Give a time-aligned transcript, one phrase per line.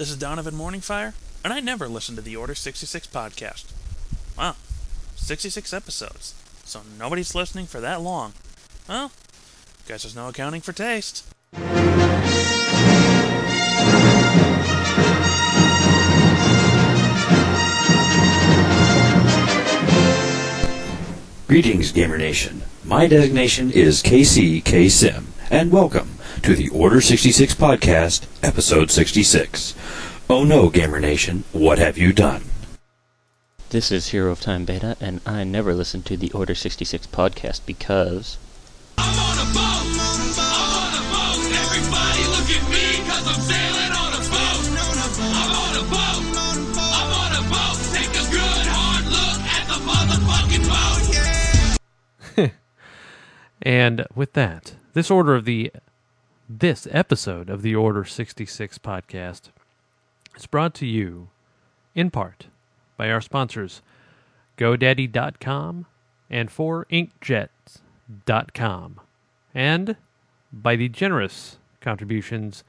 [0.00, 1.12] This is Donovan Morningfire,
[1.44, 3.70] and I never listen to the Order 66 podcast.
[4.34, 4.56] Wow,
[5.14, 6.34] 66 episodes.
[6.64, 8.32] So nobody's listening for that long.
[8.88, 9.12] Well,
[9.86, 11.26] guess there's no accounting for taste.
[21.46, 22.62] Greetings, Gamer Nation.
[22.86, 29.74] My designation is KC Sim, and welcome to the Order 66 podcast, episode 66.
[30.28, 32.44] Oh no, Gamer Nation, what have you done?
[33.70, 37.66] This is Hero of Time Beta, and I never listen to the Order 66 podcast
[37.66, 38.38] because.
[38.98, 39.86] I'm on a boat.
[40.38, 41.44] I'm on a boat.
[41.52, 44.64] Everybody look at me because I'm sailing on a boat.
[45.20, 46.24] I'm on a boat.
[46.80, 47.78] I'm on a boat.
[47.92, 50.64] Take a good hard look at the motherfucking
[52.36, 52.50] boat.
[53.62, 55.70] And with that, this order of the
[56.58, 59.50] this episode of the Order 66 podcast
[60.36, 61.28] is brought to you
[61.94, 62.48] in part
[62.96, 63.82] by our sponsors
[64.58, 65.86] GoDaddy.com
[66.28, 69.00] and 4inkjets.com
[69.54, 69.96] and
[70.52, 72.64] by the generous contributions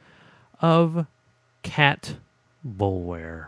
[0.62, 1.08] of
[1.64, 2.18] Cat
[2.64, 3.48] Bullware.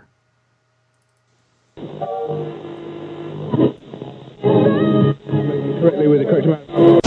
[5.80, 7.03] correctly with the correct amount.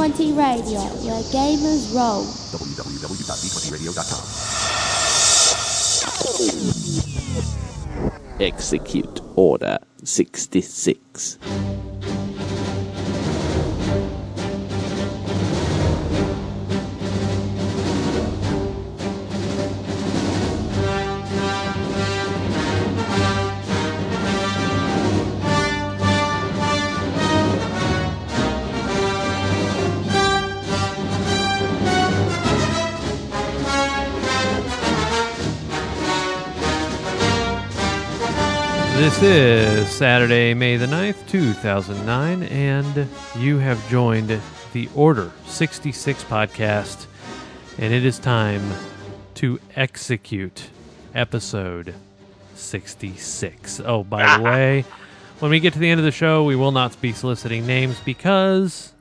[0.00, 2.24] D20 Radio, where gamers roll.
[8.40, 11.89] Execute Order 66.
[39.00, 44.38] This is Saturday, May the 9th, 2009, and you have joined
[44.74, 47.06] the Order 66 podcast,
[47.78, 48.60] and it is time
[49.36, 50.68] to execute
[51.14, 51.94] episode
[52.56, 53.80] 66.
[53.86, 54.52] Oh, by the ah.
[54.52, 54.84] way,
[55.38, 57.98] when we get to the end of the show, we will not be soliciting names
[58.00, 58.92] because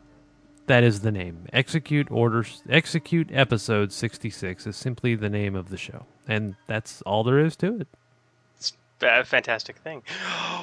[0.67, 1.45] that is the name.
[1.51, 7.25] Execute orders, execute episode 66 is simply the name of the show, and that's all
[7.25, 7.89] there is to it.
[9.01, 10.03] A fantastic thing.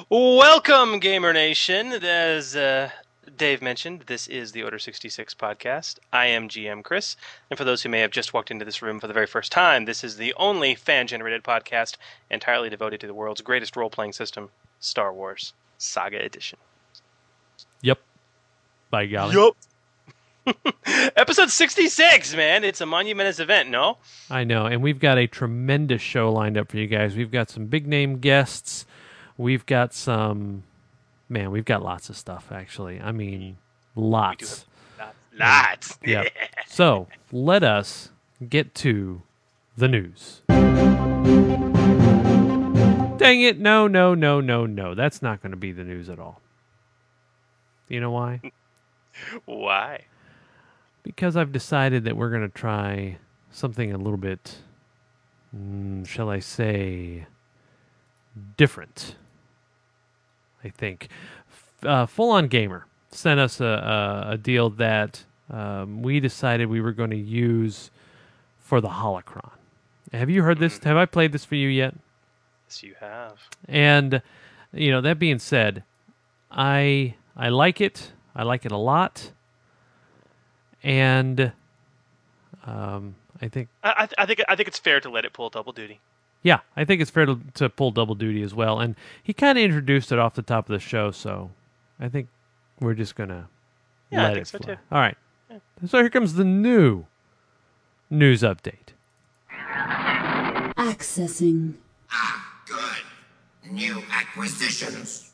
[0.09, 1.93] Welcome, Gamer Nation.
[1.93, 2.89] As uh,
[3.35, 5.99] Dave mentioned, this is the Order 66 podcast.
[6.13, 7.15] I am GM Chris.
[7.49, 9.51] And for those who may have just walked into this room for the very first
[9.51, 11.97] time, this is the only fan generated podcast
[12.29, 14.49] entirely devoted to the world's greatest role playing system,
[14.79, 16.57] Star Wars Saga Edition.
[17.81, 17.99] Yep.
[18.89, 19.35] By golly.
[19.35, 19.57] Yup.
[21.15, 22.63] Episode 66, man.
[22.63, 23.97] It's a monumentous event, no?
[24.29, 27.15] I know, and we've got a tremendous show lined up for you guys.
[27.15, 28.85] We've got some big name guests.
[29.37, 30.63] We've got some
[31.29, 32.99] man, we've got lots of stuff actually.
[32.99, 33.57] I mean,
[33.95, 34.65] lots.
[35.37, 35.99] Lots.
[36.03, 36.27] Yeah.
[36.67, 38.09] so, let us
[38.47, 39.21] get to
[39.75, 40.41] the news.
[43.17, 43.59] Dang it.
[43.59, 44.95] No, no, no, no, no.
[44.95, 46.41] That's not going to be the news at all.
[47.87, 48.41] You know why?
[49.45, 50.05] Why?
[51.07, 53.17] Because I've decided that we're going to try
[53.49, 54.57] something a little bit,
[55.55, 57.25] mm, shall I say,
[58.57, 59.15] different.
[60.63, 61.07] I think.
[61.81, 66.81] Uh, Full On Gamer sent us a, a, a deal that um, we decided we
[66.81, 67.89] were going to use
[68.59, 69.51] for the Holocron.
[70.11, 70.77] Have you heard this?
[70.83, 71.95] Have I played this for you yet?
[72.67, 73.37] Yes, you have.
[73.67, 74.21] And
[74.73, 75.83] you know, that being said,
[76.51, 78.11] I I like it.
[78.35, 79.31] I like it a lot.
[80.87, 81.51] And
[82.65, 85.49] um, I think I, I, I think I think it's fair to let it pull
[85.49, 85.99] double duty.
[86.43, 88.79] yeah, I think it's fair to, to pull double duty as well.
[88.79, 91.51] And he kind of introduced it off the top of the show, so
[91.99, 92.29] I think
[92.79, 93.49] we're just gonna
[94.09, 94.75] Yeah, I let think it so fly.
[94.75, 94.79] too.
[94.91, 95.17] All right.
[95.87, 97.05] So here comes the new
[98.09, 98.93] news update.
[100.77, 101.73] Accessing.
[102.11, 103.71] Ah, good.
[103.73, 105.33] New acquisitions.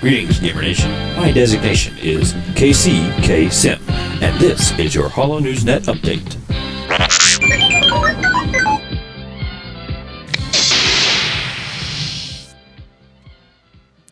[0.00, 0.92] Greetings, Gamer Nation.
[1.16, 3.80] My designation is KCK Sim,
[4.22, 6.36] and this is your Hollow News Net update.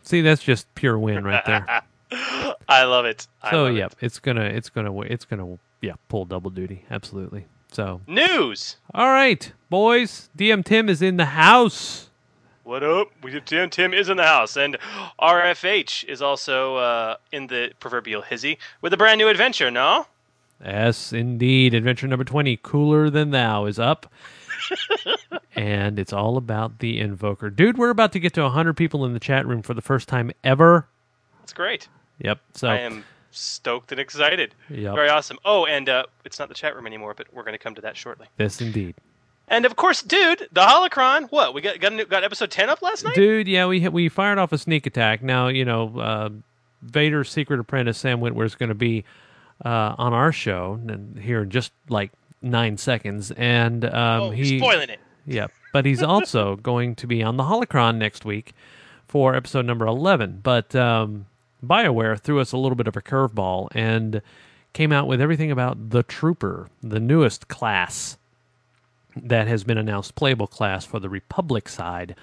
[0.03, 1.65] See, that's just pure win right there.
[2.67, 3.25] I love it.
[3.41, 4.05] I so love yep, it.
[4.07, 6.83] it's gonna it's gonna it's gonna yeah, pull double duty.
[6.91, 7.45] Absolutely.
[7.71, 8.75] So, News.
[8.93, 10.29] all right, boys.
[10.37, 12.06] DM Tim is in the house.
[12.67, 13.07] What up?
[13.23, 14.77] We have Tim Tim is in the house, and
[15.21, 19.71] RFH is also uh, in the proverbial hizzy with a brand new adventure.
[19.71, 20.05] No,
[20.61, 21.73] Yes, indeed.
[21.73, 24.11] Adventure number 20, Cooler Than Thou, is up.
[25.55, 27.49] and it's all about the Invoker.
[27.49, 30.09] Dude, we're about to get to 100 people in the chat room for the first
[30.09, 30.89] time ever.
[31.39, 31.87] That's great.
[32.19, 32.39] Yep.
[32.53, 34.53] So, I am stoked and excited.
[34.69, 34.93] Yep.
[34.93, 35.39] Very awesome.
[35.45, 37.81] Oh, and uh, it's not the chat room anymore, but we're going to come to
[37.83, 38.27] that shortly.
[38.37, 38.95] Yes, indeed.
[39.47, 41.31] And of course, dude, the holocron.
[41.31, 41.79] What we got?
[41.79, 43.15] Got, new, got episode ten up last night.
[43.15, 45.23] Dude, yeah, we we fired off a sneak attack.
[45.23, 46.29] Now, you know, uh,
[46.81, 49.05] Vader's secret apprentice, Sam is going to be
[49.63, 52.11] uh, on our show and here in just like
[52.41, 53.31] nine seconds.
[53.31, 54.59] And um, oh, he.
[54.59, 54.99] spoiling it.
[55.25, 58.53] Yeah, but he's also going to be on the Holocron next week
[59.07, 60.41] for episode number 11.
[60.43, 61.25] But um,
[61.65, 64.21] BioWare threw us a little bit of a curveball and
[64.73, 68.17] came out with everything about the Trooper, the newest class
[69.25, 72.15] that has been announced, playable class for the Republic side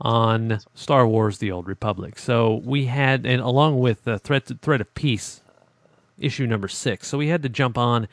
[0.00, 2.18] on Star Wars The Old Republic.
[2.18, 5.42] So we had, and along with the Threat, Threat of Peace
[6.18, 7.08] issue number six.
[7.08, 8.08] So we had to jump on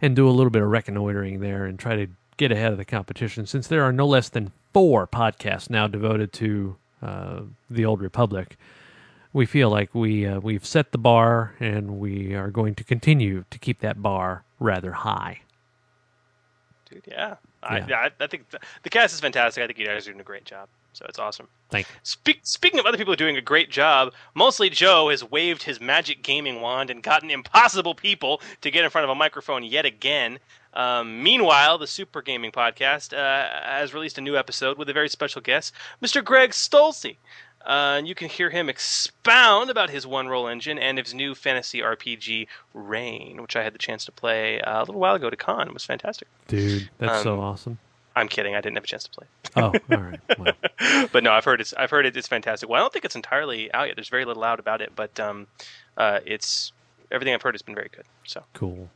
[0.00, 2.84] and do a little bit of reconnoitering there and try to get ahead of the
[2.84, 7.40] competition since there are no less than four podcasts now devoted to uh,
[7.70, 8.56] the Old Republic.
[9.32, 13.44] We feel like we uh, we've set the bar and we are going to continue
[13.50, 15.40] to keep that bar rather high.
[16.90, 17.36] Dude, yeah.
[17.66, 17.96] I, Yeah.
[17.96, 19.62] I, I think the, the cast is fantastic.
[19.62, 20.68] I think you guys are doing a great job.
[20.92, 21.48] So it's awesome.
[21.68, 21.94] Thank you.
[22.04, 26.22] Speak, speaking of other people doing a great job, mostly Joe has waved his magic
[26.22, 30.38] gaming wand and gotten impossible people to get in front of a microphone yet again.
[30.72, 35.08] Um, meanwhile, the Super Gaming Podcast uh, has released a new episode with a very
[35.08, 35.72] special guest,
[36.02, 36.22] Mr.
[36.24, 37.16] Greg Stolze.
[37.66, 41.34] Uh, and you can hear him expound about his one roll engine and his new
[41.34, 45.28] fantasy RPG, Reign, which I had the chance to play uh, a little while ago
[45.30, 45.66] to con.
[45.66, 46.28] It was fantastic.
[46.46, 47.78] Dude, that's so Um, awesome.
[48.14, 48.54] I'm kidding.
[48.54, 49.26] I didn't have a chance to play.
[49.56, 50.20] Oh, all right.
[50.38, 52.68] Well, but no, I've heard it's I've heard it, it's fantastic.
[52.68, 53.96] Well, I don't think it's entirely out yet.
[53.96, 55.46] There's very little out about it, but um,
[55.98, 56.72] uh, it's
[57.10, 58.04] everything I've heard has been very good.
[58.24, 58.88] So cool.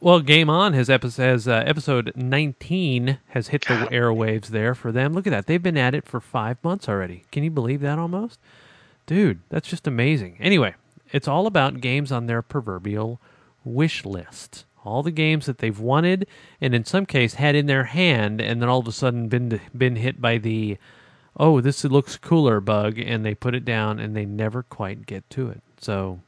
[0.00, 4.92] Well, Game On has episode, has, uh, episode 19 has hit the airwaves there for
[4.92, 5.12] them.
[5.12, 5.46] Look at that.
[5.46, 7.24] They've been at it for five months already.
[7.32, 8.38] Can you believe that almost?
[9.06, 10.36] Dude, that's just amazing.
[10.38, 10.76] Anyway,
[11.10, 13.20] it's all about games on their proverbial
[13.64, 14.66] wish list.
[14.84, 16.28] All the games that they've wanted
[16.60, 19.60] and in some case had in their hand and then all of a sudden been
[19.76, 20.78] been hit by the
[21.36, 25.28] oh, this looks cooler bug and they put it down and they never quite get
[25.30, 25.60] to it.
[25.80, 26.20] So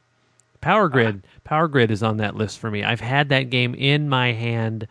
[0.61, 2.83] Power Grid, Power Grid is on that list for me.
[2.83, 4.87] I've had that game in my hand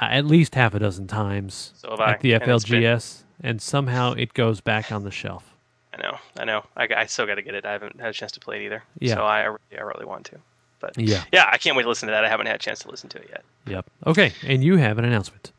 [0.00, 3.22] uh, at least half a dozen times So have I, at the and been- FLGS,
[3.42, 5.50] and somehow it goes back on the shelf.
[5.96, 6.64] I know, I know.
[6.76, 7.64] I, I still got to get it.
[7.64, 8.82] I haven't had a chance to play it either.
[8.98, 9.14] Yeah.
[9.14, 10.38] So I, I really- I really want to.
[10.80, 11.22] But Yeah.
[11.32, 12.24] yeah, I can't wait to listen to that.
[12.24, 13.44] I haven't had a chance to listen to it yet.
[13.68, 13.86] Yep.
[14.08, 15.52] Okay, and you have an announcement.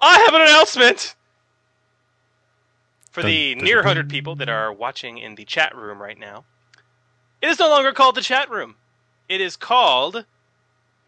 [0.00, 1.14] I have an announcement
[3.10, 3.84] for Dun, the dun, near dun.
[3.86, 6.44] 100 people that are watching in the chat room right now.
[7.40, 8.74] It is no longer called the chat room.
[9.28, 10.24] It is called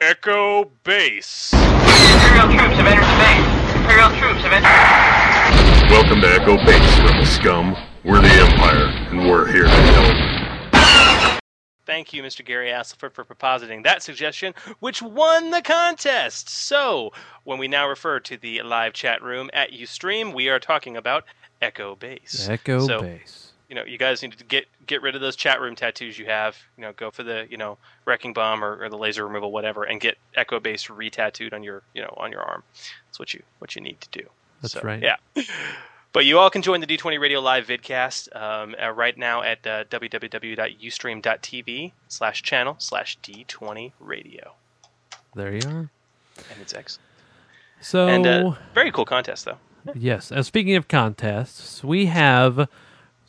[0.00, 1.53] Echo Base.
[1.53, 3.75] Imperial troops have entered the base.
[3.75, 5.91] Imperial troops have entered.
[5.91, 7.77] Welcome to Echo Base, rebel scum.
[8.05, 11.41] We're the Empire, and we're here to help.
[11.85, 12.44] Thank you, Mr.
[12.44, 16.49] Gary Astleford, for propositing that suggestion, which won the contest.
[16.49, 17.10] So,
[17.43, 21.25] when we now refer to the live chat room at Ustream, we are talking about
[21.60, 22.49] Echo Base.
[22.49, 23.40] Echo So, Base.
[23.70, 26.27] You know, you guys need to get get rid of those chat room tattoos you
[26.27, 26.58] have.
[26.77, 29.84] You know, go for the you know wrecking bomb or, or the laser removal, whatever,
[29.84, 32.62] and get Echo Base re-tattooed on your you know on your arm.
[33.06, 34.27] That's what you what you need to do.
[34.60, 35.03] That's So, right.
[35.03, 35.17] Yeah.
[36.12, 39.65] But you all can join the D20 Radio Live vidcast um, uh, right now at
[39.65, 44.55] uh, www.ustream.tv slash channel slash D20 Radio.
[45.36, 45.89] There you are.
[46.50, 47.06] And it's excellent.
[47.81, 49.58] So, and uh, very cool contest, though.
[49.94, 50.32] yes.
[50.32, 52.69] Uh, speaking of contests, we have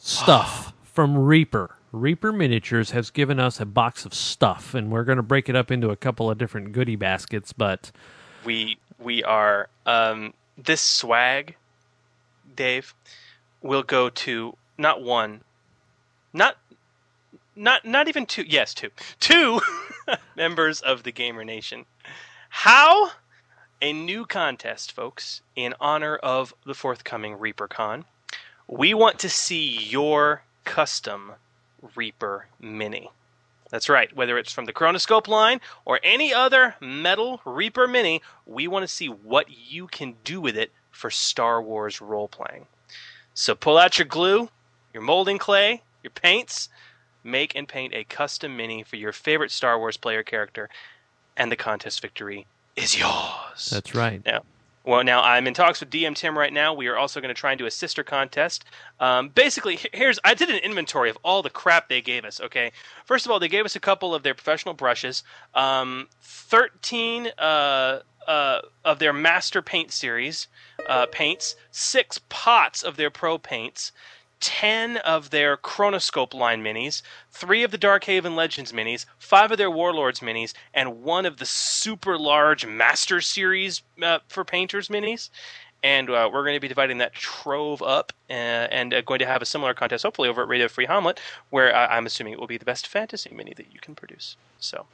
[0.01, 1.75] stuff from Reaper.
[1.91, 5.55] Reaper Miniatures has given us a box of stuff, and we're going to break it
[5.55, 7.53] up into a couple of different goodie baskets.
[7.53, 7.91] But
[8.45, 11.55] we we are um, this swag,
[12.55, 12.93] Dave,
[13.61, 15.41] will go to not one,
[16.33, 16.57] not
[17.55, 18.43] not not even two.
[18.47, 18.89] Yes, two,
[19.19, 19.61] two
[20.35, 21.85] members of the Gamer Nation.
[22.49, 23.11] How?
[23.83, 28.03] A new contest, folks, in honor of the forthcoming ReaperCon.
[28.67, 31.33] We want to see your custom
[31.95, 33.09] Reaper Mini.
[33.69, 34.13] That's right.
[34.15, 38.87] Whether it's from the Chronoscope line or any other metal Reaper Mini, we want to
[38.87, 42.67] see what you can do with it for Star Wars role playing.
[43.33, 44.49] So pull out your glue,
[44.93, 46.67] your molding clay, your paints,
[47.23, 50.69] make and paint a custom mini for your favorite Star Wars player character.
[51.37, 53.69] and the contest victory is yours.
[53.71, 54.21] That's right.
[54.25, 54.43] Now,
[54.83, 56.73] well, now I'm in talks with DM Tim right now.
[56.73, 58.65] We are also going to try and do a sister contest.
[58.99, 62.41] Um, basically, here's I did an inventory of all the crap they gave us.
[62.41, 62.71] Okay,
[63.05, 65.23] first of all, they gave us a couple of their professional brushes,
[65.53, 70.47] um, thirteen uh, uh, of their master paint series
[70.87, 73.91] uh, paints, six pots of their pro paints.
[74.41, 79.57] 10 of their Chronoscope line minis, 3 of the Dark Heaven Legends minis, 5 of
[79.57, 85.29] their Warlords minis, and 1 of the super large Master Series uh, for Painters minis.
[85.83, 89.25] And uh, we're going to be dividing that trove up uh, and uh, going to
[89.25, 91.19] have a similar contest, hopefully, over at Radio Free Hamlet,
[91.49, 94.35] where uh, I'm assuming it will be the best fantasy mini that you can produce.
[94.59, 94.85] So,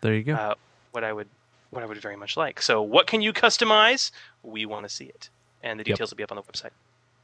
[0.00, 0.34] There you go.
[0.34, 0.54] uh,
[0.90, 1.28] what I would
[1.70, 2.60] what I would very much like.
[2.60, 4.10] So, what can you customize?
[4.42, 5.30] We want to see it,
[5.62, 5.94] and the Yep.
[5.96, 6.70] details will be up on the website.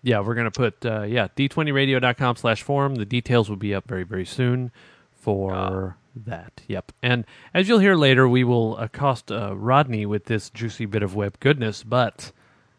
[0.02, 2.94] Yeah, we're gonna put uh, yeah d20radio.com slash forum.
[2.96, 4.70] The details will be up very very soon
[5.12, 6.62] for that.
[6.68, 11.02] Yep, and as you'll hear later, we will accost uh, Rodney with this juicy bit
[11.02, 11.82] of web goodness.
[11.82, 12.32] But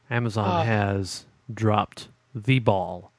[0.10, 0.64] Amazon Ah.
[0.64, 3.12] has dropped the ball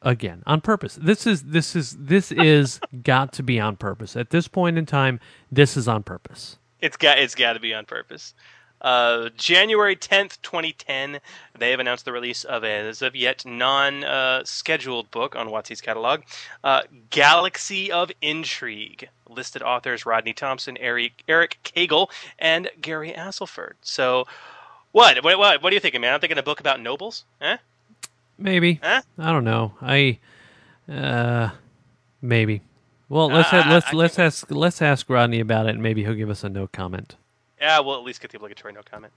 [0.00, 0.98] again on purpose.
[1.00, 4.86] This is this is this is got to be on purpose at this point in
[4.86, 5.20] time.
[5.50, 6.56] This is on purpose.
[6.80, 8.34] It's got it's got to be on purpose.
[8.82, 11.20] Uh, January tenth, twenty ten,
[11.56, 15.48] they have announced the release of a, as of yet non uh, scheduled book on
[15.48, 16.22] WotC's catalog,
[16.64, 19.08] uh, Galaxy of Intrigue.
[19.28, 23.74] Listed authors Rodney Thompson, Eric Eric Cagle, and Gary Astleford.
[23.80, 24.26] So,
[24.90, 26.12] what what what, what are you thinking, man?
[26.12, 27.56] I'm thinking a book about nobles, eh?
[28.36, 28.80] Maybe.
[28.82, 29.02] Huh?
[29.18, 29.72] I don't know.
[29.80, 30.18] I
[30.90, 31.50] uh
[32.20, 32.60] maybe.
[33.08, 36.14] Well, let's Uh, ha- let's let's ask let's ask Rodney about it and maybe he'll
[36.14, 37.16] give us a no comment.
[37.62, 39.12] Yeah, we'll at least get the obligatory no comment.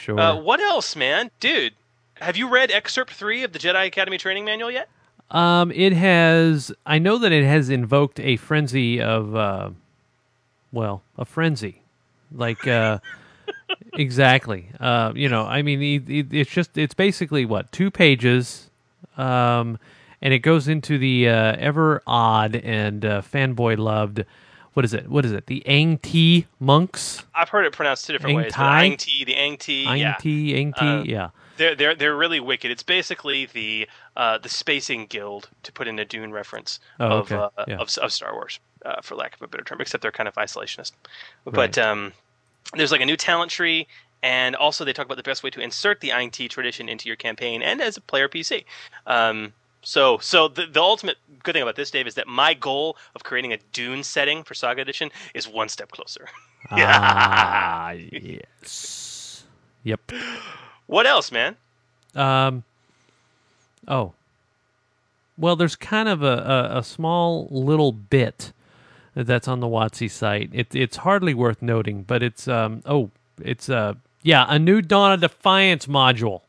[0.00, 0.18] Sure.
[0.18, 1.30] Uh, what else, man?
[1.38, 1.74] Dude,
[2.14, 4.88] have you read excerpt three of the Jedi Academy Training Manual yet?
[5.30, 9.70] um it has I know that it has invoked a frenzy of uh
[10.72, 11.82] well, a frenzy.
[12.32, 12.98] Like uh
[13.92, 14.70] exactly.
[14.80, 18.70] Uh you know, I mean it, it, it's just it's basically what, two pages
[19.18, 19.78] um
[20.22, 24.24] and it goes into the uh, ever odd and uh, fanboy loved
[24.78, 25.08] what is it?
[25.08, 25.46] What is it?
[25.46, 27.24] The Aing-Tii monks?
[27.34, 28.52] I've heard it pronounced two different Ang ways.
[28.52, 30.14] The Aing-Tii, the Aing-Tii, Ang yeah.
[30.20, 31.30] Ti, Aing-Tii, Uh, yeah.
[31.56, 32.70] They're they're they're really wicked.
[32.70, 37.32] It's basically the uh, the spacing guild to put in a Dune reference Oh, of,
[37.32, 37.34] okay.
[37.34, 37.78] uh, Yeah.
[37.78, 39.80] of of Star Wars, uh, for lack of a better term.
[39.80, 40.92] Except they're kind of isolationist.
[41.44, 41.54] Right.
[41.56, 42.12] But um,
[42.76, 43.88] there's like a new talent tree,
[44.22, 47.16] and also they talk about the best way to insert the Aing-Tii tradition into your
[47.16, 48.64] campaign and as a player PC.
[49.08, 49.52] Um,
[49.88, 53.24] so so the the ultimate good thing about this, Dave, is that my goal of
[53.24, 56.28] creating a Dune setting for Saga Edition is one step closer.
[56.70, 59.44] Ah, yes.
[59.84, 60.12] Yep.
[60.88, 61.56] What else, man?
[62.14, 62.64] Um.
[63.86, 64.12] Oh.
[65.38, 68.52] Well, there's kind of a, a, a small little bit
[69.14, 70.50] that's on the WotC site.
[70.52, 72.82] It, it's hardly worth noting, but it's um.
[72.84, 73.94] Oh, it's uh.
[74.22, 76.42] Yeah, a new Dawn of Defiance module.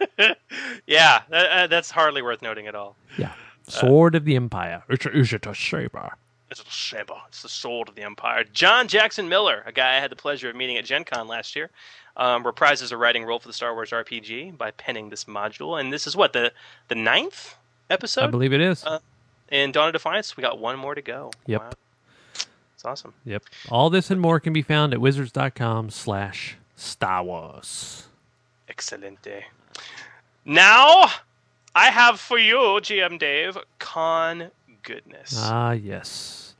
[0.86, 2.96] Yeah, that, uh, that's hardly worth noting at all.
[3.18, 3.32] Yeah.
[3.68, 4.82] Sword of the Empire.
[4.88, 6.12] It's a, a saber.
[6.50, 7.14] It's a saber.
[7.28, 8.44] It's the sword of the empire.
[8.52, 11.54] John Jackson Miller, a guy I had the pleasure of meeting at Gen Con last
[11.54, 11.68] year,
[12.16, 15.78] um, reprises a writing role for the Star Wars RPG by penning this module.
[15.78, 16.52] And this is what the
[16.88, 17.56] the ninth
[17.90, 18.24] episode.
[18.24, 18.84] I believe it is.
[18.84, 19.00] Uh,
[19.50, 21.30] in Dawn of Defiance, we got one more to go.
[21.46, 21.60] Yep.
[21.60, 21.70] Wow.
[22.74, 23.12] It's awesome.
[23.24, 23.42] Yep.
[23.70, 28.06] All this and more can be found at wizards.com slash Star Wars.
[28.68, 29.44] Excelente.
[30.44, 31.06] Now,
[31.74, 34.50] I have for you, GM Dave, con
[34.82, 35.34] goodness.
[35.36, 36.54] Ah, yes.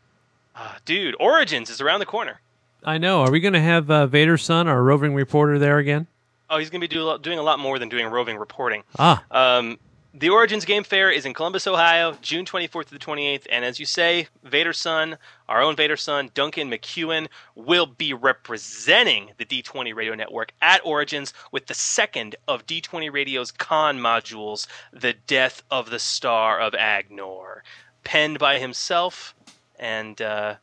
[0.54, 2.40] Ah, dude, Origins is around the corner.
[2.84, 3.22] I know.
[3.22, 6.06] Are we going to have uh, Vader's son, our roving reporter, there again?
[6.50, 8.82] Oh, he's going to be do, doing a lot more than doing roving reporting.
[8.98, 9.24] Ah.
[9.30, 9.78] Um,
[10.18, 13.46] the Origins Game Fair is in Columbus, Ohio, June 24th to the 28th.
[13.50, 15.16] And as you say, Vader's son,
[15.48, 21.32] our own Vader's son, Duncan McEwen, will be representing the D20 Radio Network at Origins
[21.52, 27.60] with the second of D20 Radio's con modules, The Death of the Star of Agnor.
[28.02, 29.34] Penned by himself
[29.78, 30.56] and uh,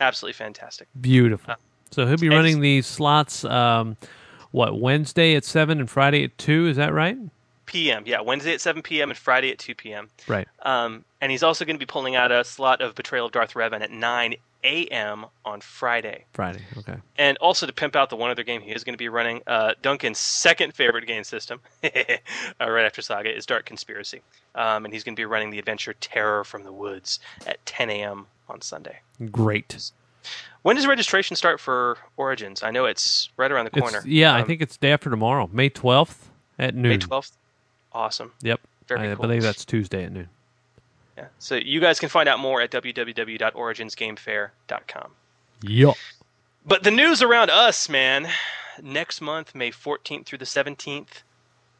[0.00, 0.88] absolutely fantastic.
[1.00, 1.54] Beautiful.
[1.92, 3.96] So he'll be running these slots, um,
[4.50, 6.66] what, Wednesday at 7 and Friday at 2?
[6.66, 7.16] Is that right?
[7.66, 9.10] PM, yeah, Wednesday at 7 p.m.
[9.10, 10.08] and Friday at 2 p.m.
[10.26, 10.48] Right.
[10.62, 13.54] Um, and he's also going to be pulling out a slot of Betrayal of Darth
[13.54, 15.26] Revan at 9 a.m.
[15.44, 16.24] on Friday.
[16.32, 16.62] Friday.
[16.78, 16.96] Okay.
[17.18, 19.42] And also to pimp out the one other game he is going to be running,
[19.46, 21.88] uh, Duncan's second favorite game system, uh,
[22.60, 24.22] right after Saga, is Dark Conspiracy.
[24.54, 27.90] Um, and he's going to be running the adventure Terror from the Woods at 10
[27.90, 28.26] a.m.
[28.48, 28.98] on Sunday.
[29.30, 29.90] Great.
[30.62, 32.64] When does registration start for Origins?
[32.64, 34.04] I know it's right around the It's- corner.
[34.08, 36.24] yeah, I Um, think it's day after tomorrow, May 12th
[36.58, 36.90] at noon.
[36.90, 37.32] May 12th.
[37.96, 38.32] Awesome.
[38.42, 38.60] Yep.
[38.88, 39.22] Very I cool.
[39.22, 40.28] believe that's Tuesday at noon.
[41.16, 41.26] Yeah.
[41.38, 45.10] So you guys can find out more at www.originsgamefair.com.
[45.62, 45.96] Yup.
[46.66, 48.28] But the news around us, man,
[48.82, 51.22] next month, May 14th through the 17th,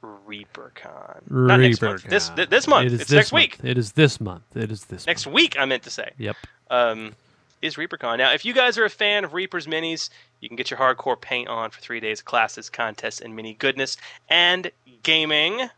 [0.03, 1.31] ReaperCon.
[1.31, 2.05] Not next month.
[2.05, 2.37] This ReaperCon.
[2.37, 2.87] th- this month.
[2.87, 3.43] It is it's this next month.
[3.43, 3.59] week.
[3.71, 4.43] It is this month.
[4.55, 5.35] It is this Next month.
[5.35, 6.11] week, I meant to say.
[6.19, 6.37] Yep.
[6.71, 7.15] Um,
[7.63, 8.19] is ReaperCon.
[8.19, 11.21] Now, if you guys are a fan of Reaper's minis, you can get your hardcore
[11.21, 13.97] paint on for three days of classes, contests, and mini goodness,
[14.29, 14.71] and
[15.03, 15.69] gaming,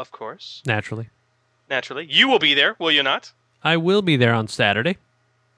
[0.00, 1.10] of course, Naturally.
[1.68, 2.06] naturally.
[2.10, 3.32] You will be there, will you not?
[3.62, 4.96] I will be there on Saturday.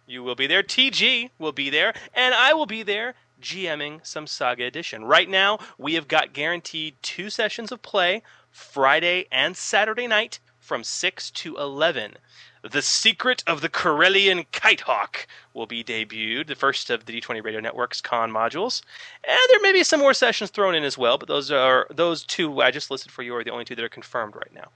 [0.07, 0.63] You will be there.
[0.65, 1.95] TG will be there.
[2.13, 5.05] And I will be there GMing some Saga Edition.
[5.05, 10.83] Right now, we have got guaranteed two sessions of play Friday and Saturday night from
[10.83, 12.15] 6 to 11.
[12.63, 17.61] The Secret of the Corellian Kitehawk will be debuted, the first of the D20 Radio
[17.61, 18.83] Network's con modules.
[19.27, 22.23] And there may be some more sessions thrown in as well, but those are those
[22.23, 24.69] two I just listed for you are the only two that are confirmed right now.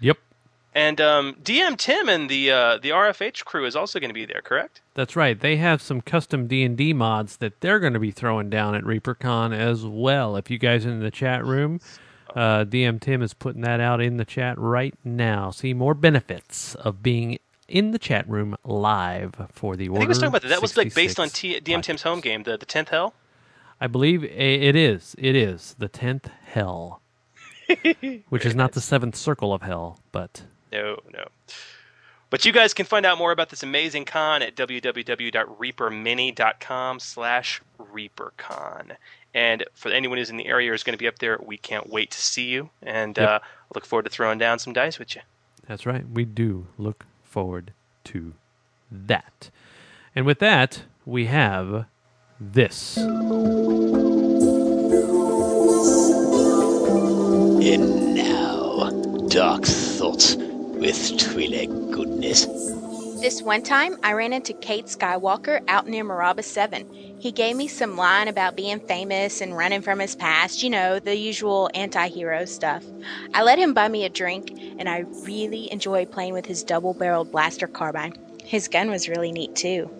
[0.00, 0.18] Yep.
[0.72, 4.26] And um, DM Tim and the uh, the RFH crew is also going to be
[4.26, 4.82] there, correct?
[4.94, 5.40] That's right.
[5.40, 8.74] They have some custom D and D mods that they're going to be throwing down
[8.74, 10.36] at ReaperCon as well.
[10.36, 11.80] If you guys are in the chat room,
[12.36, 15.50] uh, DM Tim is putting that out in the chat right now.
[15.50, 19.98] See more benefits of being in the chat room live for the world.
[19.98, 20.48] I think was talking about that.
[20.48, 23.14] That was like based on T- DM Tim's home game, the the tenth hell.
[23.80, 25.14] I believe it is.
[25.18, 27.02] It is the tenth hell,
[28.28, 31.26] which is not the seventh circle of hell, but No, no.
[32.28, 38.96] But you guys can find out more about this amazing con at www.reapermini.com slash reapercon.
[39.34, 41.58] And for anyone who's in the area or is going to be up there, we
[41.58, 42.70] can't wait to see you.
[42.82, 43.28] And Yep.
[43.28, 43.38] uh,
[43.74, 45.22] look forward to throwing down some dice with you.
[45.68, 46.08] That's right.
[46.08, 47.72] We do look forward
[48.04, 48.32] to
[48.90, 49.50] that.
[50.14, 51.86] And with that, we have
[52.40, 52.96] this.
[57.68, 58.90] And now,
[59.28, 62.46] Dark Thoughts with Twi'lek Goodness.
[63.26, 67.16] This one time, I ran into Cade Skywalker out near Maraba 7.
[67.18, 71.00] He gave me some line about being famous and running from his past, you know,
[71.00, 72.84] the usual anti hero stuff.
[73.34, 76.94] I let him buy me a drink, and I really enjoyed playing with his double
[76.94, 78.14] barreled blaster carbine.
[78.44, 79.90] His gun was really neat, too.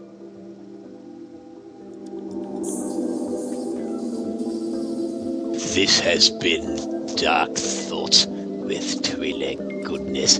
[5.75, 10.39] This has been Dark Thoughts with Twi'lek Goodness.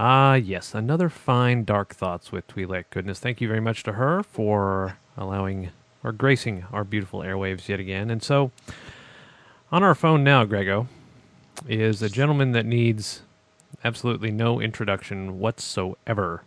[0.00, 3.18] Ah, yes, another fine Dark Thoughts with Twi'lek Goodness.
[3.18, 5.70] Thank you very much to her for allowing
[6.04, 8.08] or gracing our beautiful airwaves yet again.
[8.08, 8.52] And so,
[9.72, 10.86] on our phone now, Grego,
[11.68, 13.22] is a gentleman that needs
[13.82, 16.44] absolutely no introduction whatsoever.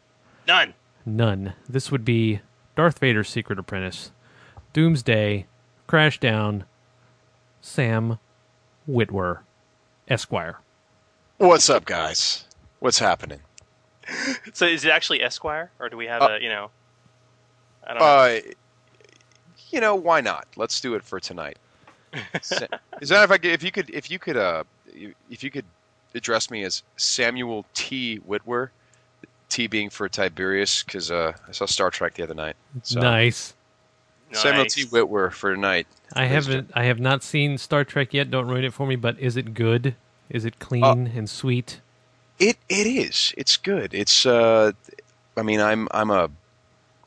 [0.47, 0.73] None.
[1.05, 1.53] None.
[1.67, 2.39] This would be
[2.77, 4.11] Darth Vader's secret apprentice,
[4.71, 5.45] Doomsday,
[5.89, 6.63] Crashdown,
[7.59, 8.17] Sam
[8.89, 9.39] Witwer,
[10.07, 10.59] Esquire.
[11.37, 12.45] What's up, guys?
[12.81, 13.39] What's happening?
[14.53, 16.71] So is it actually Esquire, or do we have Uh, a you know?
[17.85, 18.05] I don't know.
[18.05, 18.39] Uh,
[19.69, 20.47] you know, why not?
[20.55, 21.57] Let's do it for tonight.
[22.41, 22.65] Sa-
[22.99, 24.63] Is that if I could, if you could if you could uh
[25.29, 25.63] if you could
[26.15, 28.19] address me as Samuel T.
[28.27, 28.69] Witwer,
[29.49, 32.55] T being for Tiberius because uh, I saw Star Trek the other night.
[32.83, 33.53] So, Nice.
[34.33, 34.73] Samuel Nice.
[34.73, 34.85] T.
[34.87, 35.85] Witwer for tonight.
[36.13, 36.71] I haven't.
[36.73, 38.31] I have not seen Star Trek yet.
[38.31, 38.95] Don't ruin it for me.
[38.95, 39.95] But is it good?
[40.31, 41.79] Is it clean Uh, and sweet?
[42.41, 43.33] It it is.
[43.37, 43.93] It's good.
[43.93, 44.71] It's uh,
[45.37, 46.29] I mean, I'm I'm a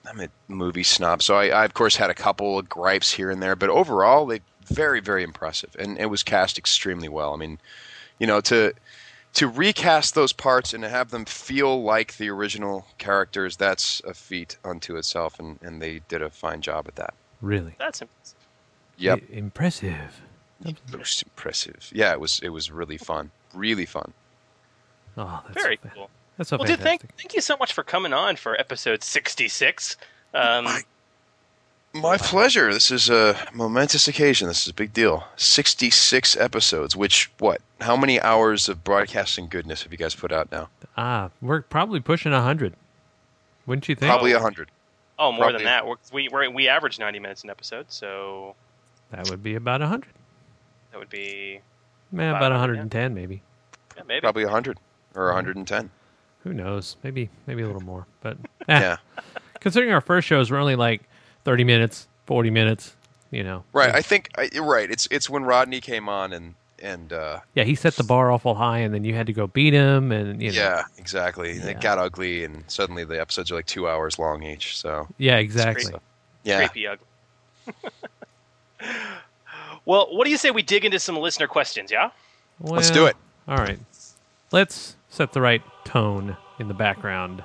[0.07, 3.31] I'm a movie snob, so I, I of course had a couple of gripes here
[3.31, 7.35] and there, but overall, they very very impressive, and it was cast extremely well.
[7.35, 7.59] I mean,
[8.21, 8.75] you know, to
[9.35, 14.15] to recast those parts and to have them feel like the original characters, that's a
[14.15, 17.15] feat unto itself, and, and they did a fine job at that.
[17.41, 17.75] Really?
[17.81, 18.39] That's impressive.
[18.99, 20.21] Yep, I- impressive.
[20.93, 21.91] most impressive.
[21.93, 24.13] Yeah, it was it was really fun, really fun.
[25.17, 26.11] Oh, that's Very so fa- cool.
[26.37, 29.49] That's so well, dude, thank thank you so much for coming on for episode sixty
[29.49, 29.97] six.
[30.35, 30.67] Um,
[31.95, 32.73] My pleasure.
[32.75, 34.49] This is a momentous occasion.
[34.49, 35.29] This is a big deal.
[35.37, 37.61] 66 episodes, which, what?
[37.81, 40.69] How many hours of broadcasting goodness have you guys put out now?
[40.97, 42.75] Ah, we're probably pushing a hundred.
[43.67, 44.11] Wouldn't you think?
[44.11, 44.73] Probably a 100.
[45.21, 45.87] oh, more probably- than that.
[45.87, 48.57] We're, we we're, we average ninety minutes an episode, so
[49.13, 50.11] That would be about a hundred.
[50.91, 51.61] that would be
[52.11, 53.41] Man, About about 100, 110 maybe.
[53.97, 54.21] yeah, maybe.
[54.21, 54.79] Probably a 100
[55.15, 55.91] or 110.
[56.43, 56.97] Who knows?
[57.03, 58.07] Maybe maybe a little more.
[58.21, 58.37] But
[58.69, 58.97] eh, Yeah.
[59.61, 61.03] considering our first shows were only like
[61.45, 62.95] 30 minutes, 40 minutes,
[63.31, 63.65] you know.
[63.73, 63.95] Right.
[63.95, 64.91] I think, you're right.
[64.91, 68.55] It's it's when Rodney came on and, and uh, Yeah, he set the bar awful
[68.55, 70.57] high, and then you had to go beat him, and you know.
[70.59, 71.53] yeah, exactly.
[71.59, 71.69] Yeah.
[71.69, 74.77] It got ugly, and suddenly the episodes are like two hours long each.
[74.77, 75.85] So, Yeah, exactly.
[75.85, 75.99] crazy.
[76.43, 76.67] yeah.
[76.69, 77.07] creepy ugly.
[79.87, 81.91] well, what do you say we dig into some listener questions?
[81.91, 82.11] Yeah.
[82.61, 83.17] Let's do it.
[83.49, 83.79] All right.
[84.53, 87.43] Let's set the right tone in the background.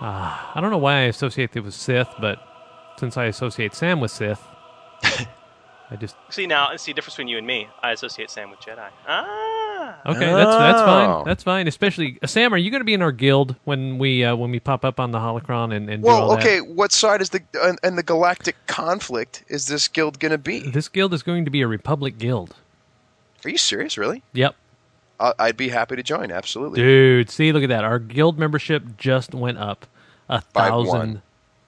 [0.00, 2.38] Uh, I don't know why I associate it with Sith, but
[2.98, 4.42] since I associate Sam with Sith,
[5.90, 7.68] I just See now, see the difference between you and me.
[7.82, 8.88] I associate Sam with Jedi.
[9.06, 10.00] Ah.
[10.06, 10.32] okay.
[10.32, 10.86] That's that's Oh.
[10.86, 11.24] fine.
[11.24, 11.68] That's fine.
[11.68, 14.50] Especially uh, Sam, are you going to be in our guild when we uh, when
[14.50, 16.44] we pop up on the holocron and, and do all Well, that?
[16.44, 16.60] okay.
[16.62, 20.60] What side is the and, and the galactic conflict is this guild going to be?
[20.70, 22.56] This guild is going to be a Republic guild.
[23.44, 23.98] Are you serious?
[23.98, 24.22] Really?
[24.32, 24.54] Yep.
[25.20, 26.30] I- I'd be happy to join.
[26.30, 26.80] Absolutely.
[26.80, 27.84] Dude, see, look at that.
[27.84, 29.86] Our guild membership just went up
[30.28, 31.22] a thousand.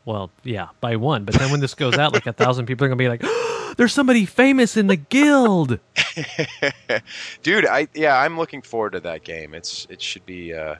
[0.04, 1.24] Well, yeah, by one.
[1.24, 3.22] But then when this goes out, like a thousand people are gonna be like,
[3.76, 5.78] "There's somebody famous in the guild."
[7.42, 9.54] Dude, I yeah, I'm looking forward to that game.
[9.54, 10.76] It's it should be uh,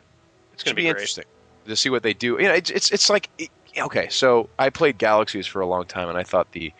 [0.53, 1.25] It's gonna be be, interesting
[1.67, 2.37] to see what they do.
[2.39, 5.87] You know, it's it's, it's like it- okay, so I played Galaxies for a long
[5.87, 6.73] time, and I thought the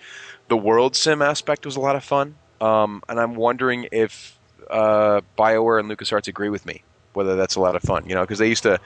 [0.49, 2.35] the world sim aspect was a lot of fun.
[2.61, 4.39] Um, and I'm wondering if
[4.71, 6.83] uh, Bioware and LucasArts agree with me
[7.15, 8.07] whether that's a lot of fun.
[8.09, 8.79] You know, because they used to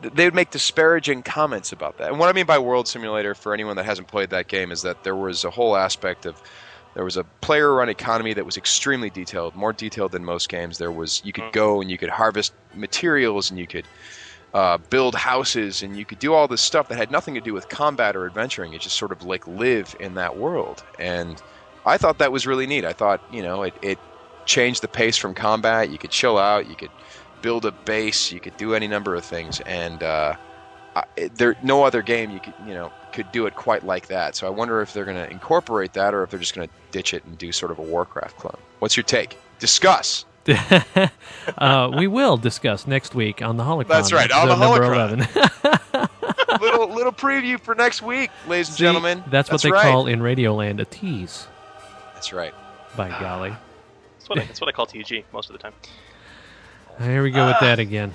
[0.00, 2.10] they would make disparaging comments about that.
[2.10, 4.82] And what I mean by World Simulator, for anyone that hasn't played that game, is
[4.82, 6.42] that there was a whole aspect of
[6.94, 10.78] there was a player-run economy that was extremely detailed, more detailed than most games.
[10.78, 13.86] There was you could go and you could harvest materials and you could
[14.52, 17.54] uh, build houses and you could do all this stuff that had nothing to do
[17.54, 18.74] with combat or adventuring.
[18.74, 21.40] It just sort of like live in that world, and
[21.84, 22.84] I thought that was really neat.
[22.84, 23.98] I thought you know it, it
[24.46, 25.90] changed the pace from combat.
[25.90, 26.68] You could chill out.
[26.68, 26.90] You could
[27.42, 28.32] build a base.
[28.32, 30.34] You could do any number of things, and uh,
[30.94, 34.36] I, there no other game you could you know could do it quite like that.
[34.36, 36.74] So I wonder if they're going to incorporate that, or if they're just going to
[36.90, 38.58] ditch it and do sort of a Warcraft clone.
[38.78, 39.38] What's your take?
[39.58, 40.24] Discuss.
[41.58, 43.88] uh, we will discuss next week on the holocron.
[43.88, 45.28] That's right, on the Holocron.
[45.92, 46.08] 11.
[46.60, 49.22] little little preview for next week, ladies and See, gentlemen.
[49.28, 49.82] That's what they right.
[49.82, 51.46] call in Radioland a tease.
[52.22, 52.54] That's right.
[52.96, 53.50] By golly,
[54.18, 55.72] That's what I, that's what I call TG most of the time.
[57.00, 57.64] here we go with ah.
[57.64, 58.12] that again.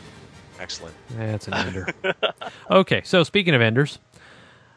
[0.61, 0.95] Excellent.
[1.09, 1.87] That's an ender.
[2.71, 3.99] okay, so speaking of enders,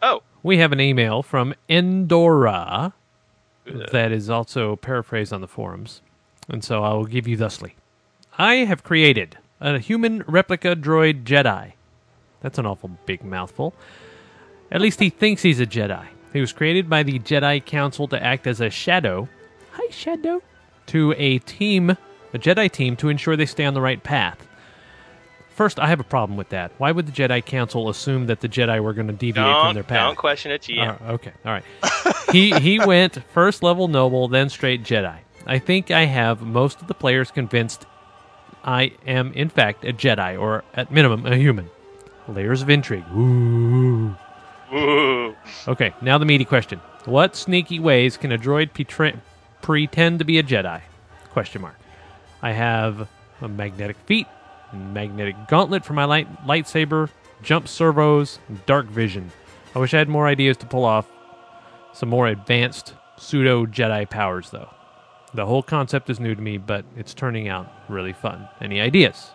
[0.02, 2.92] Oh, we have an email from Endora
[3.92, 6.00] that is also paraphrased on the forums.
[6.48, 7.76] And so I will give you thusly
[8.36, 11.74] I have created a human replica droid Jedi.
[12.40, 13.74] That's an awful big mouthful.
[14.72, 16.08] At least he thinks he's a Jedi.
[16.32, 19.28] He was created by the Jedi Council to act as a shadow.
[19.72, 20.42] Hi, Shadow.
[20.86, 24.46] To a team, a Jedi team, to ensure they stay on the right path.
[25.50, 26.72] First, I have a problem with that.
[26.78, 29.74] Why would the Jedi Council assume that the Jedi were going to deviate from don't
[29.74, 30.06] their path?
[30.06, 31.00] don't question it, GM.
[31.02, 31.64] Uh, okay, all right.
[32.32, 35.18] he he went first level noble, then straight Jedi.
[35.46, 37.84] I think I have most of the players convinced
[38.64, 41.68] I am in fact a Jedi, or at minimum a human.
[42.26, 43.04] Layers of intrigue.
[43.14, 44.16] Ooh.
[44.72, 48.70] Okay, now the meaty question: What sneaky ways can a droid
[49.62, 50.80] pretend to be a Jedi?
[51.30, 51.76] Question mark.
[52.42, 53.08] I have
[53.40, 54.26] a magnetic feet,
[54.72, 57.10] magnetic gauntlet for my light lightsaber,
[57.42, 59.30] jump servos, dark vision.
[59.74, 61.06] I wish I had more ideas to pull off
[61.92, 64.70] some more advanced pseudo Jedi powers, though.
[65.34, 68.48] The whole concept is new to me, but it's turning out really fun.
[68.60, 69.30] Any ideas?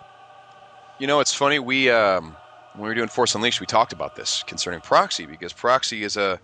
[0.99, 1.59] You know, it's funny.
[1.59, 2.35] We um,
[2.75, 6.17] when we were doing Force Unleashed, we talked about this concerning Proxy because Proxy is
[6.17, 6.39] a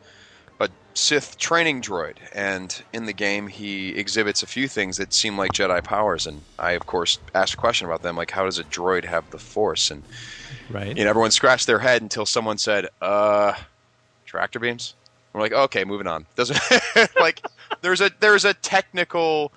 [0.60, 5.38] a Sith training droid, and in the game he exhibits a few things that seem
[5.38, 6.28] like Jedi powers.
[6.28, 9.30] And I, of course, asked a question about them, like how does a droid have
[9.32, 9.92] the Force?
[9.92, 10.06] And
[10.70, 10.98] Right.
[10.98, 13.54] you know, everyone scratched their head until someone said, "Uh,
[14.26, 14.96] tractor beams."
[15.34, 16.28] We're like, okay, moving on.
[16.36, 16.60] Doesn't
[17.20, 17.44] like
[17.82, 19.54] there's a there's a technical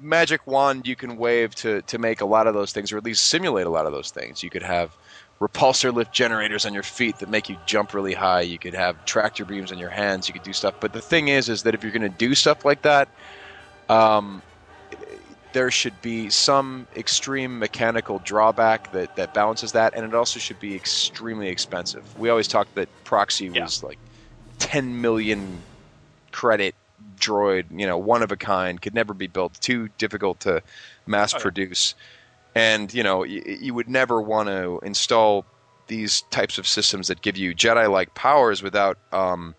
[0.00, 3.04] magic wand you can wave to to make a lot of those things, or at
[3.04, 4.42] least simulate a lot of those things.
[4.42, 4.96] You could have
[5.40, 8.40] repulsor lift generators on your feet that make you jump really high.
[8.40, 10.28] You could have tractor beams on your hands.
[10.28, 10.74] You could do stuff.
[10.80, 13.08] But the thing is, is that if you're going to do stuff like that,
[13.88, 14.42] um,
[15.52, 20.60] there should be some extreme mechanical drawback that, that balances that, and it also should
[20.60, 22.18] be extremely expensive.
[22.18, 23.98] We always talk that Proxy was like
[24.58, 25.62] 10 million
[26.32, 26.74] credit
[27.18, 30.62] droid, you know, one of a kind, could never be built, too difficult to
[31.06, 31.94] mass produce.
[32.58, 35.44] And, you know, y- you would never want to install
[35.86, 39.54] these types of systems that give you Jedi like powers without um,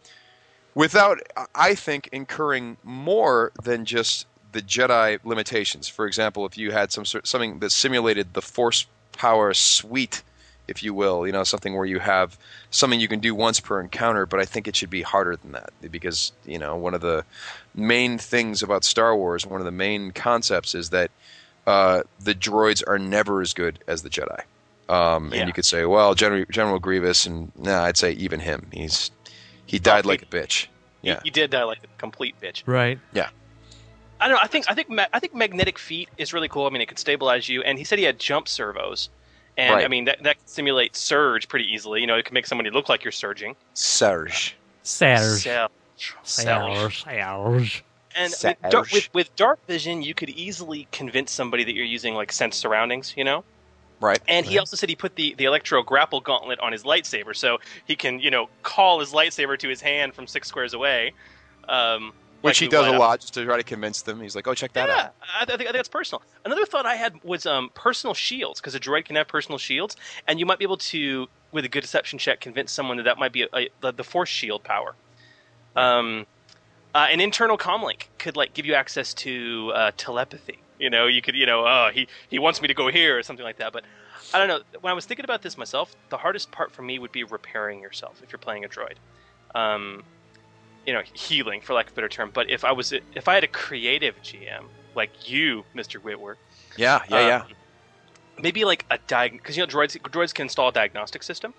[0.76, 1.18] without
[1.56, 5.88] I think incurring more than just the Jedi limitations.
[5.88, 10.22] For example, if you had some sort something that simulated the Force power suite,
[10.68, 12.38] if you will, you know, something where you have
[12.70, 15.54] something you can do once per encounter, but I think it should be harder than
[15.54, 17.24] that because you know one of the
[17.74, 21.12] main things about Star Wars, one of the main concepts is that
[21.70, 24.42] uh, the droids are never as good as the Jedi.
[24.90, 25.40] Um, Yeah.
[25.42, 28.68] And you could say, well, General, General Grievous, and nah, I'd say even him.
[28.74, 29.12] He's
[29.66, 30.66] he died like a bitch.
[31.04, 31.20] Yeah.
[31.24, 32.64] You did die like a complete bitch.
[32.66, 32.98] Right.
[33.14, 33.30] Yeah.
[34.20, 34.42] I don't know.
[34.44, 36.66] I think I think I think magnetic feet is really cool.
[36.66, 39.10] I mean, it could stabilize you, and he said he had jump servos,
[39.58, 42.02] and I mean that that simulate surge pretty easily.
[42.02, 43.56] You know, it can make somebody look like you're surging.
[43.76, 44.58] Surge.
[44.84, 45.44] Sarge.
[45.44, 45.72] Sel-
[46.24, 47.04] Sarge.
[47.04, 47.84] Sarge.
[48.20, 52.14] And with, dark, with, with dark vision, you could easily convince somebody that you're using
[52.14, 53.14] like sense surroundings.
[53.16, 53.44] You know.
[54.02, 54.22] Right.
[54.28, 57.58] And he also said he put the, the electro grapple gauntlet on his lightsaber, so
[57.86, 61.14] he can you know call his lightsaber to his hand from six squares away.
[61.68, 64.22] Um, Which like he does a lot just to try to convince them.
[64.22, 66.22] He's like, "Oh, check that yeah, out." I, th- I think I think that's personal.
[66.46, 69.98] Another thought I had was um, personal shields because a droid can have personal shields,
[70.28, 73.18] and you might be able to, with a good deception check, convince someone that that
[73.18, 74.96] might be a, a, the, the force shield power.
[75.76, 76.26] Um,
[76.94, 80.66] uh, an internal comlink could like give you access to uh, telepathy.
[80.80, 83.24] You know, you could, you know, oh, he he wants me to go here or
[83.24, 83.74] something like that.
[83.74, 83.86] But
[84.34, 84.62] I don't know.
[84.82, 87.82] When I was thinking about this myself, the hardest part for me would be repairing
[87.82, 88.98] yourself if you're playing a droid.
[89.56, 90.04] Um,
[90.86, 92.32] you know, healing for lack of a better term.
[92.34, 96.40] But if I was if I had a creative GM like you, Mister Whitworth,
[96.78, 97.44] Yeah, yeah, yeah.
[97.44, 97.56] um,
[98.40, 101.54] maybe like a diag because you know droids droids can install a diagnostic system,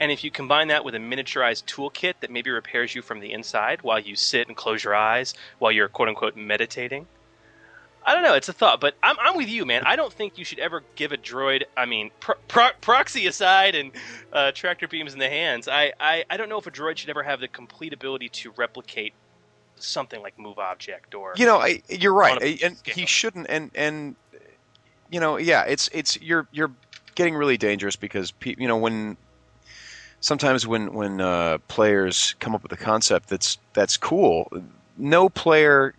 [0.00, 3.32] and if you combine that with a miniaturized toolkit that maybe repairs you from the
[3.32, 7.06] inside while you sit and close your eyes while you're quote unquote meditating.
[8.06, 8.34] I don't know.
[8.34, 9.82] It's a thought, but I'm, I'm with you, man.
[9.86, 11.62] I don't think you should ever give a droid.
[11.74, 13.92] I mean, pro- pro- proxy aside and
[14.30, 15.68] uh, tractor beams in the hands.
[15.68, 18.52] I, I, I don't know if a droid should ever have the complete ability to
[18.58, 19.14] replicate
[19.76, 23.46] something like move object or You know, I, you're right, a and he shouldn't.
[23.48, 24.16] And and
[25.10, 26.72] you know, yeah, it's it's you're you're
[27.14, 29.16] getting really dangerous because pe- you know when
[30.24, 34.50] sometimes when when uh, players come up with a concept that's that's cool,
[34.96, 35.94] no player,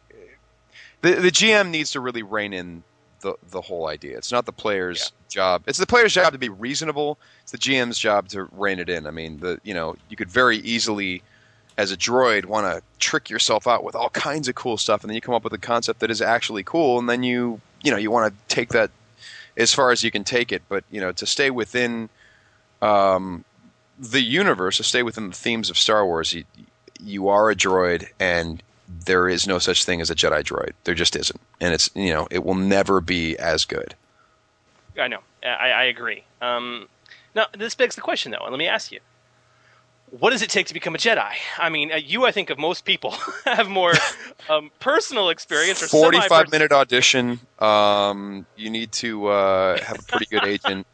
[1.01, 2.83] the the GM needs to really rein in
[3.21, 4.17] the the whole idea.
[4.17, 5.63] It's not the player's job.
[5.67, 7.19] It's the player's job to be reasonable.
[7.43, 9.05] It's the GM's job to rein it in.
[9.05, 11.21] I mean, the you know you could very easily
[11.77, 15.09] as a droid want to trick yourself out with all kinds of cool stuff and
[15.09, 17.91] then you come up with a concept that is actually cool and then you you
[17.91, 18.89] know you want to take that
[19.57, 22.07] as far as you can take it but you know to stay within
[22.81, 23.43] um,
[23.97, 26.43] the universe to stay within the themes of Star Wars you,
[26.99, 30.95] you are a droid and there is no such thing as a Jedi droid there
[30.95, 33.95] just isn't and it's you know it will never be as good
[34.99, 35.19] I know.
[35.43, 36.23] I, I agree.
[36.41, 36.87] Um,
[37.33, 38.99] now, this begs the question, though, and let me ask you:
[40.09, 41.31] What does it take to become a Jedi?
[41.57, 43.11] I mean, uh, you, I think, of most people
[43.45, 43.93] have more
[44.49, 47.39] um, personal experience or 45 semi- minute audition.
[47.59, 50.87] Um, you need to uh, have a pretty good agent,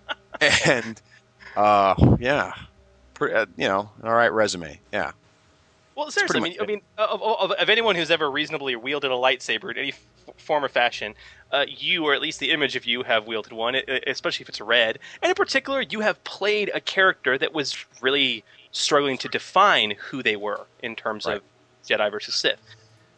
[0.64, 1.00] and
[1.58, 2.52] uh, yeah,
[3.14, 4.78] pre- uh, you know, all right resume.
[4.92, 5.10] Yeah,
[5.96, 9.14] Well, seriously, I mean, I mean, of, of, of anyone who's ever reasonably wielded a
[9.14, 11.14] lightsaber in any f- form or fashion,
[11.50, 13.74] uh, you, or at least the image of you, have wielded one,
[14.06, 15.00] especially if it's red.
[15.20, 20.22] And in particular, you have played a character that was really struggling to define who
[20.22, 21.42] they were in terms of
[21.88, 22.60] Jedi versus Sith.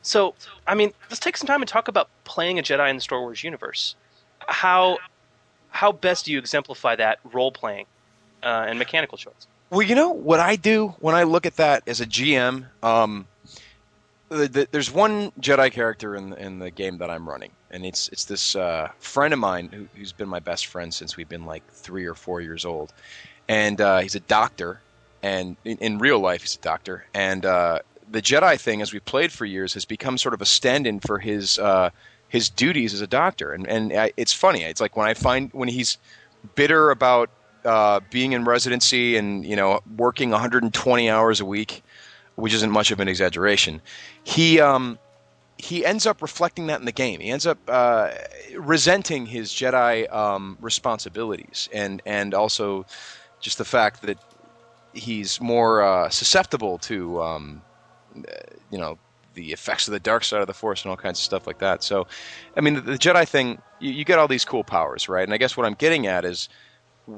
[0.01, 0.35] So,
[0.67, 3.21] I mean, let's take some time and talk about playing a Jedi in the Star
[3.21, 3.97] Wars universe.
[4.49, 4.97] How
[5.69, 7.85] how best do you exemplify that role playing
[8.43, 9.47] uh, and mechanical choice?
[9.71, 12.67] Well, you know what I do when I look at that as a GM.
[12.83, 13.27] Um,
[14.29, 18.09] the, the, there's one Jedi character in in the game that I'm running, and it's
[18.09, 21.47] it's this uh, friend of mine who, who's been my best friend since we've been
[21.47, 22.93] like three or four years old,
[23.49, 24.81] and uh, he's a doctor,
[25.23, 29.05] and in, in real life he's a doctor, and uh, the Jedi thing, as we've
[29.05, 31.91] played for years, has become sort of a stand-in for his uh,
[32.29, 34.63] his duties as a doctor, and and I, it's funny.
[34.63, 35.99] It's like when I find when he's
[36.55, 37.31] bitter about
[37.65, 41.83] uh, being in residency and you know working 120 hours a week,
[42.37, 43.81] which isn't much of an exaggeration.
[44.25, 44.99] He um,
[45.59, 47.21] he ends up reflecting that in the game.
[47.21, 48.11] He ends up uh,
[48.57, 52.87] resenting his Jedi um, responsibilities and and also
[53.41, 54.19] just the fact that
[54.93, 57.63] he's more uh, susceptible to um,
[58.71, 58.99] you know
[59.35, 61.59] the effects of the dark side of the force and all kinds of stuff like
[61.59, 61.85] that.
[61.85, 62.07] So,
[62.57, 65.23] I mean, the, the Jedi thing, you, you get all these cool powers, right?
[65.23, 66.49] And I guess what I'm getting at is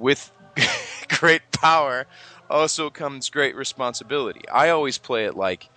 [0.01, 0.33] with
[1.09, 2.07] great power
[2.51, 4.43] also comes great responsibility.
[4.53, 5.71] I always play it like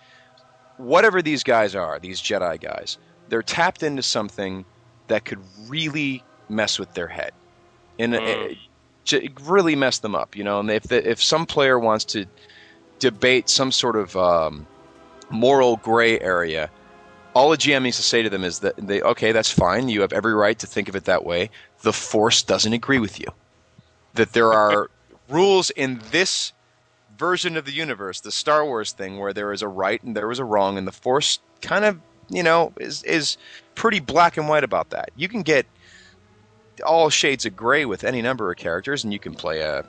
[0.76, 2.98] whatever these guys are, these Jedi guys,
[3.28, 4.66] they're tapped into something
[5.08, 7.32] that could really mess with their head.
[7.98, 8.58] And Mm.
[9.46, 10.60] really mess them up, you know.
[10.60, 12.26] And if the, if some player wants to
[13.00, 14.68] debate some sort of um,
[15.30, 16.70] moral gray area,
[17.34, 19.88] all a GM needs to say to them is that they okay, that's fine.
[19.88, 21.50] You have every right to think of it that way.
[21.82, 23.26] The Force doesn't agree with you.
[24.16, 24.90] That there are
[25.28, 26.52] rules in this
[27.18, 30.30] version of the universe, the Star Wars thing, where there is a right and there
[30.30, 33.36] is a wrong, and the Force kind of you know is is
[33.74, 35.10] pretty black and white about that.
[35.16, 35.66] You can get
[36.84, 39.84] all shades of gray with any number of characters, and you can play a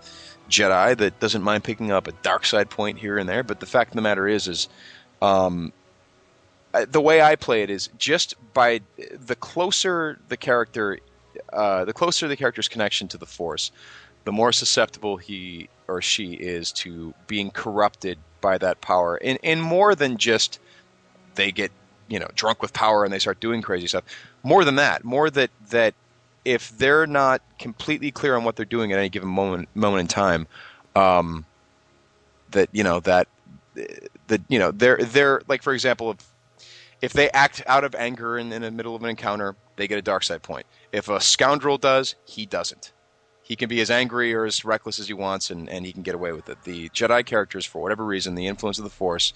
[0.50, 3.44] Jedi that doesn't mind picking up a dark side point here and there.
[3.44, 4.70] But the fact of the matter is, is
[5.22, 5.74] um,
[6.74, 11.00] uh, the way I play it is just by the closer the character,
[11.52, 13.72] uh, the closer the character's connection to the Force,
[14.28, 19.16] the more susceptible he or she is to being corrupted by that power.
[19.24, 20.60] And, in more than just
[21.36, 21.72] they get
[22.10, 24.04] you know drunk with power and they start doing crazy stuff.
[24.44, 25.94] More than that, more that that
[26.44, 30.08] if they're not completely clear on what they're doing at any given moment moment in
[30.08, 30.46] time,
[30.94, 31.46] um,
[32.52, 33.30] that you know that
[34.28, 36.18] that you know they're they're like for example if
[37.02, 39.98] if they act out of anger in, in the middle of an encounter, they get
[39.98, 40.66] a dark side point.
[40.92, 42.92] If a scoundrel does, he doesn't.
[43.48, 46.02] He can be as angry or as reckless as he wants, and, and he can
[46.02, 46.64] get away with it.
[46.66, 49.32] The Jedi characters, for whatever reason, the influence of the Force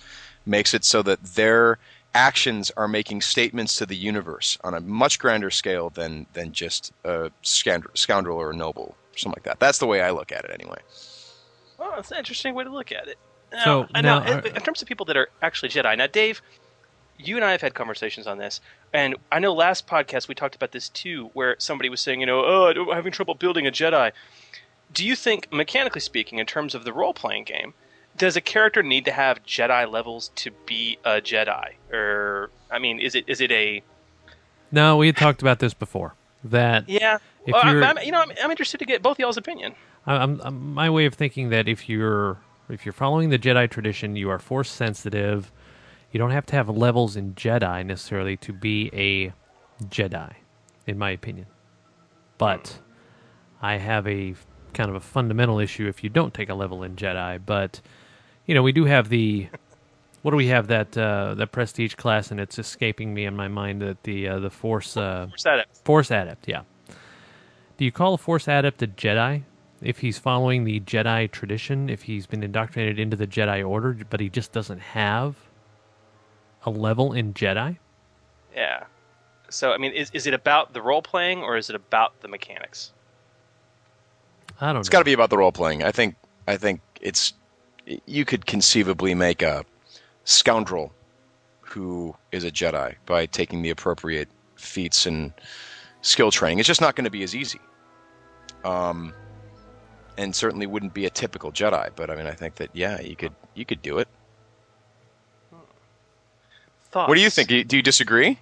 [0.45, 1.79] makes it so that their
[2.13, 6.91] actions are making statements to the universe on a much grander scale than than just
[7.05, 9.61] a scoundrel, scoundrel or a noble, or something like that.
[9.61, 10.79] That's the way I look at it, anyway.
[11.77, 13.17] Well, that's an interesting way to look at it.
[13.53, 15.97] Now, So, I know, now, in, in terms of people that are actually Jedi.
[15.97, 16.41] Now, Dave,
[17.23, 18.61] you and I have had conversations on this,
[18.93, 22.25] and I know last podcast we talked about this too, where somebody was saying, you
[22.25, 24.11] know, oh, I'm having trouble building a Jedi.
[24.93, 27.73] Do you think, mechanically speaking, in terms of the role playing game,
[28.17, 31.73] does a character need to have Jedi levels to be a Jedi?
[31.91, 33.81] Or, I mean, is it is it a
[34.71, 36.13] No, we had talked about this before.
[36.43, 37.19] That yeah?
[37.45, 39.73] If Well, I'm, you know, I'm, I'm interested to get both y'all's opinion.
[40.05, 42.37] I'm, I'm my way of thinking that if you're
[42.69, 45.51] if you're following the Jedi tradition, you are force sensitive.
[46.11, 49.33] You don't have to have levels in Jedi necessarily to be a
[49.85, 50.33] Jedi,
[50.85, 51.47] in my opinion.
[52.37, 52.79] But
[53.61, 54.35] I have a
[54.73, 57.39] kind of a fundamental issue if you don't take a level in Jedi.
[57.45, 57.81] But
[58.45, 59.47] you know, we do have the
[60.21, 63.47] what do we have that uh, that prestige class, and it's escaping me in my
[63.47, 65.77] mind that the uh, the Force uh, Force Adept.
[65.85, 66.63] Force Adept, yeah.
[67.77, 69.43] Do you call a Force Adept a Jedi
[69.81, 71.89] if he's following the Jedi tradition?
[71.89, 75.35] If he's been indoctrinated into the Jedi Order, but he just doesn't have
[76.65, 77.77] a level in Jedi?
[78.55, 78.83] Yeah.
[79.49, 82.27] So, I mean, is is it about the role playing or is it about the
[82.27, 82.91] mechanics?
[84.59, 84.93] I don't It's know.
[84.93, 85.83] got to be about the role playing.
[85.83, 86.15] I think.
[86.47, 87.33] I think it's.
[88.05, 89.65] You could conceivably make a
[90.23, 90.93] scoundrel
[91.61, 95.33] who is a Jedi by taking the appropriate feats and
[96.01, 96.59] skill training.
[96.59, 97.59] It's just not going to be as easy.
[98.63, 99.13] Um,
[100.17, 101.89] and certainly wouldn't be a typical Jedi.
[101.95, 104.07] But I mean, I think that yeah, you could you could do it.
[106.91, 107.07] Thoughts?
[107.09, 107.49] What do you think?
[107.49, 108.37] Do you, do you disagree?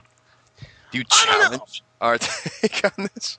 [0.92, 3.38] Do you challenge our take on this?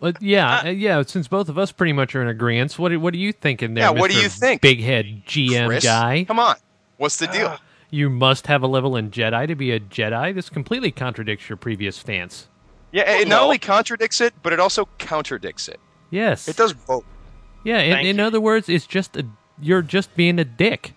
[0.00, 1.02] But yeah, uh, yeah.
[1.02, 3.74] Since both of us pretty much are in agreement, what do- what are you thinking
[3.74, 3.84] there?
[3.84, 4.22] Yeah, what do Mr.
[4.22, 4.60] you think?
[4.60, 5.84] Big head GM Chris?
[5.84, 6.24] guy.
[6.24, 6.56] Come on,
[6.98, 7.56] what's the deal?
[7.90, 10.34] You must have a level in Jedi to be a Jedi.
[10.34, 12.48] This completely contradicts your previous stance.
[12.92, 15.80] Yeah, it not only contradicts it, but it also contradicts it.
[16.10, 17.04] Yes, It does both.
[17.64, 19.26] Yeah, in, in other words, it's just a,
[19.60, 20.94] you're just being a dick.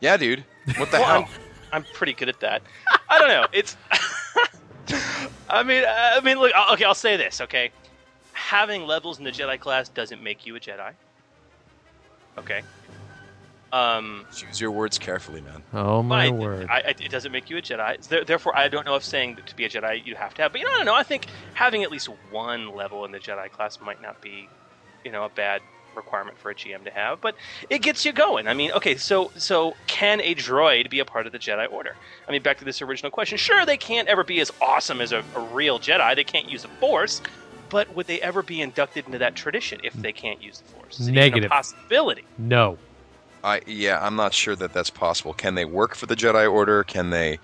[0.00, 0.44] Yeah, dude.
[0.76, 1.28] What the Well, hell?
[1.72, 2.62] I'm, I'm pretty good at that.
[3.08, 3.46] I don't know.
[3.52, 3.76] It's.
[5.48, 6.52] I mean, I mean, look.
[6.72, 7.40] Okay, I'll say this.
[7.40, 7.70] Okay,
[8.32, 10.92] having levels in the Jedi class doesn't make you a Jedi.
[12.38, 12.62] Okay.
[13.72, 14.26] Um.
[14.34, 15.62] Choose your words carefully, man.
[15.72, 16.66] Oh my I- word!
[16.68, 18.04] I, I- it doesn't make you a Jedi.
[18.08, 20.42] There- Therefore, I don't know if saying that to be a Jedi you have to
[20.42, 20.52] have.
[20.52, 20.94] But you know, I don't know.
[20.94, 24.48] I think having at least one level in the Jedi class might not be,
[25.04, 25.62] you know, a bad
[25.94, 27.20] requirement for a GM to have.
[27.20, 27.34] But
[27.68, 28.48] it gets you going.
[28.48, 31.96] I mean, okay, so so can a droid be a part of the Jedi Order?
[32.28, 33.38] I mean, back to this original question.
[33.38, 36.14] Sure, they can't ever be as awesome as a, a real Jedi.
[36.16, 37.20] They can't use the Force.
[37.68, 40.98] But would they ever be inducted into that tradition if they can't use the Force?
[40.98, 41.50] Is it Negative.
[41.50, 42.24] a possibility.
[42.36, 42.78] No.
[43.44, 45.32] I yeah, I'm not sure that that's possible.
[45.32, 46.84] Can they work for the Jedi Order?
[46.84, 47.38] Can they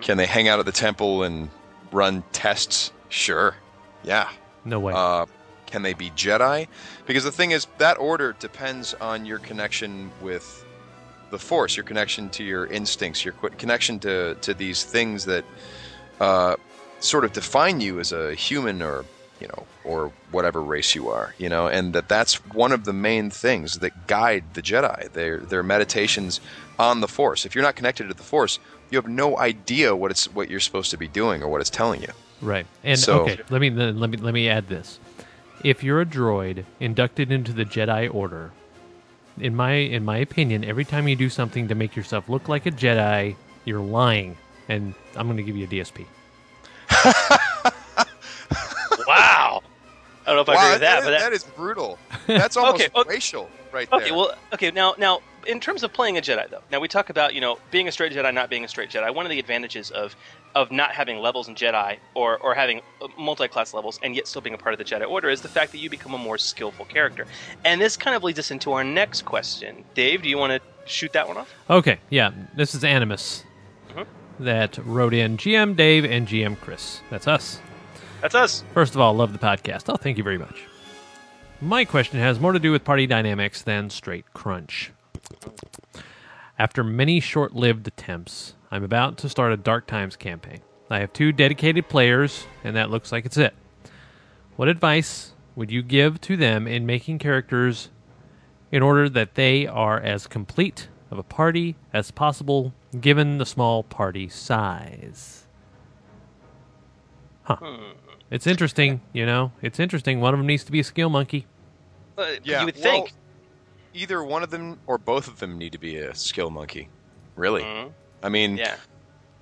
[0.00, 1.50] can they hang out at the temple and
[1.92, 2.92] run tests?
[3.08, 3.54] Sure.
[4.02, 4.28] Yeah.
[4.64, 4.92] No way.
[4.94, 5.26] Uh,
[5.74, 6.68] can they be Jedi?
[7.04, 10.64] Because the thing is, that order depends on your connection with
[11.32, 15.44] the Force, your connection to your instincts, your qu- connection to to these things that
[16.20, 16.54] uh,
[17.00, 19.04] sort of define you as a human or
[19.40, 22.92] you know or whatever race you are you know and that that's one of the
[22.92, 26.40] main things that guide the jedi their their meditations
[26.78, 28.60] on the force if you're not connected to the force
[28.90, 31.68] you have no idea what it's what you're supposed to be doing or what it's
[31.68, 32.12] telling you
[32.44, 32.66] Right.
[32.82, 34.98] And So- okay, let me let me let me add this.
[35.64, 38.52] If you're a droid inducted into the Jedi Order,
[39.40, 42.66] in my in my opinion, every time you do something to make yourself look like
[42.66, 43.34] a Jedi,
[43.64, 44.36] you're lying.
[44.68, 46.06] And I'm going to give you a DSP.
[49.06, 49.62] Wow.
[50.26, 52.56] I don't know if I agree with that, is- but that, that is brutal that's
[52.56, 53.08] almost Okay, okay.
[53.10, 54.70] racial right Okay, there well, okay.
[54.70, 57.58] Now, now, in terms of playing a Jedi, though, now we talk about you know
[57.70, 59.14] being a straight Jedi, not being a straight Jedi.
[59.14, 60.14] One of the advantages of
[60.54, 64.42] of not having levels in Jedi or or having uh, multi-class levels and yet still
[64.42, 66.38] being a part of the Jedi Order is the fact that you become a more
[66.38, 67.26] skillful character.
[67.64, 69.84] And this kind of leads us into our next question.
[69.94, 71.52] Dave, do you want to shoot that one off?
[71.70, 73.44] Okay, yeah, this is Animus
[73.92, 74.06] Mhm.
[74.40, 77.00] that wrote in GM Dave and GM Chris.
[77.10, 77.60] That's us.
[78.20, 78.64] That's us.
[78.72, 79.92] First of all, love the podcast.
[79.92, 80.62] Oh, thank you very much.
[81.60, 84.90] My question has more to do with party dynamics than straight crunch.
[86.58, 90.60] After many short lived attempts, I'm about to start a Dark Times campaign.
[90.90, 93.54] I have two dedicated players, and that looks like it's it.
[94.56, 97.90] What advice would you give to them in making characters
[98.70, 103.82] in order that they are as complete of a party as possible given the small
[103.82, 105.46] party size?
[107.44, 107.56] Huh.
[108.30, 109.52] It's interesting, you know.
[109.60, 110.20] It's interesting.
[110.20, 111.46] One of them needs to be a skill monkey.
[112.16, 113.12] Uh, Yeah, you would well, think.
[113.94, 116.88] Either one of them or both of them need to be a skill monkey.
[117.36, 117.92] Really, Mhm.
[118.22, 118.76] I mean, Yeah.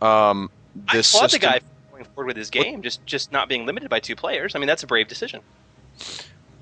[0.00, 0.50] um,
[0.88, 3.90] I this applaud the guy going forward with his game, just just not being limited
[3.90, 4.54] by two players.
[4.54, 5.40] I mean, that's a brave decision.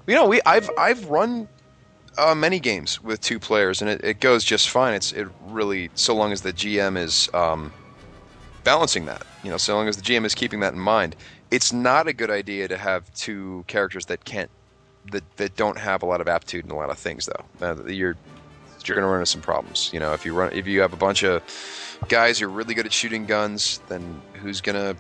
[0.07, 1.49] You know, we I've I've run
[2.19, 4.95] uh, many games with two players, and it, it goes just fine.
[4.95, 7.73] It's it really so long as the GM is um,
[8.65, 9.23] balancing that.
[9.45, 11.17] You know, so long as the GM is keeping that in mind.
[11.51, 14.51] It's not a good idea to have two characters that can't
[15.13, 17.67] that that don't have a lot of aptitude in a lot of things, though.
[17.67, 18.17] Uh, you're
[18.85, 19.91] you're going to run into some problems.
[19.93, 21.43] You know, if you run if you have a bunch of
[22.09, 24.97] guys who are really good at shooting guns, then who's gonna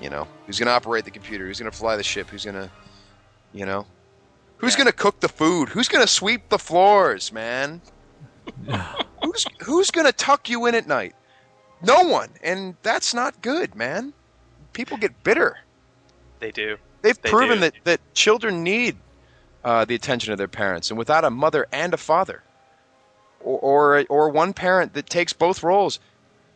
[0.00, 1.46] you know who's gonna operate the computer?
[1.46, 2.28] Who's gonna fly the ship?
[2.28, 2.70] Who's gonna
[3.52, 3.86] you know
[4.58, 5.68] Who's gonna cook the food?
[5.68, 7.82] Who's gonna sweep the floors, man?
[9.22, 11.14] who's who's gonna tuck you in at night?
[11.82, 14.14] No one, and that's not good, man.
[14.72, 15.58] People get bitter.
[16.40, 16.78] They do.
[17.02, 17.60] They've They proven do.
[17.60, 18.96] that that children need
[19.64, 22.42] uh, the attention of their parents, and without a mother and a father,
[23.40, 23.58] or
[23.98, 26.00] or, or one parent that takes both roles,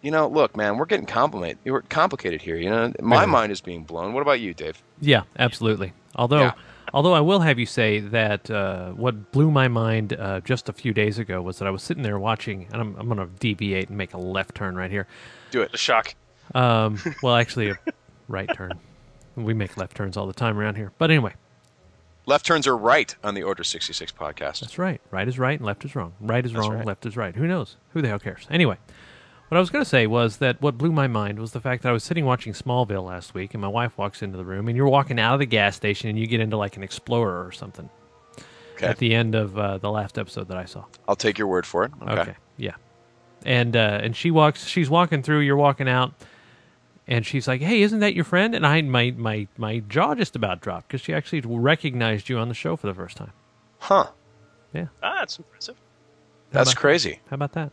[0.02, 1.59] you know, look, man, we're getting complicated.
[1.64, 2.56] We're complicated here.
[2.56, 3.28] You know, my Mhm.
[3.30, 4.12] mind is being blown.
[4.12, 4.82] What about you, Dave?
[5.00, 5.92] Yeah, absolutely.
[6.14, 6.52] Although, Yeah.
[6.94, 10.72] although I will have you say that uh, what blew my mind uh, just a
[10.72, 13.26] few days ago was that I was sitting there watching, and I'm, I'm going to
[13.38, 15.06] deviate and make a left turn right here.
[15.50, 15.72] Do it.
[15.72, 16.14] The shock.
[16.54, 17.78] Um, well, actually, a
[18.28, 18.78] right turn.
[19.36, 20.92] We make left turns all the time around here.
[20.98, 21.34] But anyway,
[22.28, 24.60] Left turns are right on the Order sixty six podcast.
[24.60, 25.00] that's right.
[25.10, 26.12] Right is right and left is wrong.
[26.20, 26.84] Right is That's wrong, right.
[26.84, 27.34] left is right.
[27.34, 27.78] Who knows?
[27.94, 28.46] Who the hell cares?
[28.50, 28.76] Anyway,
[29.48, 31.82] what I was going to say was that what blew my mind was the fact
[31.84, 34.68] that I was sitting watching Smallville last week, and my wife walks into the room,
[34.68, 37.46] and you're walking out of the gas station, and you get into like an Explorer
[37.46, 37.88] or something.
[38.74, 38.86] Okay.
[38.86, 40.84] At the end of uh, the last episode that I saw.
[41.08, 41.92] I'll take your word for it.
[42.06, 42.34] Okay.
[42.58, 42.74] Yeah.
[43.46, 44.66] And uh, and she walks.
[44.66, 45.40] She's walking through.
[45.40, 46.12] You're walking out,
[47.09, 50.36] and she's like, "Hey, isn't that your friend?" And I my my my jaw just
[50.36, 53.32] about dropped because she actually recognized you on the show for the first time.
[53.78, 54.09] Huh.
[54.72, 54.86] Yeah.
[55.02, 55.76] Ah, that's impressive.
[56.50, 57.20] That's about- crazy.
[57.30, 57.72] How about that?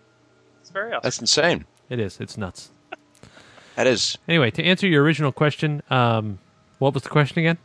[0.61, 1.01] It's very awesome.
[1.03, 1.65] That's insane.
[1.89, 2.19] It is.
[2.19, 2.71] It's nuts.
[3.75, 4.17] That is.
[4.29, 6.39] Anyway, to answer your original question, um,
[6.79, 7.57] what was the question again?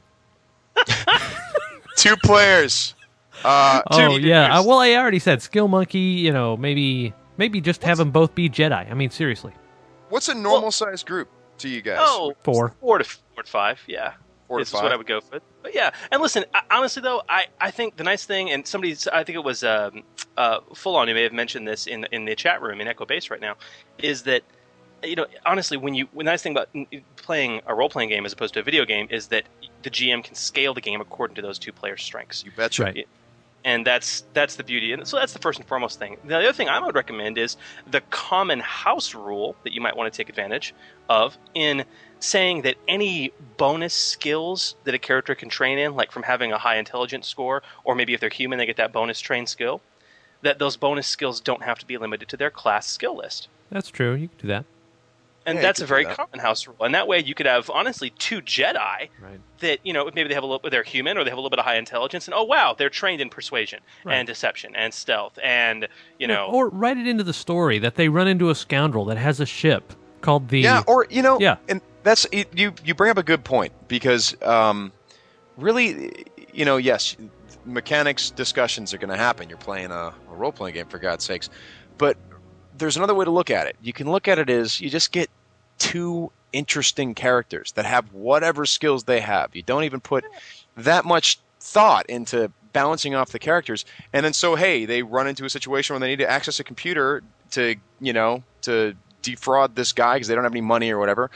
[1.96, 2.94] Two players.
[3.44, 4.58] Uh, oh yeah.
[4.58, 5.98] Uh, well, I already said skill monkey.
[5.98, 8.90] You know, maybe maybe just have them both be Jedi.
[8.90, 9.52] I mean, seriously.
[10.08, 11.28] What's a normal sized group
[11.60, 11.98] to you guys?
[12.00, 12.74] Oh, Four.
[12.80, 13.80] four to four to five.
[13.86, 14.14] Yeah,
[14.48, 14.92] Four to this is what?
[14.92, 15.42] I would go with.
[15.62, 18.96] But yeah, and listen, I, honestly though, I, I think the nice thing, and somebody,
[19.12, 20.02] I think it was um,
[20.36, 21.08] uh, full on.
[21.08, 23.54] You may have mentioned this in in the chat room in Echo Base right now,
[23.98, 24.42] is that
[25.02, 26.68] you know honestly when you the nice thing about
[27.16, 29.44] playing a role playing game as opposed to a video game is that
[29.82, 32.44] the GM can scale the game according to those two players' strengths.
[32.44, 32.84] You betcha.
[32.84, 33.08] Right.
[33.64, 36.52] And that's that's the beauty and so that's the first and foremost thing the other
[36.52, 37.56] thing i would recommend is
[37.90, 40.74] the common house rule that you might want to take advantage
[41.08, 41.84] of in
[42.20, 46.58] saying that any bonus skills that a character can train in like from having a
[46.58, 49.80] high intelligence score or maybe if they're human they get that bonus train skill
[50.42, 53.88] that those bonus skills don't have to be limited to their class skill list That's
[53.90, 54.14] true.
[54.14, 54.64] You can do that.
[55.46, 56.16] And Yeah, that's a very that.
[56.16, 59.40] common house rule and that way you could have honestly two jedi Right.
[59.60, 61.50] that you know maybe they have a little they're human or they have a little
[61.50, 64.16] bit of high intelligence and oh wow they're trained in persuasion Right.
[64.16, 65.88] and deception and stealth and
[66.18, 69.16] you know or write it into the story that they run into a scoundrel that
[69.18, 71.56] has a ship called the Yeah, or you know, Yeah.
[71.68, 72.44] and that's you.
[72.54, 74.92] You you bring up a good point because um,
[75.56, 76.12] really,
[76.52, 77.16] you know, yes,
[77.64, 79.48] mechanics discussions are going to happen.
[79.48, 81.48] You're playing a, a role playing game for God's sakes,
[81.98, 82.16] but
[82.80, 83.76] there's another way to look at it.
[83.80, 85.30] You can look at it as you just get
[85.78, 89.54] two interesting characters that have whatever skills they have.
[89.54, 90.24] You don't even put
[90.76, 95.44] that much thought into balancing off the characters, and then so hey, they run into
[95.44, 97.22] a situation where they need to access a computer
[97.52, 101.30] to you know to defraud this guy because they don't have any money or whatever,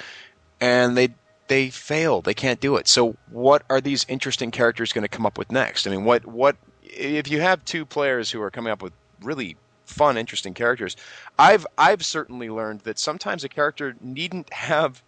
[0.60, 1.08] and they
[1.48, 2.22] they fail.
[2.22, 2.88] They can't do it.
[2.88, 5.86] So what are these interesting characters going to come up with next?
[5.86, 8.92] I mean, what what if you have two players who are coming up with
[9.22, 10.96] really fun, interesting characters?
[11.38, 15.02] I've I've certainly learned that sometimes a character needn't have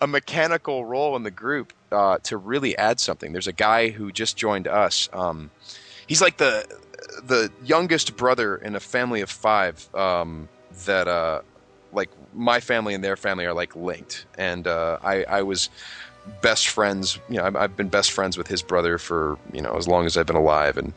[0.00, 3.32] a mechanical role in the group uh, to really add something.
[3.32, 5.08] There's a guy who just joined us.
[5.12, 5.50] Um,
[6.06, 6.66] he's like the
[7.22, 10.48] the youngest brother in a family of five um,
[10.86, 11.42] that uh,
[11.92, 14.26] like my family and their family are like linked.
[14.38, 15.68] And uh, I, I was
[16.42, 17.18] best friends.
[17.28, 20.06] You know, I've, I've been best friends with his brother for you know as long
[20.06, 20.92] as I've been alive, and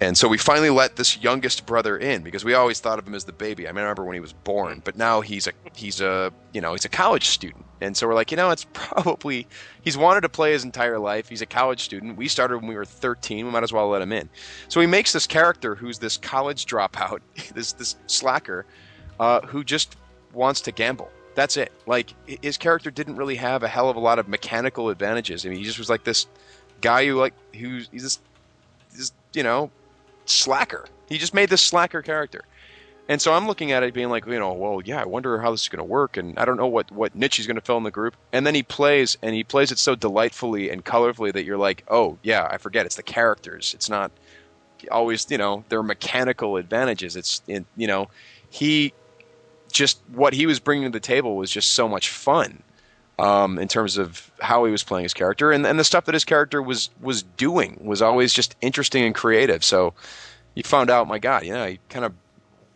[0.00, 3.14] and so we finally let this youngest brother in because we always thought of him
[3.14, 3.68] as the baby.
[3.68, 6.60] I mean, I remember when he was born, but now he's a he's a you
[6.60, 9.46] know he's a college student, and so we're like, you know, it's probably
[9.82, 11.28] he's wanted to play his entire life.
[11.28, 12.16] He's a college student.
[12.16, 13.46] We started when we were 13.
[13.46, 14.28] We might as well let him in.
[14.68, 17.20] So he makes this character who's this college dropout,
[17.54, 18.66] this this slacker,
[19.20, 19.96] uh, who just
[20.32, 21.08] wants to gamble.
[21.36, 21.70] That's it.
[21.86, 25.46] Like his character didn't really have a hell of a lot of mechanical advantages.
[25.46, 26.26] I mean, he just was like this
[26.80, 28.20] guy who like who's he's
[28.92, 29.70] this, you know
[30.26, 30.86] slacker.
[31.08, 32.42] He just made this slacker character.
[33.08, 35.50] And so I'm looking at it being like, you know, well, yeah, I wonder how
[35.50, 37.60] this is going to work, and I don't know what what niche he's going to
[37.60, 38.16] fill in the group.
[38.32, 41.84] And then he plays, and he plays it so delightfully and colorfully that you're like,
[41.88, 43.74] oh yeah, I forget it's the characters.
[43.74, 44.10] It's not
[44.90, 47.14] always, you know, their mechanical advantages.
[47.14, 48.08] It's, you know,
[48.48, 48.94] he
[49.70, 52.62] just what he was bringing to the table was just so much fun
[53.18, 56.14] um, in terms of how he was playing his character, and and the stuff that
[56.14, 59.64] his character was was doing was always just interesting and creative.
[59.64, 59.94] So
[60.54, 62.14] you found out, my God, yeah, he kind of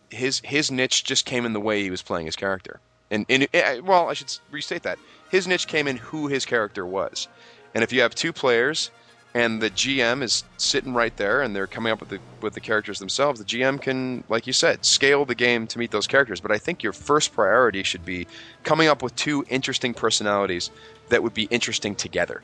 [0.09, 2.79] his his niche just came in the way he was playing his character.
[3.11, 4.99] And, and eh, well, I should restate that
[5.31, 7.27] his niche came in who his character was.
[7.73, 8.91] And if you have two players
[9.35, 12.61] and the GM is sitting right there and they're coming up with the with the
[12.61, 16.39] characters themselves, the GM can, like you said, scale the game to meet those characters.
[16.39, 18.27] But I think your first priority should be
[18.63, 20.71] coming up with two interesting personalities
[21.09, 22.41] that would be interesting together,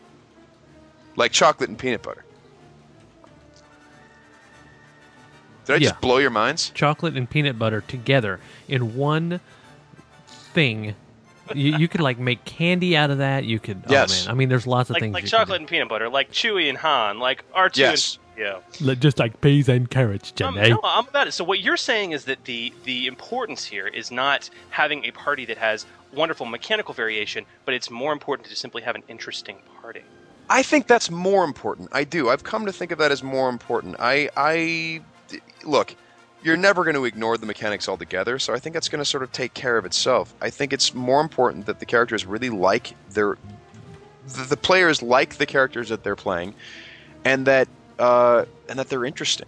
[1.15, 2.23] like chocolate and peanut butter.
[5.65, 5.89] Did I Yeah.
[5.89, 6.71] just blow your minds?
[6.75, 9.39] chocolate and peanut butter together in one
[10.53, 10.95] thing.
[11.53, 13.43] You, you could like make candy out of that.
[13.43, 13.83] You could.
[13.87, 14.23] Yes.
[14.23, 14.31] Oh man.
[14.31, 15.13] I mean, there's lots of Like, things.
[15.13, 18.17] like you chocolate and peanut butter, like Chewie and Han, like R2 Yes.
[18.37, 18.93] and yeah.
[18.95, 21.33] just like peas and carrots, Um, no, I'm about it.
[21.33, 25.45] So what you're saying is that the the importance here is not having a party
[25.45, 30.01] that has wonderful mechanical variation, but it's more important to simply have an interesting party.
[30.49, 31.89] I think that's more important.
[31.91, 32.29] I do.
[32.29, 33.95] I've come to think of that as more important.
[33.99, 35.01] I, I,
[35.63, 35.95] look,
[36.45, 39.23] you're never going to ignore the mechanics altogether, so I think that's going to sort
[39.23, 40.31] of take care of itself.
[40.41, 43.39] I think it's more important that the characters really like their,
[44.27, 46.53] the, players like the characters that they're playing,
[47.25, 47.67] and that,
[47.97, 49.47] uh, and that they're interesting.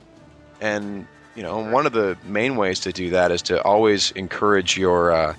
[0.60, 4.76] And you know, one of the main ways to do that is to always encourage
[4.76, 5.12] your.
[5.12, 5.36] Uh,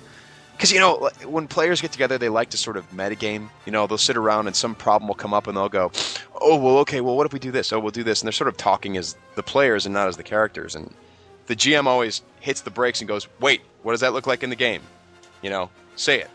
[0.55, 3.87] because you know when players get together they like to sort of metagame you know
[3.87, 5.89] they'll sit around and some problem will come up and they'll go
[6.41, 8.33] oh well okay well what if we do this oh we'll do this and they're
[8.33, 10.93] sort of talking as the players and not as the characters and
[11.49, 14.49] the gm always hits the brakes and goes wait what does that look like in
[14.49, 14.81] the game?
[15.41, 16.29] You know say it.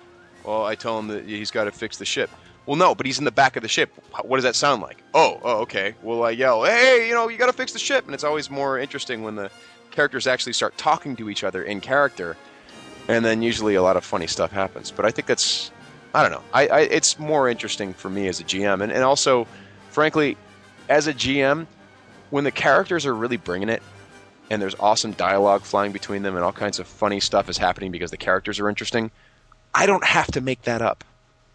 [0.45, 2.29] Well i tell him that he's got to fix the ship.
[2.67, 3.91] Well no but he's in the back of the ship.
[4.23, 5.03] What does that sound like?
[5.15, 5.95] Oh oh okay.
[6.03, 8.51] Well i yell hey you know you got to fix the ship and it's always
[8.51, 9.51] more interesting when the
[9.91, 12.37] characters actually start talking to each other in character
[13.09, 14.91] and then usually a lot of funny stuff happens.
[14.91, 15.71] But I think that's,
[16.15, 19.03] I don't know, I, I it's more interesting for me as a GM, and, and
[19.03, 19.47] also,
[19.91, 20.37] frankly,
[20.89, 21.67] as a GM,
[22.31, 23.83] when the characters are really bringing it,
[24.51, 27.91] and there's awesome dialogue flying between them, and all kinds of funny stuff is happening
[27.91, 29.11] because the characters are interesting,
[29.75, 31.05] I don't have to make that up.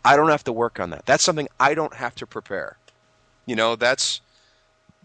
[0.03, 1.05] I don't have to work on that.
[1.05, 2.77] That's something I don't have to prepare.
[3.45, 4.21] You know, that's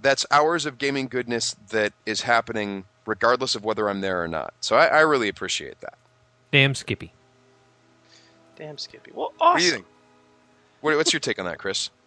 [0.01, 4.55] that's hours of gaming goodness that is happening regardless of whether I'm there or not.
[4.61, 5.95] So I, I really appreciate that.
[6.51, 7.13] Damn Skippy.
[8.57, 9.13] Damn, Skippy.
[9.15, 9.77] Well, What do you awesome.
[9.83, 9.87] think?
[10.81, 11.91] What, what's your take on that, Chris?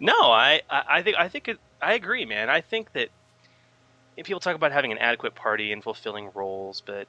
[0.00, 2.48] No, I, I I think I think it, I agree, man.
[2.48, 3.08] I think that
[4.18, 7.06] if people talk about having an adequate party and fulfilling roles, but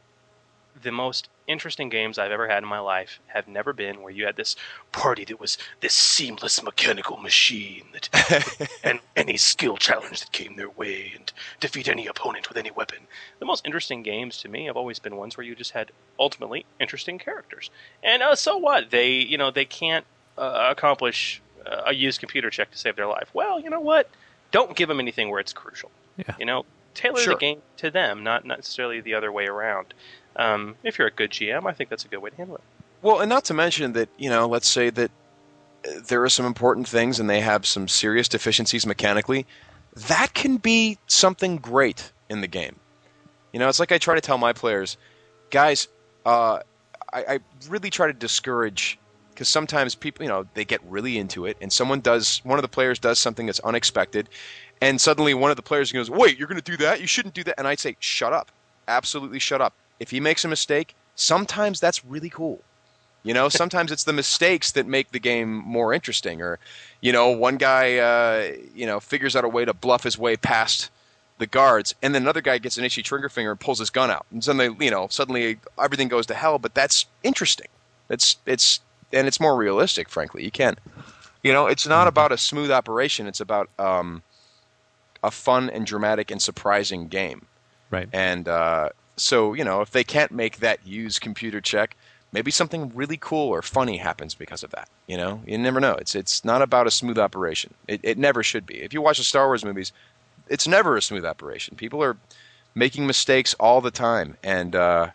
[0.81, 4.27] the most interesting games I've ever had in my life have never been where you
[4.27, 4.55] had this
[4.91, 10.69] party that was this seamless mechanical machine that and any skill challenge that came their
[10.69, 12.99] way and defeat any opponent with any weapon.
[13.39, 16.65] The most interesting games to me have always been ones where you just had ultimately
[16.79, 17.71] interesting characters.
[18.03, 18.91] And uh, so what?
[18.91, 20.05] They you know they can't
[20.37, 23.31] uh, accomplish uh, a used computer check to save their life.
[23.33, 24.07] Well, you know what?
[24.51, 25.89] Don't give them anything where it's crucial.
[26.17, 26.35] Yeah.
[26.37, 27.33] You know, tailor Sure.
[27.33, 29.93] the game to them, not necessarily the other way around.
[30.35, 32.63] Um, if you're a good GM, I think that's a good way to handle it.
[33.01, 35.11] Well, and not to mention that, you know, let's say that
[35.87, 39.45] uh, there are some important things and they have some serious deficiencies mechanically.
[40.07, 42.75] That can be something great in the game.
[43.53, 44.97] You know, it's like I try to tell my players,
[45.49, 45.87] guys,
[46.25, 46.59] uh,
[47.11, 48.99] I, I really try to discourage
[49.31, 52.61] because sometimes people, you know, they get really into it, and someone does, one of
[52.61, 54.27] the players does something that's unexpected,
[54.81, 57.01] and suddenly one of the players goes, "Wait, you're going to do that?
[57.01, 58.51] You shouldn't do that." And I say, "Shut up!
[58.87, 59.73] Absolutely shut up!
[59.99, 62.61] If he makes a mistake, sometimes that's really cool."
[63.23, 66.41] You know, sometimes it's the mistakes that make the game more interesting.
[66.41, 66.59] Or,
[67.01, 70.35] you know, one guy, uh, you know, figures out a way to bluff his way
[70.37, 70.89] past
[71.39, 74.11] the guards, and then another guy gets an itchy trigger finger and pulls his gun
[74.11, 76.59] out, and suddenly, you know, suddenly everything goes to hell.
[76.59, 77.67] But that's interesting.
[78.09, 78.81] It's it's
[79.13, 80.43] and it's more realistic, frankly.
[80.43, 80.75] You can.
[81.41, 83.25] You know, it's not about a smooth operation.
[83.25, 84.21] It's about um,
[85.23, 87.45] a fun and dramatic and surprising game.
[87.91, 88.07] Right.
[88.13, 91.95] And uh, so, you know, if they can't make that use computer check,
[92.31, 94.87] maybe something really cool or funny happens because of that.
[95.07, 95.93] You know, you never know.
[95.93, 97.73] It's it's not about a smooth operation.
[97.87, 98.81] It, it never should be.
[98.81, 99.91] If you watch the Star Wars movies,
[100.47, 101.75] it's never a smooth operation.
[101.75, 102.17] People are
[102.75, 105.09] making mistakes all the time, and uh,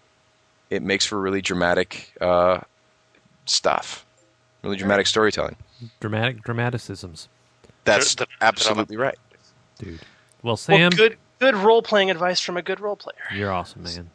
[0.70, 2.60] it makes for really dramatic uh,
[3.46, 4.04] stuff,
[4.62, 5.56] really dramatic storytelling.
[6.00, 7.28] Dramatic dramaticisms.
[7.84, 9.18] That's absolutely right.
[9.78, 10.00] Dude.
[10.42, 13.16] Well, Sam, Well, good good role playing advice from a good role player.
[13.34, 14.10] you're awesome, man.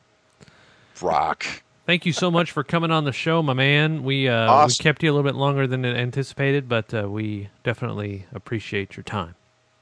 [1.02, 1.46] Rock.
[1.86, 4.04] Thank you so much for coming on the show, my man.
[4.04, 4.76] We uh, Awesome.
[4.80, 9.04] we kept you a little bit longer than anticipated, but uh, we definitely appreciate your
[9.04, 9.36] time.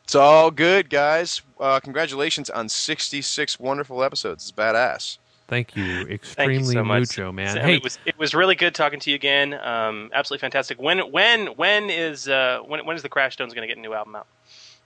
[0.05, 1.41] It's all good, guys.
[1.59, 4.43] Uh, congratulations on 66 wonderful episodes.
[4.43, 5.17] It's badass.
[5.49, 7.55] Thank you Thank you extremely so much, mucho, man.
[7.55, 7.65] Sam.
[7.65, 9.53] Hey, it was it was really good talking to you again.
[9.53, 10.80] Um, absolutely fantastic.
[10.82, 13.82] When when when is uh, when when is the Crash Stones going to get a
[13.82, 14.28] new album out?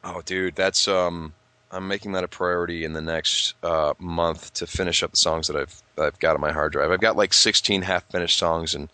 [0.04, 1.34] Oh, dude, that's um,
[1.72, 5.48] I'm making that a priority in the next uh, month to finish up the songs
[5.48, 6.92] that I've I've got on my hard drive.
[6.92, 8.90] I've got like 16 half finished songs, and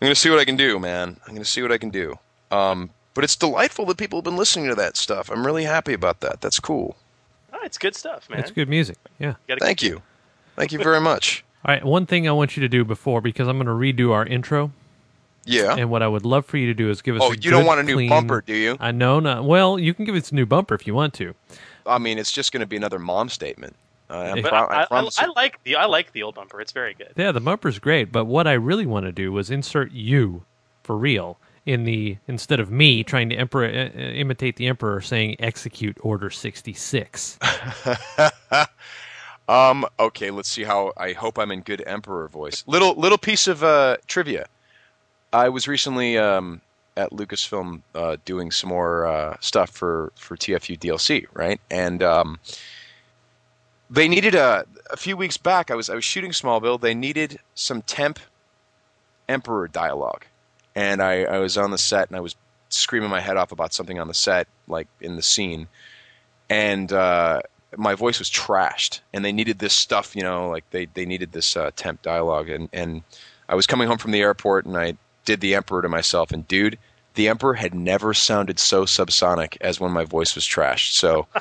[0.00, 1.16] I'm gonna see what I can do, man.
[1.26, 2.18] I'm gonna see what I can do.
[2.50, 5.30] Um, but it's delightful that people have been listening to that stuff.
[5.30, 6.40] I'm really happy about that.
[6.40, 6.96] That's cool.
[7.52, 8.40] Oh, it's good stuff, man.
[8.40, 8.96] it's good music.
[9.18, 9.34] Yeah.
[9.48, 10.02] gotta Thank you,
[10.56, 11.44] thank you very much.
[11.64, 14.12] All right, one thing I want you to do before because I'm going to redo
[14.12, 14.72] our intro.
[15.44, 15.74] Yeah.
[15.76, 17.22] And what I would love for you to do is give us.
[17.24, 18.76] Oh, a you don't want a new clean- bumper, do you?
[18.80, 19.44] I know not.
[19.44, 21.34] Well, you can give us a new bumper if you want to.
[21.86, 23.74] I mean, it's just going to be another mom statement.
[24.10, 25.08] Uh, I, pro- I, I I.
[25.18, 26.60] I like the I like the old bumper.
[26.60, 27.12] It's very good.
[27.16, 30.42] Yeah, the bumper's great, but what I really want to do was insert you
[30.82, 35.00] for real in the instead of me trying to emperor, uh, uh, imitate the emperor
[35.00, 37.38] saying execute order 66.
[39.48, 39.86] um.
[39.98, 40.30] Okay.
[40.30, 40.92] Let's see how.
[40.96, 42.64] I hope I'm in good emperor voice.
[42.66, 44.46] Little little piece of uh, trivia.
[45.32, 46.60] I was recently um,
[46.96, 51.60] at Lucasfilm uh, doing some more uh, stuff for for TFU DLC, right?
[51.70, 52.38] And um,
[53.88, 55.70] they needed a a few weeks back.
[55.70, 56.80] I was I was shooting Smallville.
[56.80, 58.18] They needed some temp
[59.28, 60.24] emperor dialogue,
[60.74, 62.34] and I I was on the set and I was
[62.68, 65.68] screaming my head off about something on the set, like in the scene,
[66.48, 67.40] and uh,
[67.76, 71.32] my voice was trashed, and they needed this stuff, you know, like they they needed
[71.32, 73.02] this uh, temp dialogue, and and
[73.48, 74.94] I was coming home from the airport, and I
[75.30, 76.76] did the Emperor to myself, and dude,
[77.14, 80.92] the Emperor had never sounded so subsonic as when my voice was trashed.
[80.94, 81.26] So.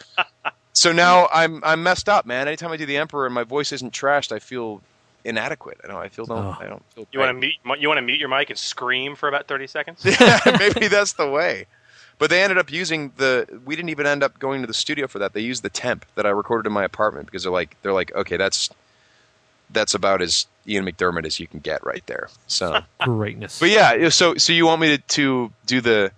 [0.72, 2.48] So now I'm I'm messed up, man.
[2.48, 4.82] Anytime I do the Emperor and my voice isn't trashed, I feel
[5.26, 5.78] inadequate.
[5.84, 5.98] I don't.
[5.98, 6.38] I feel don't.
[6.38, 6.58] Oh.
[6.58, 7.06] I don't feel.
[7.12, 9.68] You want to mute you want to mute your mic and scream for about thirty
[9.68, 10.06] seconds?
[10.22, 11.66] yeah, Maybe that's the way.
[12.18, 13.46] But they ended up using the.
[13.66, 15.34] We didn't even end up going to the studio for that.
[15.34, 18.16] They used the temp that I recorded in my apartment because they're like they're like
[18.16, 18.70] okay that's
[19.72, 22.30] that's about as Ian McDiarmid as you can get right there.
[22.48, 23.60] So Greatness.
[23.60, 26.12] But yeah, so so you want me to, to do the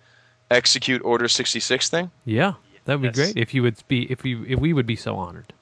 [0.49, 2.11] execute order sixty six thing?
[2.25, 2.53] Yeah,
[2.85, 5.15] that would be great if you would be if we if we would be so
[5.15, 5.53] honored.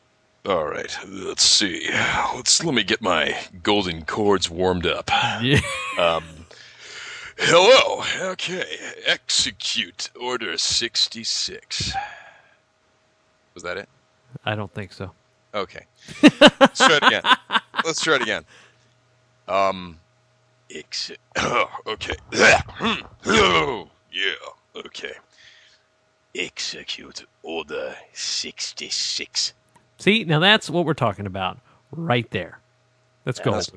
[0.45, 1.89] All right, let's see.
[2.33, 5.09] Let's let me get my golden cords warmed up.
[5.41, 5.59] Yeah.
[5.99, 6.23] Um,
[7.37, 8.03] hello.
[8.31, 8.63] Okay.
[9.05, 11.93] Execute order 66.
[13.53, 13.89] Was that it?
[14.45, 15.11] I don't think so.
[15.53, 15.85] Okay.
[16.59, 17.23] Let's try it again.
[17.85, 18.45] Let's try it again.
[19.47, 19.99] Um,
[20.73, 22.15] Ex- oh, okay.
[23.25, 24.81] oh, yeah.
[24.85, 25.13] Okay.
[26.35, 29.53] Execute order 66.
[29.97, 31.57] See, now that's what we're talking about
[31.91, 32.59] right there.
[33.25, 33.51] Let's go.
[33.51, 33.71] that's-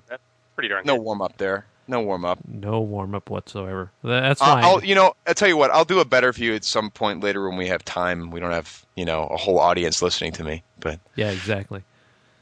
[0.54, 1.66] pretty darn no warm up there.
[1.92, 2.38] No warm up.
[2.48, 3.92] No warm up whatsoever.
[4.02, 4.64] That's fine.
[4.64, 5.70] I'll, you know, I'll tell you what.
[5.70, 8.30] I'll do a better for you at some point later when we have time.
[8.30, 10.62] We don't have, you know, a whole audience listening to me.
[10.80, 11.82] But yeah, exactly.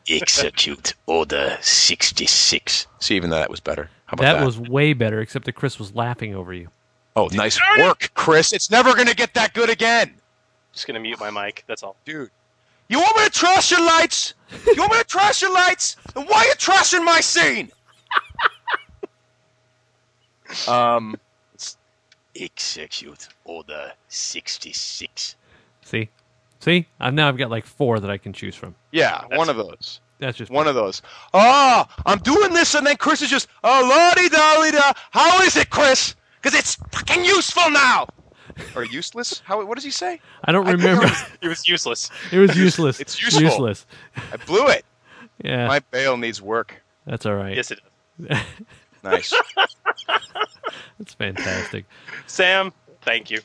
[0.09, 2.86] Execute order 66.
[3.01, 3.90] See, even though that was better.
[4.07, 4.46] How about That, that?
[4.46, 6.68] was way better, except that Chris was laughing over you.
[7.16, 8.53] Oh, nice work, Chris.
[8.53, 10.14] It's never going to get that good again.
[10.72, 11.64] Just gonna mute my mic.
[11.66, 11.96] That's all.
[12.05, 12.30] Dude.
[12.88, 14.34] You want me to trash your lights?
[14.66, 15.96] You want me to trash your lights?
[16.14, 17.70] Then why are you trashing my scene?
[20.68, 21.16] Um,
[22.36, 25.34] Execute order 66.
[25.82, 26.09] See,
[26.61, 28.74] see, I've now I've got like four that I can choose from.
[28.92, 30.01] yeah, one of those.
[30.20, 31.01] That's just One of those.
[31.34, 34.92] Oh, I'm doing this, and then Chris is just, oh, lordy dolly da.
[35.11, 36.14] How is it, Chris?
[36.40, 38.07] Because it's fucking useful now.
[38.76, 39.40] or useless?
[39.44, 39.64] How?
[39.64, 40.20] What does he say?
[40.44, 41.05] I don't I remember.
[41.05, 42.11] it was- It was useless.
[42.32, 43.01] it was useless.
[43.01, 43.42] It's useful.
[43.42, 43.86] Useless.
[44.32, 44.84] I blew it.
[45.42, 46.82] Yeah, My bail needs work.
[47.07, 47.57] that's all right.
[47.57, 47.80] Yes, it
[48.28, 48.38] is.
[49.03, 49.32] Nice.
[50.98, 51.84] That's fantastic.
[52.26, 53.40] Sam, thank you.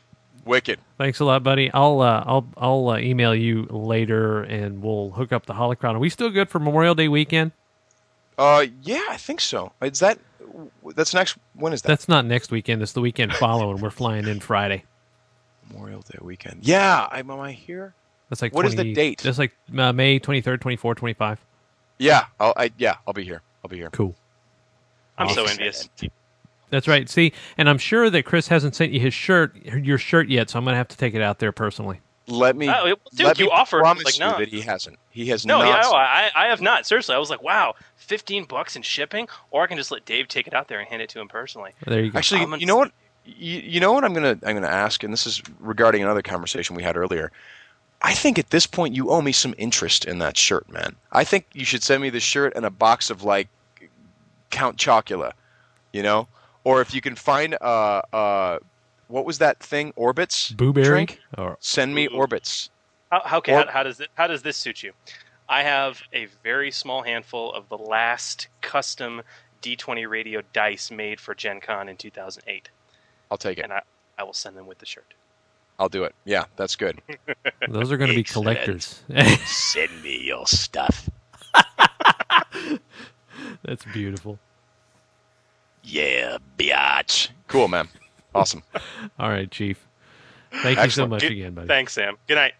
[0.45, 0.79] Wicked.
[0.99, 1.71] Thanks a lot, buddy.
[1.73, 5.95] I'll uh, I'll I'll uh, email you later, and we'll hook up the holocron.
[5.95, 7.51] Are we still good for Memorial Day weekend?
[8.37, 9.71] Uh, yeah, I think so.
[9.81, 10.19] Is that
[10.95, 11.37] That's next.
[11.53, 11.87] When is that?
[11.87, 12.83] That's not next weekend.
[12.83, 13.81] It's the weekend following.
[13.81, 14.83] We're flying in Friday.
[15.71, 16.59] Memorial Day weekend.
[16.61, 17.95] Yeah, I'm, am I here?
[18.29, 19.21] That's like What is the date?
[19.23, 21.39] That's like uh, May 23rd, 24th, 25.
[21.97, 23.41] Yeah, I'll, I yeah, I'll be here.
[23.63, 23.89] I'll be here.
[23.89, 24.15] Cool.
[25.17, 25.89] I'm so envious.
[26.69, 27.07] That's right.
[27.09, 30.59] See, and I'm sure that Chris hasn't sent you his shirt, your shirt yet, so
[30.59, 31.99] I'm gonna have to take it out there personally.
[32.27, 32.67] Let me.
[32.69, 34.37] Oh, dude, let you me offered, Promise like, you no.
[34.39, 34.97] that he hasn't.
[35.11, 35.67] He has No, not.
[35.67, 36.87] yeah, no, I, I have not.
[36.87, 40.27] Seriously, I was like, wow, fifteen bucks in shipping, or I can just let Dave
[40.27, 41.71] take it out there and hand it to him personally.
[41.85, 42.17] There you go.
[42.17, 42.91] Actually, I'm gonna- you know what?
[43.25, 46.75] You, you know what I'm gonna I'm gonna ask, and this is regarding another conversation
[46.75, 47.31] we had earlier.
[48.01, 50.95] I think at this point you owe me some interest in that shirt, man.
[51.11, 53.47] I think you should send me the shirt and a box of like
[54.49, 55.31] Count Chocula,
[55.93, 56.27] you know,
[56.65, 58.59] or if you can find uh uh
[59.07, 60.83] what was that thing Orbitz Booberry?
[60.83, 61.19] drink?
[61.37, 62.69] Or Send me Orbitz.
[63.11, 64.91] How, how, okay, Or- how, how does it, how does this suit you?
[65.47, 69.21] I have a very small handful of the last custom
[69.61, 72.69] D20 radio dice made for Gen Con in 2008,
[73.29, 73.61] I'll take it.
[73.63, 73.81] and I,
[74.17, 75.13] I will send them with the shirt.
[75.77, 76.15] I'll do it.
[76.25, 76.99] Yeah, that's good.
[77.69, 79.01] those are gonna be collectors.
[79.45, 81.09] Send me your stuff.
[83.63, 84.39] That's beautiful.
[85.85, 87.29] Yeah, biatch.
[87.47, 87.87] Cool, man.
[88.33, 88.63] Awesome.
[89.19, 89.87] All right, Chief.
[90.51, 91.67] Thank you so much Good- again, buddy.
[91.67, 92.17] Thanks, Sam.
[92.27, 92.53] Good night.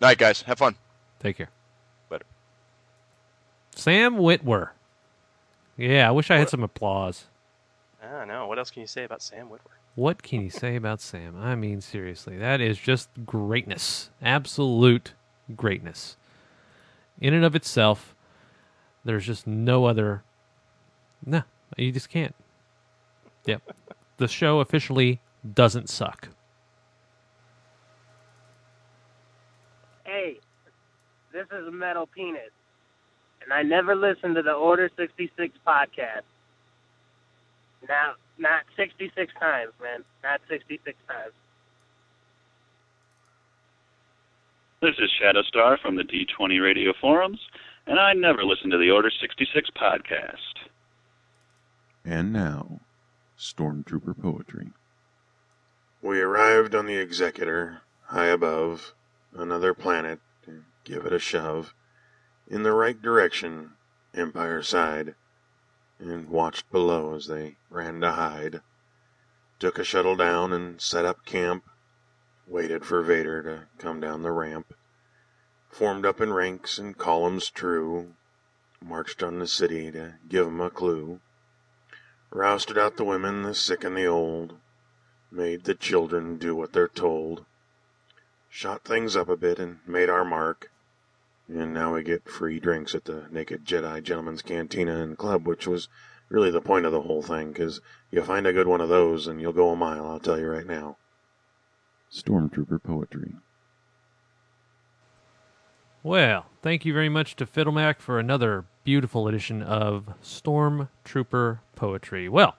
[0.00, 0.42] Night, guys.
[0.42, 0.74] Have fun.
[1.20, 1.50] Take care.
[2.10, 2.24] Later.
[3.76, 4.70] Sam Witwer.
[5.76, 7.26] Yeah, I wish I had some applause.
[8.02, 8.46] I don't know.
[8.46, 9.58] What else can you say about Sam Witwer?
[9.94, 11.36] What can you say about Sam?
[11.38, 14.10] I mean, seriously, that is just greatness.
[14.22, 15.12] Absolute
[15.54, 16.16] greatness.
[17.20, 18.14] In and of itself,
[19.04, 20.22] there's just no other.
[21.24, 21.42] No,
[21.76, 22.34] you just can't.
[23.46, 23.62] Yep.
[24.18, 25.20] the show officially
[25.54, 26.28] doesn't suck.
[30.04, 30.38] Hey,
[31.32, 32.50] this is Metal Penis,
[33.42, 36.22] and I never listened to the Order 66 podcast.
[37.88, 40.04] Now, not 66 times, man.
[40.22, 41.32] Not 66 times.
[44.80, 47.38] This is Shadowstar from the D20 Radio Forums,
[47.86, 50.36] and I never listen to the Order 66 podcast.
[52.04, 52.80] And now,
[53.44, 54.70] Stormtrooper Poetry.
[56.00, 58.94] We arrived on the Executor, high above,
[59.32, 60.20] another planet,
[60.84, 61.74] give it a shove,
[62.46, 63.72] in the right direction,
[64.14, 65.16] Empire side,
[65.98, 68.60] and watched below as they ran to hide.
[69.58, 71.68] Took a shuttle down and set up camp,
[72.46, 74.72] waited for Vader to come down the ramp,
[75.68, 78.14] formed up in ranks and columns true,
[78.80, 81.20] marched on the city to give 'em a clue,
[82.32, 84.56] rousted out the women, the sick and the old,
[85.30, 87.44] made the children do what they're told,
[88.48, 90.70] shot things up a bit and made our mark,
[91.48, 95.66] and now we get free drinks at the Naked Jedi Gentlemen's Cantina and Club, which
[95.66, 95.88] was
[96.28, 97.80] really the point of the whole thing, 'cause
[98.10, 100.48] you find a good one of those and you'll go a mile, I'll tell you
[100.48, 100.96] right now.
[102.10, 103.34] Stormtrooper Poetry.
[106.04, 112.28] Well, thank you very much to Fiddlemac for another beautiful edition of Stormtrooper Poetry.
[112.28, 112.56] Well,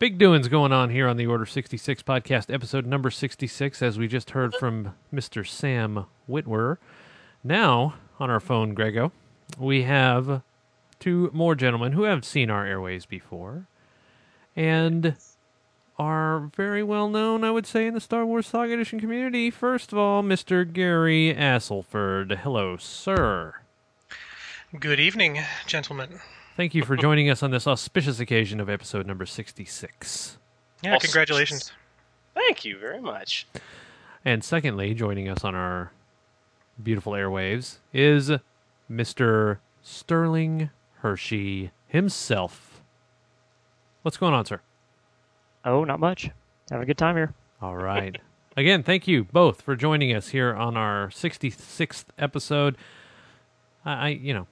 [0.00, 4.08] big doings going on here on the Order 66 podcast, episode number 66, as we
[4.08, 5.46] just heard from Mr.
[5.46, 6.78] Sam Witwer.
[7.44, 9.12] Now, on our phone, Grego,
[9.56, 10.42] we have
[10.98, 13.68] two more gentlemen who have seen our airways before
[14.56, 15.14] and
[15.98, 19.50] are very well known, I would say, in the Star Wars Saga Edition community.
[19.50, 20.70] First of all, Mr.
[20.70, 22.38] Gary Astleford.
[22.38, 23.54] Hello, sir.
[24.78, 26.20] Good evening, gentlemen.
[26.56, 30.38] Thank you for joining us on this auspicious occasion of episode number 66.
[30.82, 31.72] Yeah, All congratulations.
[32.34, 33.46] Thank you very much.
[34.24, 35.90] And secondly, joining us on our
[36.80, 38.30] beautiful airwaves is
[38.90, 39.58] Mr.
[39.82, 40.70] Sterling
[41.00, 42.82] Hershey himself.
[44.02, 44.60] What's going on, sir?
[45.64, 46.30] Oh, not much.
[46.70, 47.34] Having a good time here.
[47.60, 48.16] All right.
[48.56, 52.76] Again, thank you both for joining us here on our 66th episode.
[53.84, 54.46] I, I you know,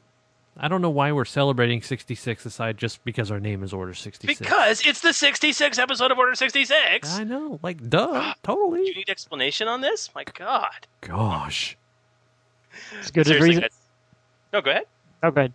[0.56, 4.38] I don't know why we're celebrating 66 aside just because our name is Order 66.
[4.38, 7.10] Because it's the 66th episode of Order 66.
[7.18, 8.86] I know, like, duh, totally.
[8.86, 10.10] You need explanation on this?
[10.14, 10.86] My God.
[11.00, 11.76] Gosh.
[13.00, 13.62] It's good as Seriously, reason.
[13.62, 13.76] guys.
[14.52, 14.84] No, go ahead.
[15.22, 15.52] Oh, good.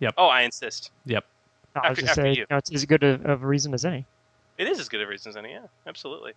[0.00, 0.14] Yep.
[0.16, 0.90] Oh, I insist.
[1.06, 1.24] Yep.
[1.76, 2.40] No, I was After- just after saying, you.
[2.40, 4.04] you know, it's as good of, of a reason as any.
[4.62, 6.32] It is as good a reason as any, yeah, absolutely.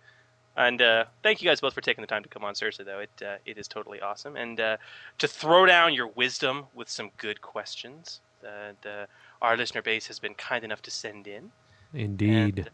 [0.56, 2.54] And uh, thank you guys both for taking the time to come on.
[2.54, 4.36] Seriously, though, it uh, it is totally awesome.
[4.36, 4.78] And uh,
[5.18, 9.06] to throw down your wisdom with some good questions that uh,
[9.42, 11.50] our listener base has been kind enough to send in.
[11.94, 12.68] Indeed.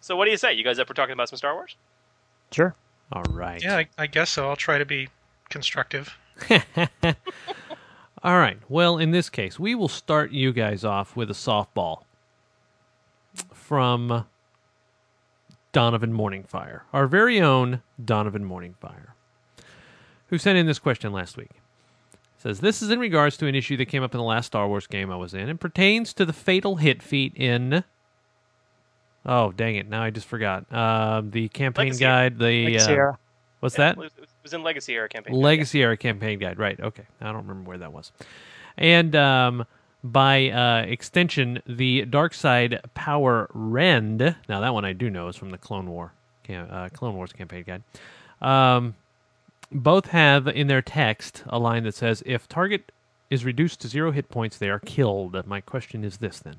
[0.00, 0.54] So, what do you say?
[0.54, 1.76] You guys up for talking about some Star Wars?
[2.50, 2.74] Sure.
[3.12, 3.62] All right.
[3.62, 4.48] Yeah, I, I guess so.
[4.48, 5.08] I'll try to be
[5.48, 6.16] constructive.
[8.22, 8.58] All right.
[8.68, 12.02] Well, in this case, we will start you guys off with a softball.
[13.52, 14.26] from
[15.72, 19.08] Donovan Morningfire, our very own Donovan Morningfire,
[20.28, 21.50] who sent in this question last week.
[22.38, 24.68] Says this is in regards to an issue that came up in the last Star
[24.68, 27.82] Wars game I was in and pertains to the fatal hit feat in.
[29.26, 29.88] Oh dang it!
[29.88, 30.64] Now I just forgot.
[30.72, 32.00] Uh, the campaign Legacy.
[32.04, 32.38] guide.
[32.38, 33.18] The Legacy uh, era.
[33.60, 33.92] what's Yeah, that?
[33.92, 35.34] It was, it was in Legacy Era campaign.
[35.34, 36.58] Legacy era campaign guide.
[36.58, 36.78] Right.
[36.78, 37.04] Okay.
[37.20, 38.12] I don't remember where that was.
[38.78, 39.66] And um,
[40.02, 44.36] by uh, extension, the Dark Side Power Rend.
[44.48, 46.12] Now that one I do know is from the Clone War,
[46.48, 47.82] uh, Clone Wars campaign guide.
[48.40, 48.94] Um,
[49.70, 52.92] both have in their text a line that says, "If target
[53.28, 56.56] is reduced to zero hit points, they are killed." My question is this then.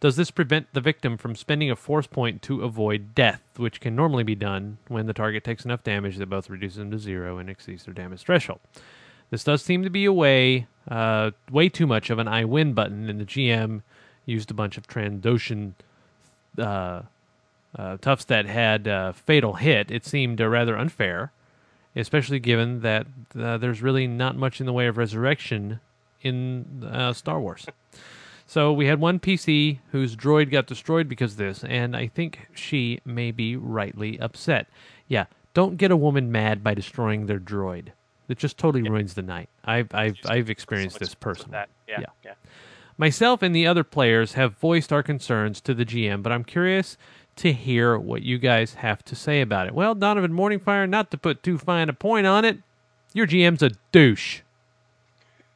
[0.00, 3.94] Does this prevent the victim from spending a force point to avoid death, which can
[3.94, 7.38] normally be done when the target takes enough damage that both reduces them to zero
[7.38, 8.58] and exceeds their damage threshold?
[9.32, 12.74] This does seem to be a way, uh, way too much of an I win
[12.74, 13.80] button, and the GM
[14.26, 15.72] used a bunch of Trandoshan
[16.58, 17.00] uh,
[17.74, 19.90] uh, toughs that had uh, fatal hit.
[19.90, 21.32] It seemed uh, rather unfair,
[21.96, 25.80] especially given that uh, there's really not much in the way of resurrection
[26.20, 27.64] in uh, Star Wars.
[28.46, 32.50] So we had one PC whose droid got destroyed because of this, and I think
[32.52, 34.66] she may be rightly upset.
[35.08, 35.24] Yeah,
[35.54, 37.92] don't get a woman mad by destroying their droid.
[38.28, 39.48] It just totally ruins the night.
[39.64, 41.58] I've I've I've experienced this personally.
[41.88, 42.06] Yeah, Yeah.
[42.24, 42.34] yeah.
[42.98, 46.96] Myself and the other players have voiced our concerns to the GM, but I'm curious
[47.36, 49.74] to hear what you guys have to say about it.
[49.74, 52.58] Well, Donovan Morningfire, not to put too fine a point on it,
[53.14, 54.40] your GM's a douche.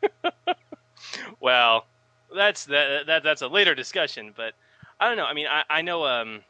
[1.41, 1.87] Well,
[2.35, 4.55] that's that, that that's a later discussion, but
[4.99, 5.27] I don't know.
[5.27, 6.05] I mean, I, I know.
[6.05, 6.41] Um,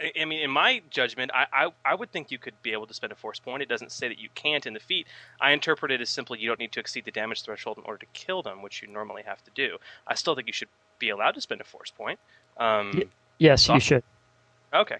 [0.00, 2.86] I, I mean, in my judgment, I, I I would think you could be able
[2.86, 3.62] to spend a force point.
[3.62, 5.06] It doesn't say that you can't in the feat.
[5.40, 7.98] I interpret it as simply you don't need to exceed the damage threshold in order
[7.98, 9.78] to kill them, which you normally have to do.
[10.06, 10.68] I still think you should
[10.98, 12.18] be allowed to spend a force point.
[12.56, 13.02] Um,
[13.38, 14.02] Yes, so- you should.
[14.72, 14.96] Okay.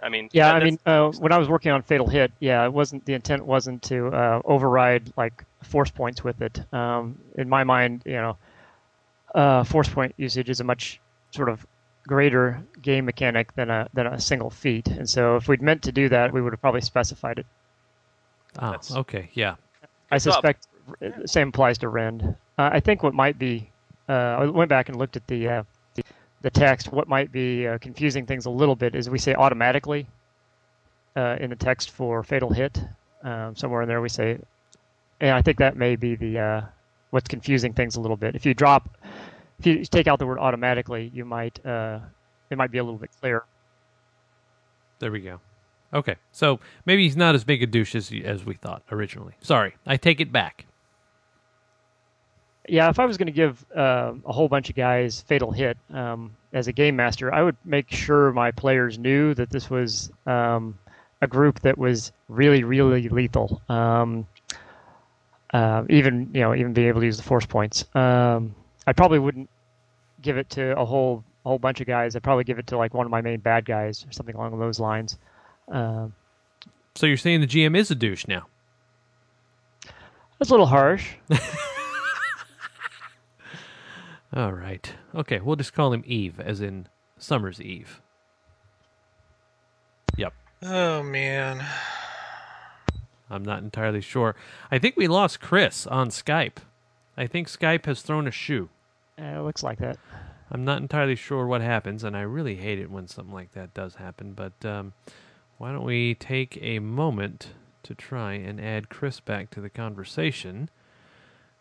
[0.00, 2.72] I mean, Yeah, I mean, uh, when I was working on Fatal Hit, yeah, it
[2.72, 6.72] wasn't the intent wasn't to uh, override like force points with it.
[6.72, 8.36] Um, in my mind, you know,
[9.34, 11.00] uh, force point usage is a much
[11.32, 11.66] sort of
[12.08, 15.92] greater game mechanic than a than a single feat, and so if we'd meant to
[15.92, 17.46] do that, we would have probably specified it.
[18.58, 19.54] Ah, okay, yeah.
[20.10, 20.66] I suspect
[20.98, 22.22] the same applies to Rend.
[22.56, 23.70] Uh, I think what might be,
[24.08, 25.62] uh, I went back and looked at the uh,
[25.94, 26.02] the,
[26.42, 26.90] the text.
[26.90, 30.08] What might be uh, confusing things a little bit is we say automatically
[31.14, 32.82] uh, in the text for fatal hit.
[33.22, 34.38] Um, somewhere in there we say,
[35.20, 36.60] and I think that may be the uh,
[37.10, 38.34] what's confusing things a little bit.
[38.34, 38.88] If you drop,
[39.58, 42.00] if you take out the word automatically, you might uh,
[42.50, 43.44] it might be a little bit clearer.
[44.98, 45.40] There we go.
[45.92, 49.34] Okay, so maybe he's not as big a douche as, as we thought originally.
[49.40, 50.66] Sorry, I take it back.
[52.68, 55.78] Yeah, if I was going to give uh, a whole bunch of guys fatal hit
[55.90, 60.10] um, as a game master, I would make sure my players knew that this was
[60.26, 60.78] um,
[61.22, 63.62] a group that was really, really lethal.
[63.70, 64.26] Um,
[65.54, 67.86] uh, even you know, even being able to use the force points.
[67.94, 68.54] Um,
[68.88, 69.50] I probably wouldn't
[70.22, 72.16] give it to a whole a whole bunch of guys.
[72.16, 74.58] I'd probably give it to like one of my main bad guys or something along
[74.58, 75.18] those lines.
[75.70, 76.14] Um,
[76.94, 78.46] So you're saying the GM is a douche now?
[80.38, 81.16] that's a little harsh.
[84.32, 84.90] All right.
[85.14, 86.86] Okay, we'll just call him Eve, as in
[87.18, 88.00] Summer's Eve.
[90.16, 90.32] Yep.
[90.62, 91.62] Oh man.
[93.30, 94.34] I'm not entirely sure.
[94.70, 96.56] I think we lost Chris on Skype.
[97.18, 98.70] I think Skype has thrown a shoe.
[99.20, 99.98] Uh, it looks like that.
[100.50, 103.74] I'm not entirely sure what happens, and I really hate it when something like that
[103.74, 104.32] does happen.
[104.32, 104.92] But um,
[105.58, 107.48] why don't we take a moment
[107.82, 110.70] to try and add Chris back to the conversation?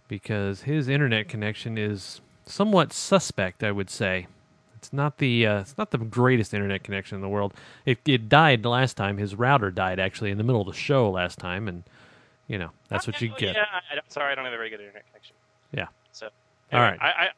[0.07, 4.27] Because his internet connection is somewhat suspect, I would say.
[4.75, 7.53] It's not the uh, it's not the greatest internet connection in the world.
[7.85, 9.17] It it died last time.
[9.17, 11.83] His router died actually in the middle of the show last time, and
[12.47, 13.55] you know that's what you get.
[13.55, 15.35] Yeah, I, don't- sorry, I don't have a very good internet connection.
[15.73, 15.87] Yeah.
[16.13, 16.27] So,
[16.71, 17.01] All anyway, right.
[17.01, 17.29] I, I,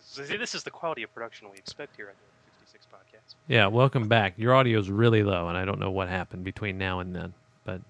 [0.00, 3.34] see, this is the quality of production we expect here on the 66 podcast.
[3.48, 4.34] Yeah, welcome back.
[4.36, 7.34] Your audio is really low, and I don't know what happened between now and then,
[7.64, 7.80] but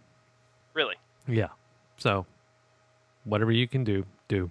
[0.74, 0.96] Really?
[1.26, 1.48] yeah.
[1.98, 2.26] So,
[3.24, 4.50] whatever you can do, do.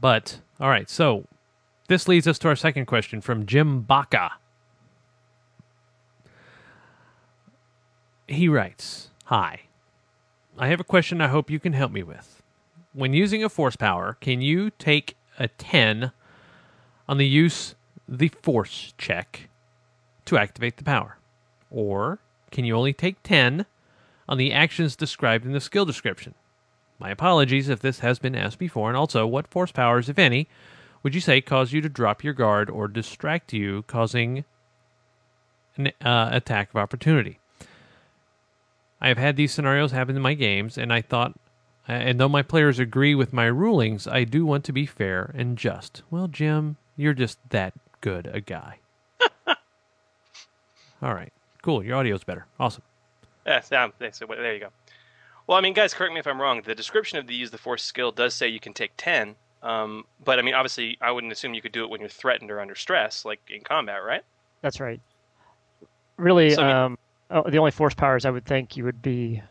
[0.00, 1.26] But all right, so
[1.88, 4.32] this leads us to our second question from Jim Baca.
[8.26, 9.62] He writes, "Hi.
[10.58, 12.42] I have a question I hope you can help me with.
[12.92, 16.12] When using a force power, can you take a 10
[17.08, 17.74] on the use
[18.06, 19.48] the force check
[20.26, 21.16] to activate the power?
[21.70, 22.20] Or
[22.52, 23.66] can you only take 10
[24.28, 26.34] on the actions described in the skill description?
[27.00, 30.46] My apologies if this has been asked before, and also what force powers, if any,
[31.02, 34.44] would you say cause you to drop your guard or distract you, causing
[35.76, 37.38] an uh, attack of opportunity?
[39.00, 41.39] I have had these scenarios happen in my games, and I thought,
[41.92, 45.56] and though my players agree with my rulings, I do want to be fair and
[45.56, 46.02] just.
[46.10, 48.78] Well, Jim, you're just that good a guy.
[51.02, 51.32] All right,
[51.62, 51.82] cool.
[51.82, 52.46] Your audio's better.
[52.58, 52.82] Awesome.
[53.46, 54.68] Yeah, so, so, there you go.
[55.46, 56.62] Well, I mean, guys, correct me if I'm wrong.
[56.62, 60.04] The description of the use the force skill does say you can take ten, um,
[60.24, 62.60] but I mean, obviously, I wouldn't assume you could do it when you're threatened or
[62.60, 64.22] under stress, like in combat, right?
[64.62, 65.00] That's right.
[66.18, 66.98] Really, So, I mean- um,
[67.30, 69.42] oh, the only force powers I would think you would be.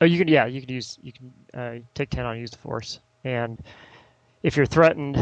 [0.00, 2.58] Oh, you can yeah, you can use you can uh, take ten on use the
[2.58, 3.58] force, and
[4.42, 5.16] if you're threatened,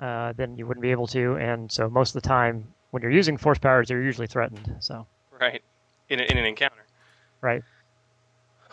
[0.00, 1.36] uh, then you wouldn't be able to.
[1.36, 4.76] And so most of the time, when you're using force powers, you're usually threatened.
[4.80, 5.06] So
[5.40, 5.62] Right.
[6.08, 6.84] In, a, in an encounter.
[7.40, 7.62] right.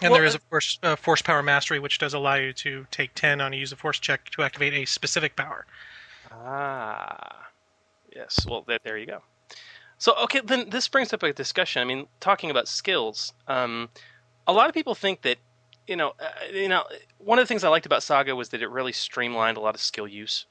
[0.02, 2.86] And Well, there is a force, uh, force power mastery, which does allow you to
[2.90, 5.66] take 10 on a use of force check to activate a specific power.
[6.32, 7.50] Ah,
[8.16, 8.46] yes.
[8.48, 9.22] Well, there, there you go.
[9.98, 11.82] So, okay, then this brings up a discussion.
[11.82, 13.34] I mean, talking about skills.
[13.48, 13.90] Um,
[14.48, 15.38] a lot of people think that,
[15.90, 16.84] you know, uh, you know,
[17.18, 19.74] one of the things I liked about Saga was that it really streamlined a lot
[19.74, 20.46] of skill use.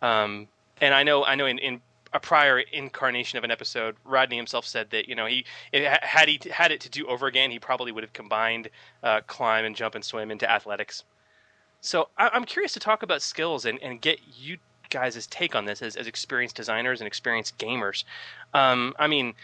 [0.00, 0.48] Um,
[0.80, 1.80] and I know, I know, in, in
[2.14, 6.28] a prior incarnation of an episode, Rodney himself said that you know he it, had
[6.28, 8.70] he had it to do over again, he probably would have combined
[9.02, 11.04] uh, climb and jump and swim into athletics.
[11.82, 14.56] So I, I'm curious to talk about skills and, and get you
[14.88, 18.04] guys' take on this as, as experienced designers and experienced gamers.
[18.54, 19.34] Um, I mean,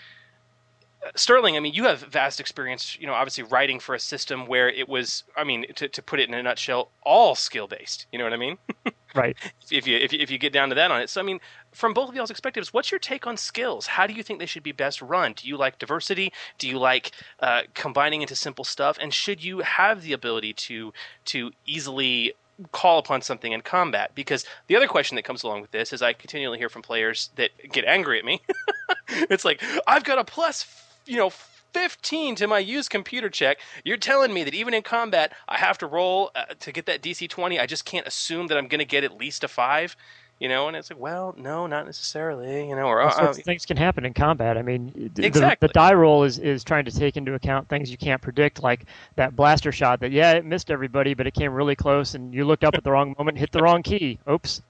[1.17, 4.69] Sterling, I mean, you have vast experience, you know, obviously writing for a system where
[4.69, 8.07] it was, I mean, to, to put it in a nutshell, all skill based.
[8.13, 8.59] You know what I mean?
[9.15, 9.37] Right.
[9.71, 11.09] if you, if you if you get down to that on it.
[11.09, 11.39] So I mean,
[11.73, 13.87] from both of y'all's perspectives, what's your take on skills?
[13.87, 15.35] How do you think they should be best run?
[15.35, 16.33] Do you like diversity?
[16.59, 18.99] Do you like uh, combining into simple stuff?
[19.01, 20.93] And should you have the ability to
[21.27, 22.35] to easily
[22.73, 24.11] call upon something in combat?
[24.17, 27.31] Because the other question that comes along with this is I continually hear from players
[27.37, 28.43] that get angry at me.
[29.09, 30.67] it's like I've got a plus,
[31.07, 31.31] you know.
[31.75, 33.59] 15 to my used computer check.
[33.85, 37.03] You're telling me that even in combat, I have to roll uh, to get that
[37.03, 37.59] DC 20.
[37.59, 39.97] I just can't assume that I'm going to get at least a 5,
[40.39, 40.69] you know?
[40.69, 44.15] And it's like, well, no, not necessarily, you know, or uh, things can happen in
[44.15, 44.57] combat.
[44.57, 45.67] I mean, the- Exactly.
[45.67, 48.63] the, the die roll is, is trying to take into account things you can't predict,
[48.63, 48.85] like
[49.17, 52.45] that blaster shot that, yeah, it missed everybody, but it came really close, and you
[52.45, 54.21] looked up at the wrong moment hit the wrong key.
[54.31, 54.63] Oops.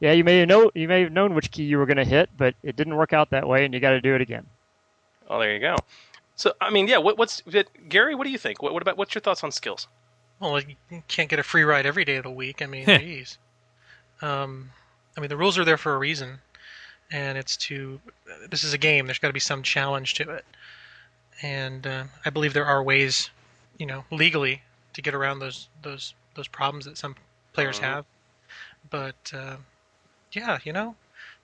[0.00, 2.04] Yeah, you may have know you may have known which key you were going to
[2.04, 4.46] hit, but it didn't work out that way, and you got to do it again.
[5.28, 5.76] Oh, there you go.
[6.36, 8.62] So, I mean, yeah, what, what's, but, Gary, what do you think?
[8.62, 9.88] What, what about, what's your thoughts on skills?
[10.40, 12.62] Well, you can't get a free ride every day of the week.
[12.62, 13.38] I mean, geez.
[14.22, 14.70] Um,
[15.16, 16.38] I mean, the rules are there for a reason,
[17.10, 18.00] and it's to.
[18.48, 19.06] This is a game.
[19.06, 20.44] There's got to be some challenge to it,
[21.42, 23.30] and uh, I believe there are ways,
[23.78, 24.62] you know, legally
[24.92, 27.16] to get around those those those problems that some
[27.52, 27.86] players Uh-huh.
[27.96, 28.04] have.
[28.90, 29.56] But uh,
[30.30, 30.94] yeah, you know,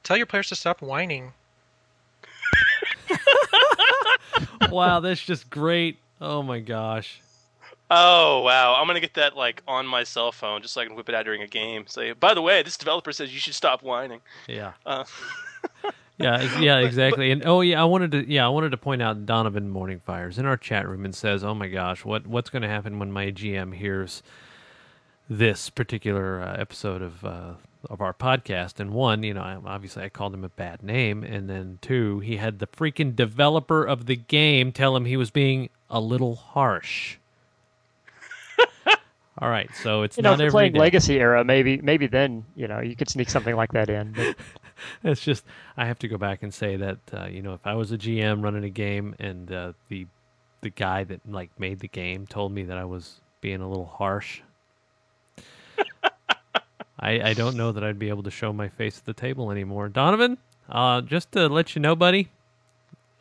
[0.04, 1.32] tell your players to stop whining.
[4.70, 5.98] Wow, that's just great.
[6.20, 7.20] Oh my gosh.
[7.90, 8.74] Oh wow!
[8.78, 11.14] I'm gonna get that like on my cell phone just so I can whip it
[11.14, 11.86] out during a game.
[11.86, 14.20] Say, by the way, this developer says you should stop whining.
[14.48, 14.72] Yeah.
[14.86, 15.04] Uh,
[16.16, 17.32] Yeah, yeah, exactly.
[17.32, 20.38] And oh yeah, I wanted to yeah, I wanted to point out Donovan Morning Fires
[20.38, 23.10] in our chat room and says, "Oh my gosh, what what's going to happen when
[23.10, 24.22] my GM hears
[25.28, 27.52] this particular uh, episode of uh,
[27.90, 31.48] of our podcast?" And one, you know, obviously I called him a bad name, and
[31.48, 35.70] then two, he had the freaking developer of the game tell him he was being
[35.90, 37.16] a little harsh.
[39.38, 40.78] All right, so it's You know, not if you're playing day.
[40.78, 44.12] Legacy era, maybe maybe then you know you could sneak something like that in.
[44.12, 44.36] But
[45.02, 45.44] it's just
[45.76, 47.98] I have to go back and say that uh, you know if I was a
[47.98, 50.06] GM running a game and uh, the
[50.60, 53.86] the guy that like made the game told me that I was being a little
[53.86, 54.40] harsh,
[56.98, 59.50] I I don't know that I'd be able to show my face at the table
[59.50, 59.88] anymore.
[59.88, 60.38] Donovan,
[60.68, 62.28] uh, just to let you know, buddy,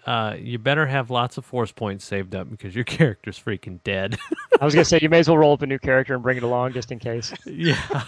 [0.06, 4.18] uh, you better have lots of force points saved up because your character's freaking dead.
[4.62, 6.38] I was gonna say you may as well roll up a new character and bring
[6.38, 7.34] it along just in case.
[7.46, 8.04] yeah.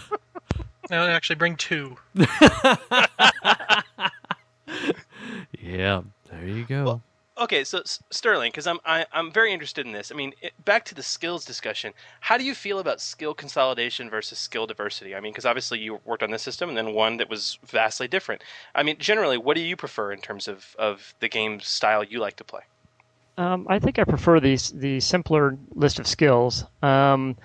[0.90, 1.96] No, actually, bring two.
[5.60, 7.02] yeah, there you go.
[7.38, 10.10] Okay, so Sterling, because I'm I, I'm very interested in this.
[10.10, 11.92] I mean, it, back to the skills discussion.
[12.20, 15.14] How do you feel about skill consolidation versus skill diversity?
[15.14, 18.08] I mean, because obviously you worked on this system and then one that was vastly
[18.08, 18.42] different.
[18.74, 22.18] I mean, generally, what do you prefer in terms of of the game style you
[22.18, 22.62] like to play?
[23.38, 26.64] Um, I think I prefer these the simpler list of skills.
[26.82, 27.36] Um,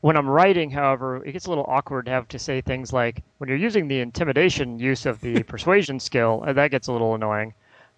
[0.00, 3.22] when I'm writing, however, it gets a little awkward to have to say things like
[3.38, 7.14] when you're using the intimidation use of the persuasion skill, uh, that gets a little
[7.14, 7.54] annoying.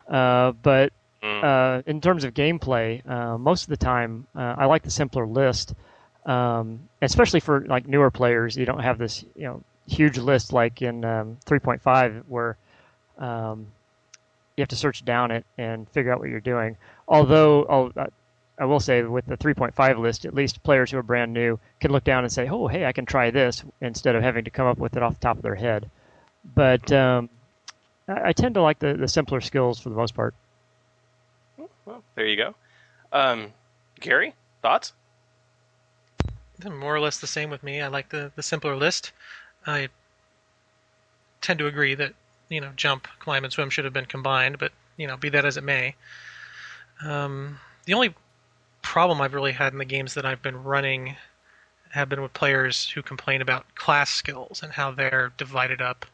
[0.09, 0.93] Uh, but
[1.23, 5.27] uh, in terms of gameplay, uh, most of the time uh, I like the simpler
[5.27, 5.75] list,
[6.27, 8.57] um, especially for like newer players.
[8.57, 12.57] You don't have this, you know, huge list like in um, 3.5 where
[13.19, 13.67] um,
[14.57, 16.77] you have to search down it and figure out what you're doing.
[17.09, 18.11] Although I'll,
[18.59, 21.91] I will say with the 3.5 list, at least players who are brand new can
[21.91, 24.67] look down and say, "Oh, hey, I can try this," instead of having to come
[24.67, 25.91] up with it off the top of their head.
[26.55, 27.31] But um,
[28.07, 30.35] I, I tend to like the, the simpler skills for the most part.
[31.91, 32.55] Well, there you go.
[33.13, 33.53] Um,
[33.99, 34.93] Gary, thoughts?
[36.65, 37.81] More or less the same with me.
[37.81, 39.11] I like the, the simpler list.
[39.67, 39.89] I
[41.41, 42.15] tend to agree that
[42.49, 45.45] you know jump, climb, and swim should have been combined, but you know, be that
[45.45, 45.97] as it may.
[47.03, 48.15] Um, the only
[48.83, 51.17] problem I've really had in the games that I've been running
[51.91, 56.07] have been with players who complain about class skills and how they're divided up.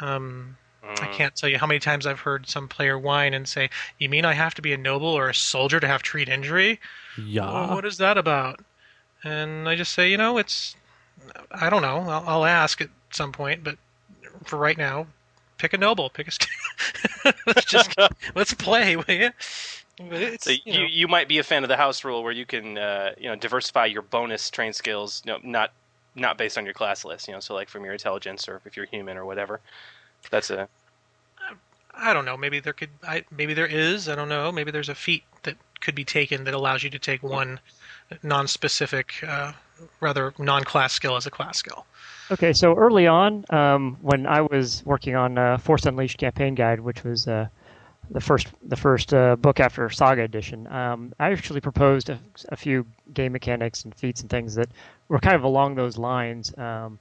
[0.00, 0.58] Um,
[1.00, 4.08] I can't tell you how many times I've heard some player whine and say, "You
[4.08, 6.80] mean I have to be a noble or a soldier to have treat injury?
[7.16, 7.50] Yeah.
[7.50, 8.60] Well, what is that about?"
[9.24, 10.76] And I just say, you know, it's
[11.50, 11.98] I don't know.
[12.08, 13.76] I'll, I'll ask at some point, but
[14.44, 15.06] for right now,
[15.58, 16.30] pick a noble, pick a.
[16.30, 17.94] St- let's just
[18.34, 19.30] let's play, will you?
[20.40, 23.12] So you, you, might be a fan of the house rule where you can uh,
[23.18, 25.72] you know diversify your bonus train skills, you know, not
[26.14, 27.26] not based on your class list.
[27.26, 29.60] You know, so like from your intelligence or if you're human or whatever.
[30.30, 30.68] That's a
[31.98, 32.36] I don't know.
[32.36, 32.90] Maybe there could.
[33.02, 34.08] I, maybe there is.
[34.08, 34.52] I don't know.
[34.52, 37.60] Maybe there's a feat that could be taken that allows you to take one
[38.22, 39.52] non-specific, uh,
[40.00, 41.86] rather non-class skill as a class skill.
[42.30, 46.80] Okay, so early on, um, when I was working on uh, Force Unleashed campaign guide,
[46.80, 47.48] which was uh,
[48.10, 52.18] the first the first uh, book after Saga edition, um, I actually proposed a,
[52.50, 54.68] a few game mechanics and feats and things that
[55.08, 56.56] were kind of along those lines.
[56.56, 56.98] Um,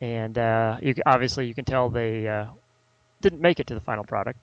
[0.00, 2.46] and uh, you, obviously, you can tell they uh,
[3.20, 4.38] didn't make it to the final product.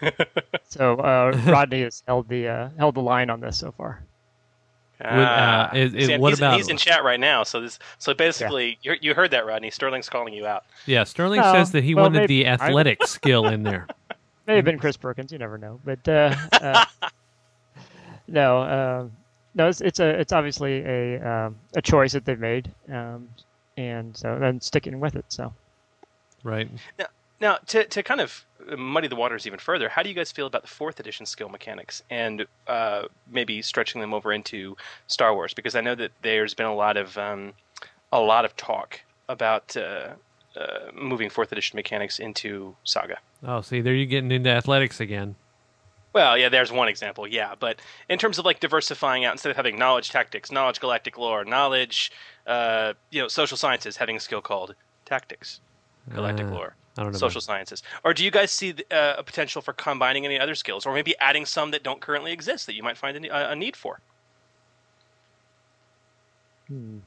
[0.68, 4.02] so uh, Rodney has held the uh, held the line on this so far.
[5.04, 5.72] Ah.
[5.74, 7.44] is- is- See, what he's, about- he's in chat right now.
[7.44, 10.64] So this so basically you you heard that Rodney Sterling's calling you out.
[10.86, 13.86] Yeah, Sterling No, says that he well, wanted maybe- the I- athletic skill in there.
[14.46, 15.30] May have been Chris Perkins.
[15.30, 15.78] You never know.
[15.84, 16.84] But uh, uh,
[18.26, 19.06] no, uh,
[19.54, 23.28] no, it's, it's a it's obviously a um, a choice that they've made, um,
[23.78, 25.24] and so then sticking with it.
[25.28, 25.54] So
[26.42, 26.68] Right.
[26.98, 27.06] Now,
[27.40, 28.44] now to to kind of
[28.76, 31.48] muddy the waters even further, how do you guys feel about the fourth edition skill
[31.48, 34.76] mechanics and uh, maybe stretching them over into
[35.06, 35.54] Star Wars?
[35.54, 37.54] Because I know that there's been a lot of um,
[38.12, 40.10] a lot of talk about uh,
[40.56, 43.18] uh, moving fourth edition mechanics into Saga.
[43.46, 45.36] Oh, see, there you're getting into athletics again.
[46.18, 47.54] Well, yeah, there's one example, yeah.
[47.56, 51.44] But in terms of like diversifying out, instead of having knowledge tactics, knowledge galactic lore,
[51.44, 52.10] knowledge,
[52.44, 55.60] uh, you know, social sciences, having a skill called tactics,
[56.12, 57.84] galactic Uh, lore, I don't know social sciences.
[58.02, 61.16] Or do you guys see uh, a potential for combining any other skills, or maybe
[61.20, 64.00] adding some that don't currently exist that you might find a, a need for?
[66.66, 66.98] hmm.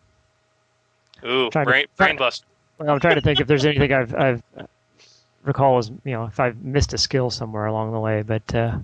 [1.26, 2.46] Ooh, Trying to- brain, brain bust.
[2.80, 4.42] I'm trying to think if there's anything I've I've
[5.44, 8.78] recall as you know if I've missed a skill somewhere along the way, but uh,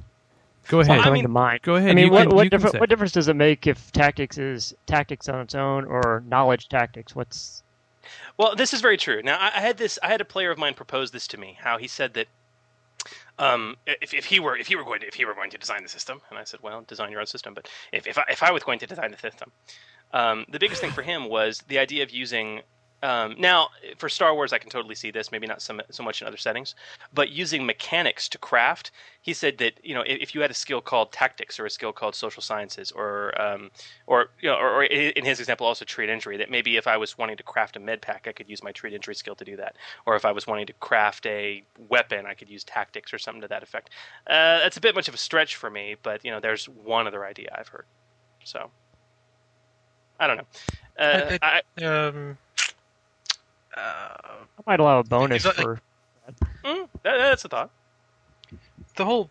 [0.68, 1.04] Go it's not ahead.
[1.04, 1.62] coming I to mean, mind.
[1.64, 3.36] go ahead, I mean, you what can- what, you can difference what difference does it
[3.36, 7.16] make if tactics is tactics on its own or knowledge tactics?
[7.16, 7.64] What's
[8.38, 9.22] Well, this is very true.
[9.24, 10.00] Now, I, I had this.
[10.04, 11.58] I had a player of mine propose this to me.
[11.60, 12.28] How he said that
[13.40, 15.58] um, if, if he were if he were going to if he were going to
[15.58, 17.54] design the system, and I said, well, design your own system.
[17.54, 19.52] But if if I, if I was going to design the system,
[20.14, 22.62] um, the biggest thing for him was the idea of using.
[23.04, 25.32] Um, now, for Star Wars, I can totally see this.
[25.32, 26.74] Maybe not so, so much in other settings,
[27.14, 28.92] but using mechanics to craft.
[29.22, 31.70] He said that you know if, if you had a skill called tactics or a
[31.70, 33.70] skill called social sciences or um,
[34.08, 36.98] or you know or, or in his example also treat injury that maybe if I
[36.98, 39.46] was wanting to craft a med pack I could use my treat injury skill to
[39.46, 43.14] do that or if I was wanting to craft a weapon I could use tactics
[43.14, 43.90] or something to that effect.
[44.26, 47.06] Uh, that's a bit much of a stretch for me, but you know there's one
[47.06, 47.86] other idea I've heard.
[48.44, 48.72] So
[50.20, 50.48] I don't know.
[50.98, 52.38] Uh, I, I- um,
[53.78, 54.18] uh,
[54.58, 55.80] I might allow a bonus that- for
[56.64, 57.70] mm, that, that's a thought.
[58.96, 59.30] the whole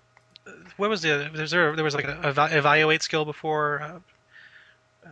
[0.76, 3.98] what was the was there there was like a evaluate skill before uh,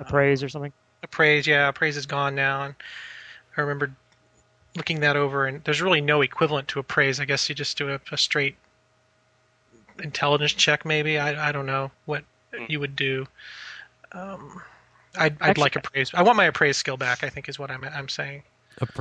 [0.01, 0.73] appraise or something.
[1.03, 2.75] appraise yeah appraise is gone now and
[3.57, 3.93] i remember
[4.77, 7.21] looking that over and there's really no equivalent to appraise.
[7.21, 8.57] I guess you just do a, a straight
[10.03, 11.17] intelligence check maybe.
[11.17, 12.25] I, I don't know what
[12.69, 13.27] you would do.
[14.11, 14.61] Um,
[15.17, 16.11] I'd, I'd Actually- like appraise.
[16.13, 18.43] I want my appraise skill back i think is what i'm, I'm saying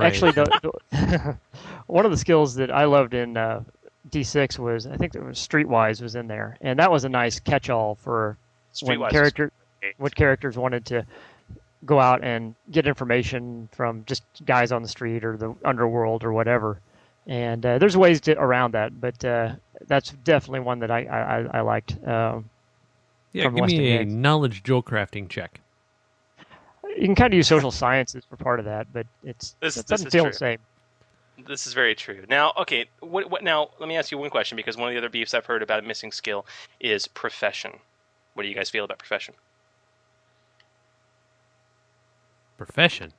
[0.05, 0.45] Actually, the,
[0.91, 1.37] the
[1.87, 3.63] one of the skills that I loved in uh,
[4.09, 7.39] D6 was I think there was Streetwise was in there, and that was a nice
[7.39, 8.37] catch-all for
[8.81, 9.51] when Streetwise is character
[9.97, 11.05] what characters wanted to
[11.85, 16.31] go out and get information from just guys on the street or the underworld or
[16.31, 16.79] whatever.
[17.27, 19.53] And uh, there's ways to around that, but uh,
[19.87, 21.91] that's definitely one that I I, I- I liked.
[22.07, 22.49] Um,
[23.33, 24.13] Yeah, from give Weston me a Games.
[24.13, 25.59] knowledge jewel crafting check.
[26.95, 29.87] You can kind of use social sciences for part of that, but it's This- it
[29.87, 30.31] doesn't feel true.
[30.31, 30.59] the same.
[31.47, 32.23] This is very true.
[32.29, 33.43] Now, okay, what, what?
[33.43, 35.63] Now, let me ask you one question because one of the other beefs I've heard
[35.63, 36.45] about a missing skill
[36.79, 37.79] is profession.
[38.35, 39.33] What do you guys feel about profession?
[42.57, 43.13] Profession.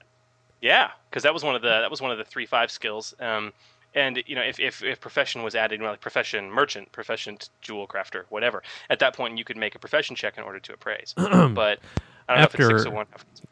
[0.61, 3.15] Yeah, because that was one of the that was one of the three five skills.
[3.19, 3.53] Um,
[3.95, 7.39] and you know, if, if, if profession was added, you know, like profession merchant, profession
[7.61, 10.73] jewel crafter, whatever, at that point you could make a profession check in order to
[10.73, 11.15] appraise.
[11.17, 11.81] but
[12.29, 13.07] I don't know if it's after six one.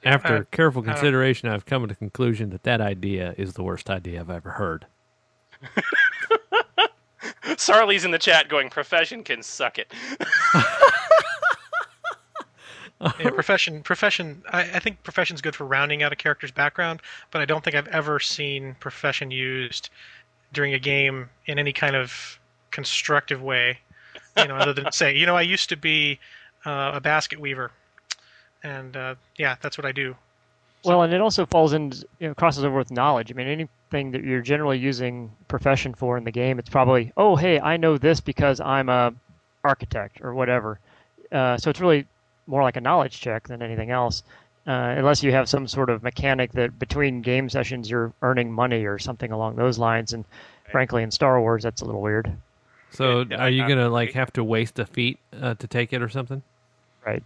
[0.04, 3.90] after Uh, careful consideration, I've come to the conclusion that that idea is the worst
[3.90, 4.86] idea I've ever heard.
[7.56, 9.92] Sarli's in the chat going, profession can suck it.
[13.20, 13.82] yeah, profession.
[13.82, 14.42] Profession.
[14.50, 17.00] I, I think profession's good for rounding out a character's background,
[17.30, 19.90] but I don't think I've ever seen profession used
[20.52, 22.38] during a game in any kind of
[22.70, 23.78] constructive way.
[24.36, 26.18] You know, other than say, you know, I used to be
[26.64, 27.70] uh, a basket weaver,
[28.62, 30.16] and uh, yeah, that's what I do.
[30.84, 33.30] Well, and it also falls in, you know, crosses over with knowledge.
[33.30, 37.36] I mean, anything that you're generally using profession for in the game, it's probably, oh,
[37.36, 39.14] hey, I know this because I'm a
[39.62, 40.80] architect or whatever.
[41.30, 42.06] Uh, so it's really
[42.48, 44.24] more like a knowledge check than anything else,
[44.66, 48.84] uh, unless you have some sort of mechanic that between game sessions you're earning money
[48.84, 50.12] or something along those lines.
[50.12, 50.24] And
[50.70, 52.32] frankly, in Star Wars, that's a little weird.
[52.90, 56.10] So, are you gonna like have to waste a feat uh, to take it or
[56.10, 56.42] something?
[57.06, 57.22] Right.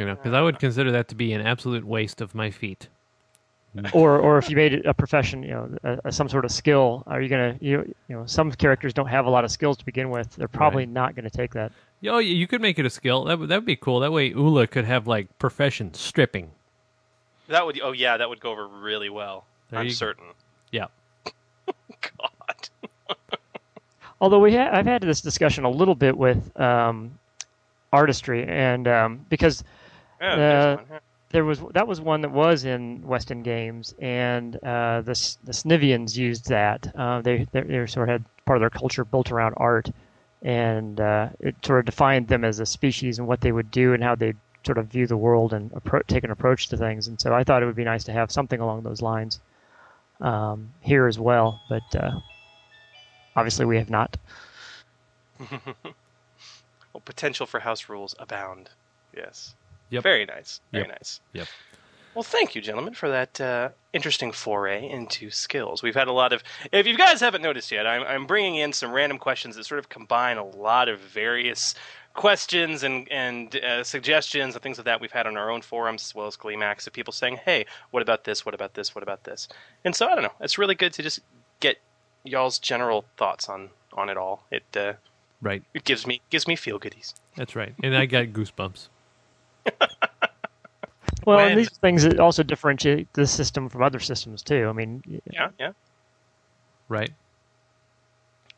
[0.00, 2.88] You know, because I would consider that to be an absolute waste of my feet.
[3.92, 6.50] or or if you made it a profession, you know, a, a- some sort of
[6.50, 9.76] skill, are you gonna you you know some characters don't have a lot of skills
[9.76, 10.34] to begin with.
[10.36, 11.70] They're probably not going to take that.
[12.08, 13.24] Oh, yeah, you could make it a skill.
[13.24, 14.00] That would that would be cool.
[14.00, 16.50] That way, Ula could have like profession stripping.
[17.48, 19.44] That would oh yeah, that would go over really well.
[19.70, 20.24] There I'm you certain.
[20.72, 20.86] Yeah.
[21.66, 22.68] God.
[24.20, 27.18] Although we ha- I've had this discussion a little bit with um,
[27.92, 29.62] artistry, and um, because
[30.20, 30.98] Yeah, there's one, yeah.
[31.30, 35.52] there was that was one that was in West End Games, and uh, the the
[35.52, 36.92] Snivvians used that.
[36.94, 39.90] Uh, they they they sort of had part of their culture built around art,
[40.42, 43.94] and uh, it sort of defined them as a species and what they would do
[43.94, 44.34] and how they
[44.64, 47.08] sort of view the world and appro- take an approach to things.
[47.08, 49.40] And so I thought it would be nice to have something along those lines
[50.20, 52.20] um, here as well, but uh,
[53.36, 54.16] obviously we have not.
[55.50, 58.70] well, potential for house rules abound.
[59.16, 59.54] Yes.
[59.90, 60.02] Yep.
[60.02, 60.60] Very nice.
[60.72, 60.96] Very Yep.
[60.98, 61.20] nice.
[61.34, 61.48] Yep.
[62.14, 65.80] Well, thank you, gentlemen, for that uh, interesting foray into skills.
[65.82, 66.42] We've had a lot of.
[66.72, 69.78] If you guys haven't noticed yet, I'm, I'm bringing in some random questions that sort
[69.78, 71.74] of combine a lot of various
[72.14, 76.02] questions and and uh, suggestions and things of that we've had on our own forums
[76.02, 78.44] as well as Gleemax of people saying, "Hey, what about this?
[78.44, 78.92] What about this?
[78.92, 79.46] What about this?"
[79.84, 80.32] And so I don't know.
[80.40, 81.20] It's really good to just
[81.60, 81.76] get
[82.24, 84.44] y'all's general thoughts on on it all.
[84.50, 84.94] It uh,
[85.40, 85.62] Right.
[85.74, 87.14] it gives me gives me feel goodies.
[87.36, 87.74] That's right.
[87.84, 88.88] And I got goosebumps.
[91.26, 94.66] Well, When- and these things that also differentiate the system from other systems too.
[94.68, 95.72] I mean, y- Yeah, yeah.
[96.88, 97.10] Right.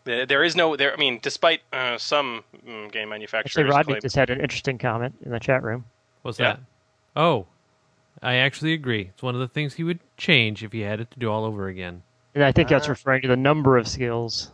[0.05, 0.93] There there is no there.
[0.93, 4.79] I mean, despite uh, some mm, game actually, manufacturers Rodney claim- just had an interesting
[4.79, 5.85] comment in the chat room.
[6.23, 6.53] What's Yeah.
[6.55, 6.61] that?
[7.17, 7.47] Oh,
[8.23, 9.09] I actually agree.
[9.13, 11.45] It's one of the things he would change if he had it to do all
[11.45, 12.03] over again.
[12.35, 14.51] And I think that's Uh, referring to the number of skills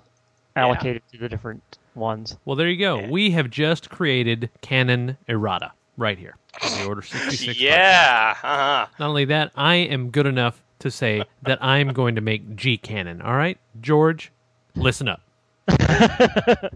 [0.56, 2.36] allocated to the different ones.
[2.46, 3.06] Well, there you go.
[3.06, 7.60] We have just created canon errata right here the Order 66.
[7.60, 8.34] Yeah.
[8.42, 8.86] Uh-huh.
[8.98, 12.76] Not only that, I am good enough to say that I'm going to make G
[12.78, 13.22] canon.
[13.22, 14.32] All right, George,
[14.74, 15.20] listen up.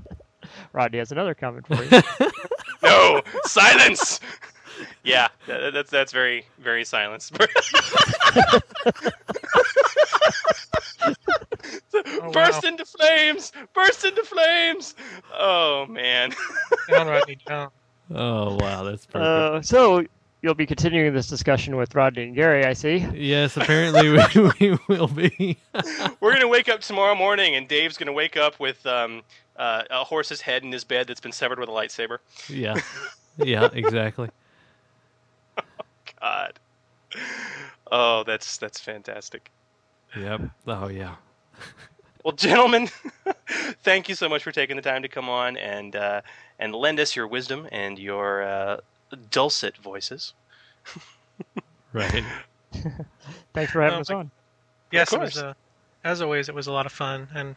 [0.72, 2.02] Rodney has another comment for you.
[2.82, 4.20] no silence.
[5.04, 7.32] Yeah, that, that's that's very very silenced.
[12.32, 13.52] burst into flames!
[13.74, 14.94] Burst into flames!
[15.38, 16.32] Oh man.
[16.88, 17.70] Down, Rodney, down.
[18.14, 19.24] Oh wow, that's perfect.
[19.24, 20.04] uh, so
[20.42, 23.06] you'll be continuing this discussion with Rodney and Gary, I see.
[23.14, 25.56] yes, apparently we, we will be.
[26.20, 29.22] We're gonna wake up tomorrow morning, and Dave's gonna wake up with um,
[29.56, 32.18] uh, a horse's head in his bed that's been severed with a lightsaber.
[32.48, 32.80] yeah,
[33.38, 34.28] yeah, exactly.
[35.58, 35.62] oh,
[36.20, 36.58] God.
[37.90, 39.50] Oh, that's that's fantastic.
[40.16, 40.42] Yep.
[40.66, 41.14] Oh yeah.
[42.24, 42.88] Well, gentlemen,
[43.82, 46.20] thank you so much for taking the time to come on and uh,
[46.62, 48.76] and lend us your wisdom and your uh,
[49.30, 50.32] dulcet voices.
[51.92, 52.24] Right.
[53.52, 54.30] Thanks for having us my- on.
[54.92, 55.34] Yes, it course.
[55.34, 55.42] was.
[55.42, 55.54] Uh,
[56.04, 57.56] as always, it was a lot of fun, and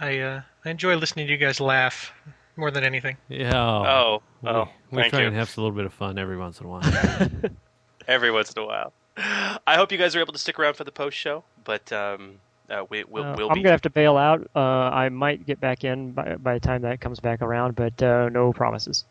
[0.00, 2.12] I uh, I enjoy listening to you guys laugh
[2.56, 3.16] more than anything.
[3.28, 3.56] Yeah.
[3.56, 5.26] Oh, we, oh, we thank try you.
[5.28, 6.82] and have a little bit of fun every once in a while.
[8.08, 8.92] Every once in a while.
[9.16, 12.40] I hope you guys are able to stick around for the post show, but um,
[12.72, 13.62] uh, we, we'll, Uh, we'll I'm be.
[13.62, 14.48] gonna have to bail out.
[14.56, 18.02] Uh, I might get back in by, by the time that comes back around, but
[18.02, 19.04] uh, no promises.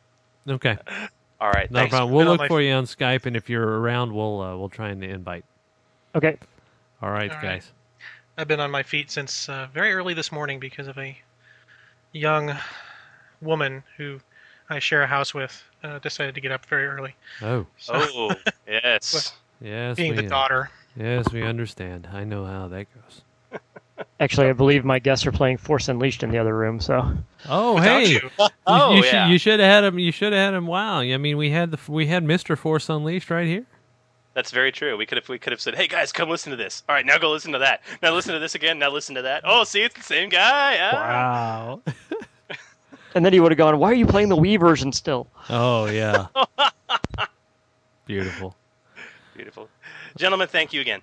[0.47, 0.77] okay.
[1.41, 1.91] All right, No thanks.
[1.95, 2.11] problem.
[2.13, 4.55] We'll Been on look my- for you on Skype, and if you're around, we'll uh,
[4.57, 5.43] we'll try and invite.
[6.13, 6.37] Okay.
[7.01, 7.43] All right, All right.
[7.43, 7.71] guys.
[8.37, 11.17] I've been on my feet since uh, very early this morning because of a
[12.11, 12.55] young
[13.41, 14.19] woman who
[14.69, 17.15] I share a house with uh, decided to get up very early.
[17.41, 17.65] Oh.
[17.77, 18.35] So- Oh,
[18.67, 19.33] yes.
[19.63, 19.95] Yes.
[19.95, 20.71] Being we, the daughter.
[20.95, 22.07] Yes, we understand.
[22.11, 23.21] I know how that goes.
[24.19, 26.79] Actually, I believe my guests are playing Force Unleashed in the other room.
[26.79, 27.17] So.
[27.49, 28.13] Oh, Without hey!
[28.13, 28.29] you.
[28.67, 29.25] Oh, you, yeah.
[29.25, 29.99] should, you should have had him.
[29.99, 30.67] You should have had him.
[30.67, 30.99] Wow!
[30.99, 33.65] I mean, we had the we had Mister Force Unleashed right here.
[34.33, 34.95] That's very true.
[34.95, 37.05] We could have we could have said, "Hey guys, come listen to this." All right,
[37.05, 37.81] now go listen to that.
[38.01, 38.79] Now listen to this again.
[38.79, 39.41] Now listen to that.
[39.45, 40.77] Oh, see, it's the same guy.
[40.79, 40.93] Ah.
[40.93, 41.81] Wow.
[43.13, 45.85] And then he would have gone, "Why are you playing the Wii version still?" Oh
[45.87, 46.27] yeah.
[48.05, 48.55] Beautiful.
[49.35, 49.67] Beautiful,
[50.17, 50.47] gentlemen.
[50.47, 51.01] Thank you again.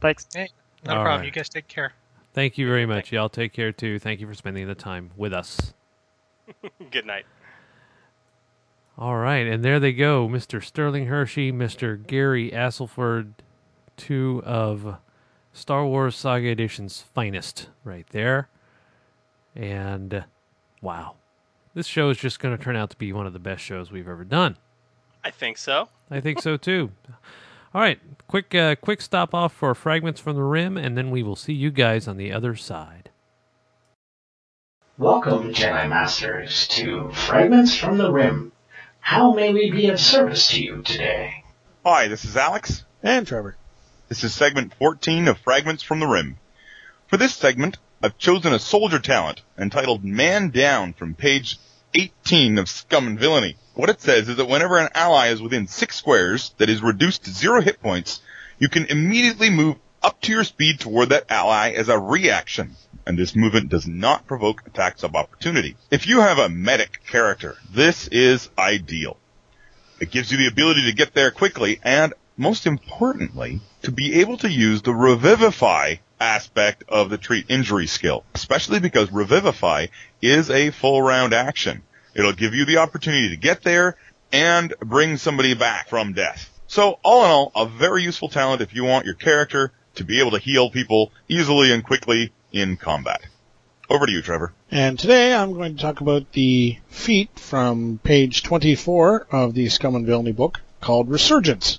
[0.00, 0.26] Thanks.
[0.34, 0.48] Hey,
[0.84, 1.20] not a All problem.
[1.20, 1.26] right.
[1.26, 1.92] You guys take care.
[2.36, 3.12] Thank you very much.
[3.12, 3.98] Y'all take care too.
[3.98, 5.72] Thank you for spending the time with us.
[6.90, 7.24] Good night.
[8.98, 10.62] All right, and there they go, Mr.
[10.62, 12.06] Sterling Hershey, Mr.
[12.06, 13.32] Gary Astleford,
[13.96, 14.98] two of
[15.54, 18.50] Star Wars Saga Edition's finest, right there.
[19.54, 20.26] And
[20.82, 21.14] wow,
[21.72, 23.90] this show is just going to turn out to be one of the best shows
[23.90, 24.58] we've ever done.
[25.24, 25.88] I think so.
[26.10, 26.92] I think so too.
[27.76, 31.22] All right, quick, uh, quick stop off for fragments from the rim, and then we
[31.22, 33.10] will see you guys on the other side.
[34.96, 38.52] Welcome, Jedi Masters, to Fragments from the Rim.
[39.00, 41.44] How may we be of service to you today?
[41.84, 42.82] Hi, this is Alex.
[43.02, 43.58] And Trevor.
[44.08, 46.38] This is segment 14 of Fragments from the Rim.
[47.08, 51.58] For this segment, I've chosen a soldier talent entitled Man Down from page
[51.96, 53.56] 18 of Scum and Villainy.
[53.74, 57.24] What it says is that whenever an ally is within six squares that is reduced
[57.24, 58.20] to zero hit points,
[58.58, 62.76] you can immediately move up to your speed toward that ally as a reaction.
[63.06, 65.76] And this movement does not provoke attacks of opportunity.
[65.90, 69.16] If you have a medic character, this is ideal.
[69.98, 74.36] It gives you the ability to get there quickly and, most importantly, to be able
[74.38, 79.86] to use the revivify aspect of the treat injury skill, especially because revivify
[80.22, 81.82] is a full round action.
[82.16, 83.96] It'll give you the opportunity to get there
[84.32, 86.50] and bring somebody back from death.
[86.66, 90.20] So all in all, a very useful talent if you want your character to be
[90.20, 93.22] able to heal people easily and quickly in combat.
[93.88, 94.52] Over to you, Trevor.
[94.70, 99.94] And today I'm going to talk about the feat from page 24 of the Scum
[99.94, 101.78] and Villainy book called Resurgence.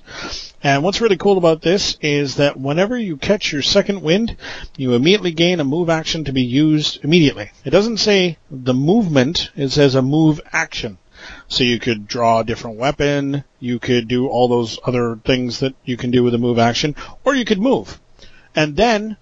[0.63, 4.35] And what's really cool about this is that whenever you catch your second wind,
[4.75, 7.51] you immediately gain a move action to be used immediately.
[7.63, 10.97] It doesn't say the movement, it says a move action.
[11.47, 15.75] So you could draw a different weapon, you could do all those other things that
[15.83, 17.99] you can do with a move action, or you could move.
[18.55, 19.17] And then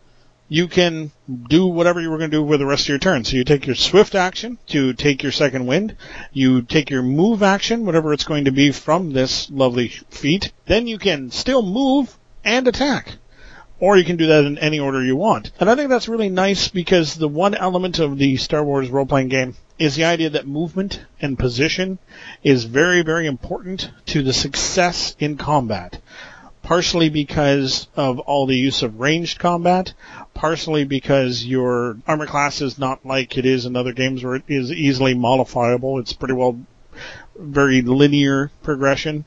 [0.47, 1.11] you can
[1.47, 3.23] do whatever you were going to do for the rest of your turn.
[3.23, 5.95] So you take your swift action to take your second wind.
[6.33, 10.51] You take your move action, whatever it's going to be from this lovely feat.
[10.65, 13.13] Then you can still move and attack.
[13.79, 15.51] Or you can do that in any order you want.
[15.59, 19.27] And I think that's really nice because the one element of the Star Wars role-playing
[19.27, 21.99] game is the idea that movement and position
[22.41, 25.99] is very, very important to the success in combat
[26.65, 29.93] partially because of all the use of ranged combat,
[30.35, 34.43] partially because your armor class is not like it is in other games where it
[34.47, 35.97] is easily modifiable.
[35.97, 36.59] It's pretty well
[37.35, 39.25] very linear progression.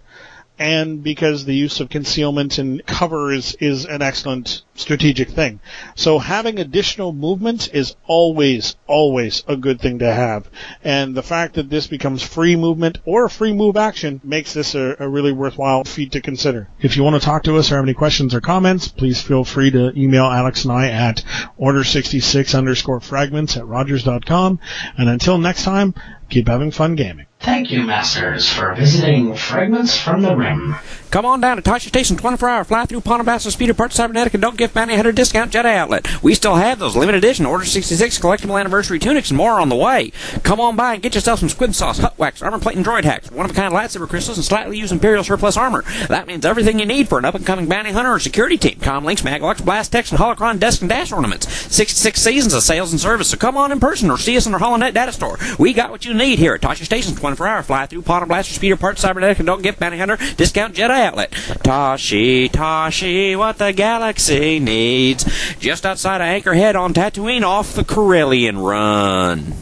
[0.58, 5.60] And because the use of concealment and cover is, is an excellent strategic thing.
[5.94, 10.48] So having additional movement is always, always a good thing to have.
[10.82, 14.96] And the fact that this becomes free movement or free move action makes this a,
[14.98, 16.68] a really worthwhile feat to consider.
[16.80, 19.44] If you want to talk to us or have any questions or comments, please feel
[19.44, 21.22] free to email Alex and I at
[21.60, 24.58] order66 underscore fragments at rogers.com.
[24.96, 25.94] And until next time,
[26.28, 27.27] keep having fun gaming.
[27.40, 30.74] Thank you, Masters, for visiting Fragments from the Rim.
[31.10, 34.34] Come on down to Tosche Station 24 hour fly through Ponto Blaster Speeder Parts Cybernetic
[34.34, 36.22] and don't give Bounty Hunter discount Jedi outlet.
[36.22, 39.76] We still have those limited edition Order 66 collectible anniversary tunics and more on the
[39.76, 40.12] way.
[40.42, 43.04] Come on by and get yourself some squid sauce, hut wax, armor plate and droid
[43.04, 45.84] hacks, one of a kind lightsaber crystals, and slightly used Imperial surplus armor.
[46.08, 48.78] That means everything you need for an up and coming bounty hunter or security team.
[48.80, 51.50] Comlinks, Maglux, Blast Text, and Holocron desk and dash ornaments.
[51.74, 54.54] 66 seasons of sales and service, so come on in person or see us in
[54.54, 55.38] our HoloNet data store.
[55.58, 58.54] We got what you need here at Tosche Station 24 hour fly through Ponto Blaster
[58.54, 61.32] Speeder Parts Cybernetic and don't give Bounty Hunter discount Jedi outlet.
[61.62, 65.24] Tashi, Tashi, what the galaxy needs.
[65.58, 69.52] Just outside of Anchorhead on Tatooine off the Corellian run.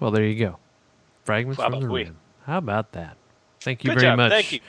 [0.00, 0.58] Well, there you go.
[1.24, 2.04] Fragments from the Probably.
[2.04, 2.16] rim.
[2.46, 3.16] How about that?
[3.60, 4.18] Thank you Good very job.
[4.18, 4.60] much, Thank you.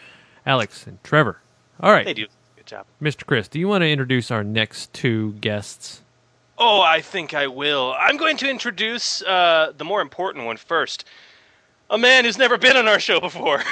[0.45, 1.39] Alex and Trevor.
[1.79, 2.27] All right, They do.
[2.55, 2.85] Good job.
[3.01, 3.25] Mr.
[3.25, 6.01] Chris, do you want to introduce our next two guests?
[6.57, 7.93] Oh, I think I will.
[7.99, 11.05] I'm going to introduce uh, the more important one first.
[11.89, 13.59] A man who's never been on our show before.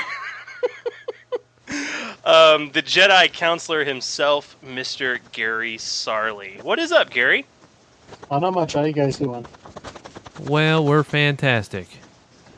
[2.25, 5.19] um, the Jedi counselor himself, Mr.
[5.31, 6.61] Gary Sarli.
[6.63, 7.45] What is up, Gary?
[8.31, 8.73] Oh, not much.
[8.73, 9.45] How you guys doing?
[10.41, 11.87] Well, we're fantastic.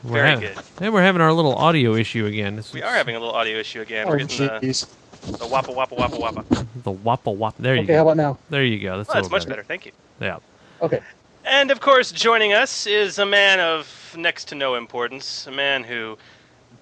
[0.04, 0.84] We're Very hav- good.
[0.84, 2.54] And we're having our little audio issue again.
[2.56, 4.06] This We is are having a little audio issue again.
[4.06, 4.86] Oh, We're getting the, jeez.
[5.22, 6.66] the wappa wappa wappa wappa.
[6.84, 7.54] the wappa wappa.
[7.58, 7.92] There you Okay, go.
[7.92, 8.38] Okay, how about now?
[8.50, 8.98] There you go.
[8.98, 9.64] That's, Well, a that's little much better.
[9.64, 9.92] Thank you.
[10.20, 10.38] Yeah.
[10.82, 11.00] Okay.
[11.44, 13.86] And of course, joining us is a man of
[14.16, 16.18] next to no importance, a man who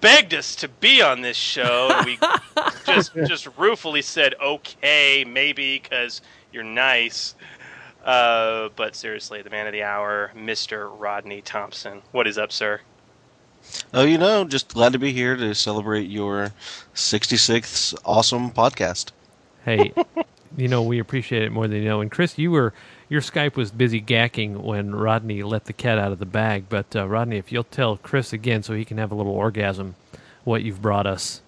[0.01, 2.17] begged us to be on this show, we
[2.85, 6.21] just just ruefully said, "Okay, maybe," because
[6.51, 7.35] you're nice.
[8.03, 10.89] Uh, but seriously, the man of the hour, Mr.
[10.97, 12.01] Rodney Thompson.
[12.11, 12.79] What is up, sir?
[13.93, 16.53] Oh, you know, just glad to be here to celebrate your
[16.93, 19.11] 66th awesome podcast.
[19.65, 19.93] Hey,
[20.55, 21.99] you know we appreciate it more than you know.
[21.99, 22.73] And Chris, you were
[23.09, 26.65] your Skype was busy gacking when Rodney let the cat out of the bag.
[26.69, 29.95] But uh, Rodney, if you'll tell Chris again so he can have a little orgasm,
[30.43, 31.41] what you've brought us.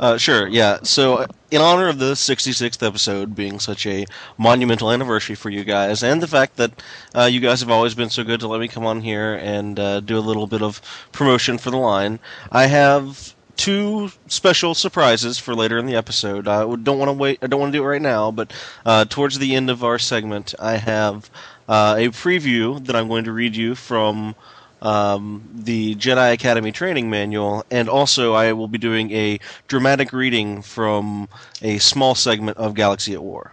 [0.00, 0.78] Uh, sure, yeah.
[0.82, 4.06] So, uh, in honor of the 66th episode being such a
[4.38, 6.82] monumental anniversary for you guys, and the fact that
[7.14, 9.78] uh, you guys have always been so good to let me come on here and
[9.78, 10.80] uh, do a little bit of
[11.12, 12.18] promotion for the line,
[12.50, 16.48] I have two special surprises for later in the episode.
[16.48, 17.40] I don't want to wait.
[17.42, 18.54] I don't want to do it right now, but
[18.86, 21.30] uh, towards the end of our segment, I have
[21.68, 24.34] uh, a preview that I'm going to read you from
[24.80, 29.38] um, the Jedi Academy training manual, and also I will be doing a
[29.68, 31.28] dramatic reading from
[31.60, 33.52] a small segment of Galaxy at War.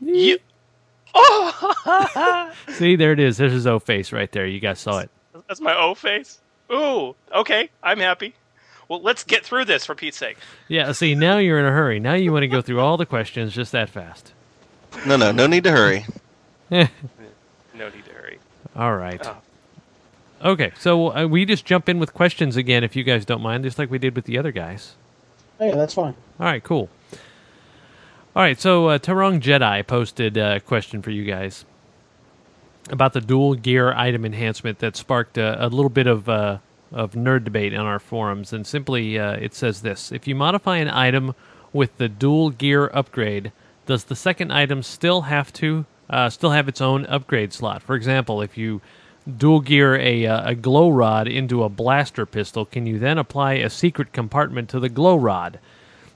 [0.00, 0.38] You.
[2.68, 3.36] See, there it is.
[3.36, 4.46] There's his O face right there.
[4.46, 5.10] You guys saw it.
[5.48, 6.38] That's my O face.
[6.72, 8.34] Ooh, okay, I'm happy.
[8.92, 10.36] Well, let's get through this for Pete's sake.
[10.68, 10.92] Yeah.
[10.92, 11.98] See, now you're in a hurry.
[11.98, 14.34] Now you want to go through all the questions just that fast.
[15.06, 16.04] No, no, no need to hurry.
[16.70, 18.38] No need to hurry.
[18.76, 19.20] All right.
[19.24, 20.50] Oh.
[20.52, 23.64] Okay, so uh, we just jump in with questions again, if you guys don't mind,
[23.64, 24.94] just like we did with the other guys.
[25.58, 26.14] Hey, that's fine.
[26.38, 26.90] All right, cool.
[28.36, 31.64] All right, so uh, Tarong Jedi posted a question for you guys
[32.90, 36.58] about the dual gear item enhancement that sparked a, a little bit of uh,
[36.92, 38.52] of nerd debate on our forums.
[38.52, 41.34] And simply, uh, it says this: If you modify an item
[41.72, 43.52] with the dual gear upgrade,
[43.86, 47.82] does the second item still have to uh, still have its own upgrade slot?
[47.82, 48.80] For example, if you
[49.38, 53.54] dual gear a, uh, a glow rod into a blaster pistol, can you then apply
[53.54, 55.58] a secret compartment to the glow rod?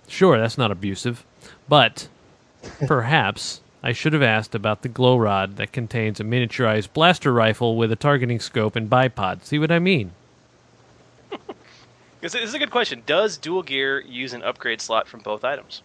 [0.09, 1.25] Sure, that's not abusive,
[1.69, 2.09] but
[2.87, 7.77] perhaps I should have asked about the glow rod that contains a miniaturized blaster rifle
[7.77, 9.45] with a targeting scope and bipod.
[9.45, 10.13] See what I mean?
[12.21, 13.03] This is a good question.
[13.07, 15.83] Does dual gear use an upgrade slot from both items?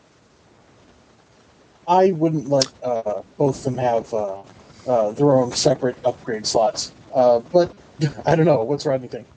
[1.87, 4.41] I wouldn't let uh, both of them have uh,
[4.87, 6.93] uh, their own separate upgrade slots.
[7.13, 7.71] Uh, but
[8.25, 8.63] I don't know.
[8.63, 9.27] What's Rodney think?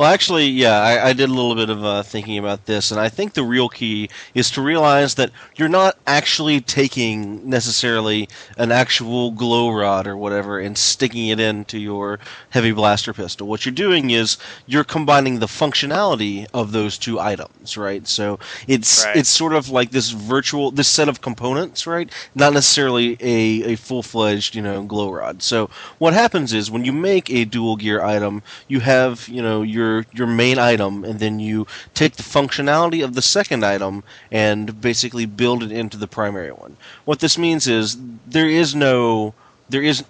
[0.00, 2.98] Well, actually, yeah, I, I did a little bit of uh, thinking about this, and
[2.98, 8.72] I think the real key is to realize that you're not actually taking necessarily an
[8.72, 12.18] actual glow rod or whatever and sticking it into your
[12.48, 13.46] heavy blaster pistol.
[13.46, 18.08] What you're doing is you're combining the functionality of those two items, right?
[18.08, 19.16] So it's Right.
[19.16, 22.10] it's sort of like this virtual this set of components, right?
[22.34, 25.42] Not necessarily a, a full fledged you know glow rod.
[25.42, 25.68] So
[25.98, 29.89] what happens is when you make a dual gear item, you have you know your
[30.12, 35.26] your main item, and then you take the functionality of the second item and basically
[35.26, 36.76] build it into the primary one.
[37.04, 37.96] What this means is
[38.26, 39.34] there is no
[39.70, 40.04] there is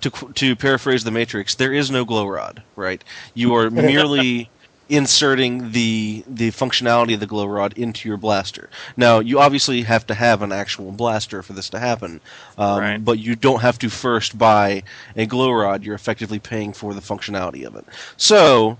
[0.00, 3.02] to to paraphrase the Matrix, there is no glow rod, right?
[3.34, 4.50] You are merely
[4.88, 8.68] inserting the the functionality of the glow rod into your blaster.
[8.96, 12.20] Now, you obviously have to have an actual blaster for this to happen,
[12.58, 14.82] um, but you don't have to first buy
[15.16, 15.84] a glow rod.
[15.84, 17.86] You're effectively paying for the functionality of it.
[18.16, 18.76] So,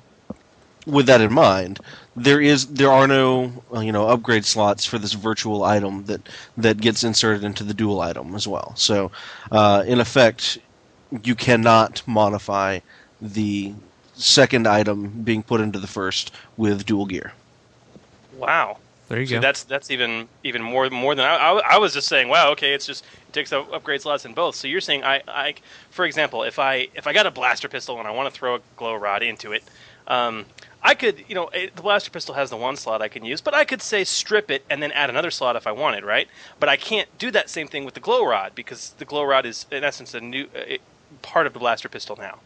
[0.87, 1.81] with that in mind,
[2.17, 6.29] there is there are no uh, you know upgrade slots for this virtual item that
[6.57, 8.73] that gets inserted into the dual item as well.
[8.77, 9.11] So,
[9.51, 10.59] uh, in effect,
[11.25, 12.81] you cannot modify
[13.21, 13.75] the
[14.15, 17.33] second item being put into the first with dual gear.
[18.37, 18.79] Wow.
[19.09, 19.41] There you See, go.
[19.41, 22.29] That's that's even even more more than I, I, I was just saying.
[22.29, 24.57] Wow, okay, it's just it takes up upgrade slots in both.
[24.57, 25.55] So you're saying I, I
[25.91, 28.55] for example, if I if I got a blaster pistol and I want to throw
[28.55, 29.65] a glow rod into it,
[30.07, 30.47] um,
[30.83, 33.41] I could you know it, the blaster pistol has the one slot I can use,
[33.41, 36.29] but I could say strip it and then add another slot if I wanted, right?
[36.61, 39.47] But I can't do that same thing with the glow rod because the glow rod
[39.47, 40.81] is in essence a new uh, it,
[41.23, 42.41] part of the blaster pistol now.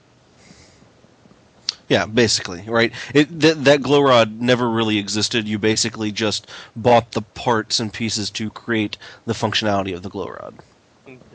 [1.89, 2.93] Yeah, basically, right?
[3.15, 5.47] It, that that glow rod never really existed.
[5.49, 10.29] You basically just bought the parts and pieces to create the functionality of the glow
[10.29, 10.55] rod.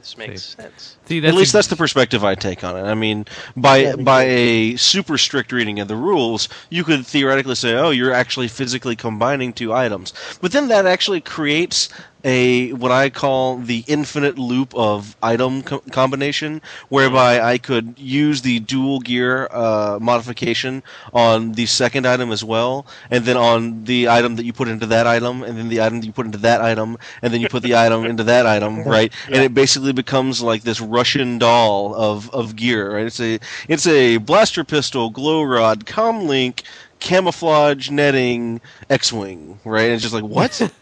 [0.02, 0.98] This makes sense.
[1.30, 2.90] At least that's the perspective I take on it.
[2.90, 3.26] I mean,
[3.56, 8.14] by by a super strict reading of the rules, you could theoretically say, "Oh, you're
[8.14, 11.90] actually physically combining two items," but then that actually creates
[12.24, 18.42] a what I call the infinite loop of item co- combination, whereby I could use
[18.42, 20.84] the dual gear uh, modification
[21.14, 24.86] on the second item as well, and then on the item that you put into
[24.88, 27.48] that item, and then the item that you put into that item, and then you
[27.48, 29.12] put the item into that item, right?
[29.32, 33.06] And it basically becomes like this Russian doll of, of gear, right?
[33.06, 36.64] It's a it's a blaster pistol, glow rod, comlink,
[37.00, 39.86] camouflage netting, X-wing, right?
[39.86, 40.72] And it's just like what?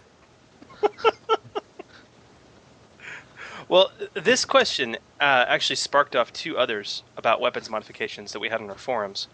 [3.69, 8.61] Well, this question uh, actually sparked off two others about weapons modifications that we had
[8.61, 9.27] on our forums.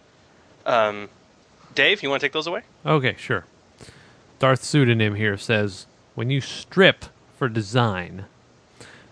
[0.65, 1.07] Um,
[1.73, 2.64] Dave, you want to take those away?
[2.85, 3.45] Okay, sure.
[4.39, 7.06] Darth Pseudonym here says When you strip
[7.38, 8.26] for design,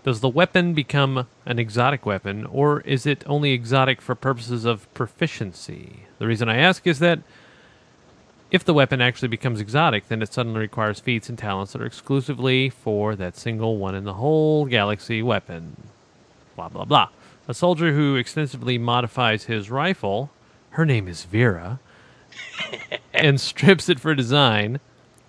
[0.04, 4.92] does the weapon become an exotic weapon, or is it only exotic for purposes of
[4.92, 6.00] proficiency?
[6.18, 7.20] The reason I ask is that
[8.50, 11.86] if the weapon actually becomes exotic, then it suddenly requires feats and talents that are
[11.86, 15.88] exclusively for that single one in the whole galaxy weapon.
[16.54, 17.08] Blah, blah, blah.
[17.48, 20.30] A soldier who extensively modifies his rifle,
[20.70, 21.80] her name is Vera,
[23.14, 24.80] and strips it for design,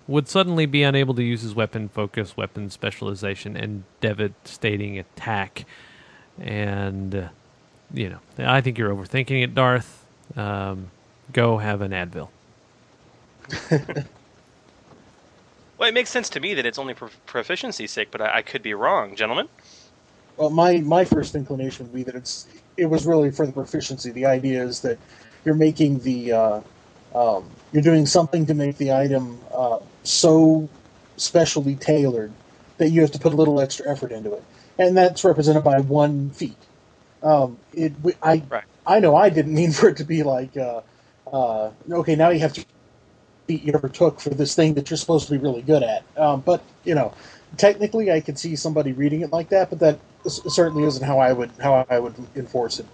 [0.08, 5.64] would suddenly be unable to use his weapon focus, weapon specialization, and devastating attack.
[6.38, 7.28] And, uh,
[7.92, 10.06] you know, I think you're overthinking it, Darth.
[10.36, 10.90] Um,
[11.32, 12.28] go have an Advil.
[15.78, 18.42] Well, it makes sense to me that it's only for proficiency's sake, but I, I
[18.42, 19.48] could be wrong, gentlemen.
[20.36, 22.46] Well, my my first inclination would be that it's
[22.76, 24.10] it was really for the proficiency.
[24.10, 24.98] The idea is that
[25.44, 26.60] you're making the uh,
[27.14, 30.68] um, you're doing something to make the item uh, so
[31.16, 32.32] specially tailored
[32.78, 34.44] that you have to put a little extra effort into it,
[34.78, 36.56] and that's represented by one feat.
[37.22, 38.42] Um, it I
[38.86, 40.82] I know I didn't mean for it to be like uh,
[41.32, 42.64] uh, okay now you have to
[43.46, 46.04] feat you ever took for this thing that you're supposed to be really good at.
[46.16, 47.14] Um, but you know,
[47.56, 49.98] technically, I could see somebody reading it like that, but that
[50.28, 52.86] certainly isn't how I would how I would enforce it.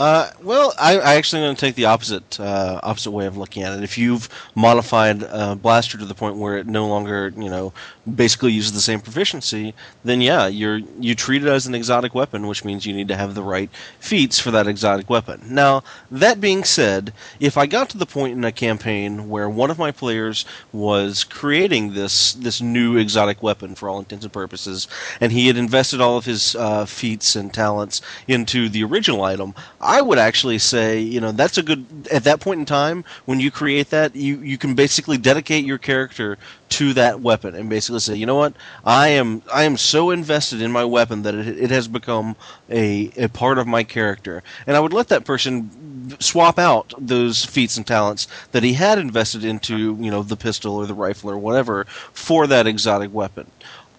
[0.00, 3.64] Uh, well, I, I actually going to take the opposite uh, opposite way of looking
[3.64, 3.84] at it.
[3.84, 7.74] If you've modified uh, Blaster to the point where it no longer, you know,
[8.16, 9.74] basically uses the same proficiency,
[10.04, 13.16] then yeah, you're you treat it as an exotic weapon, which means you need to
[13.16, 15.40] have the right feats for that exotic weapon.
[15.46, 19.70] Now, that being said, if I got to the point in a campaign where one
[19.70, 24.88] of my players was creating this this new exotic weapon for all intents and purposes,
[25.20, 29.54] and he had invested all of his uh, feats and talents into the original item,
[29.80, 33.40] I would actually say, you know, that's a good at that point in time when
[33.40, 36.38] you create that, you you can basically dedicate your character
[36.70, 40.62] to that weapon and basically say, you know what, I am I am so invested
[40.62, 42.36] in my weapon that it, it has become
[42.70, 47.44] a a part of my character, and I would let that person swap out those
[47.44, 51.30] feats and talents that he had invested into, you know, the pistol or the rifle
[51.30, 53.50] or whatever for that exotic weapon.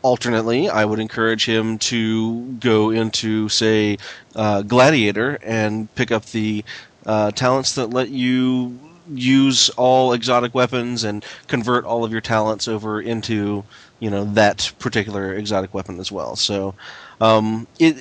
[0.02, 3.98] Alternately, I would encourage him to go into, say,
[4.36, 6.66] uh, Gladiator and pick up the
[7.06, 8.80] uh, talents that let you
[9.14, 13.64] use all exotic weapons and convert all of your talents over into,
[14.00, 16.36] you know, that particular exotic weapon as well.
[16.36, 16.76] So,
[17.20, 17.98] um, it,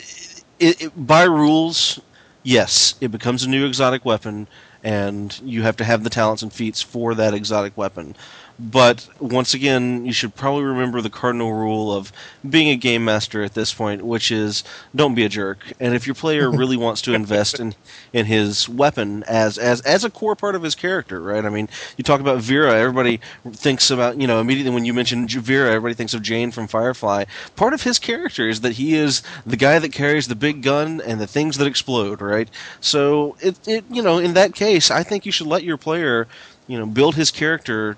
[0.59, 2.01] it, it by rules,
[2.43, 4.49] yes, it becomes a new exotic weapon,
[4.83, 8.15] and you have to have the talents and feats for that exotic weapon.
[8.63, 12.13] But once again, you should probably remember the cardinal rule of
[12.47, 14.63] being a game master at this point, which is
[14.95, 15.73] don't be a jerk.
[15.81, 17.75] And if your player really wants to invest in,
[18.13, 21.45] in his weapon as, as as a core part of his character, right?
[21.45, 23.21] I mean, you talk about Vera, everybody
[23.51, 26.69] thinks about you know immediately when you mention J- Vera, everybody thinks of Jayne from
[26.69, 27.25] Firefly.
[27.57, 31.01] Part of his character is that he is the guy that carries the big gun
[31.01, 32.51] and the things that explode, right?
[32.81, 36.29] So it it you know in that case, I think you should let your player
[36.67, 37.97] you know build his character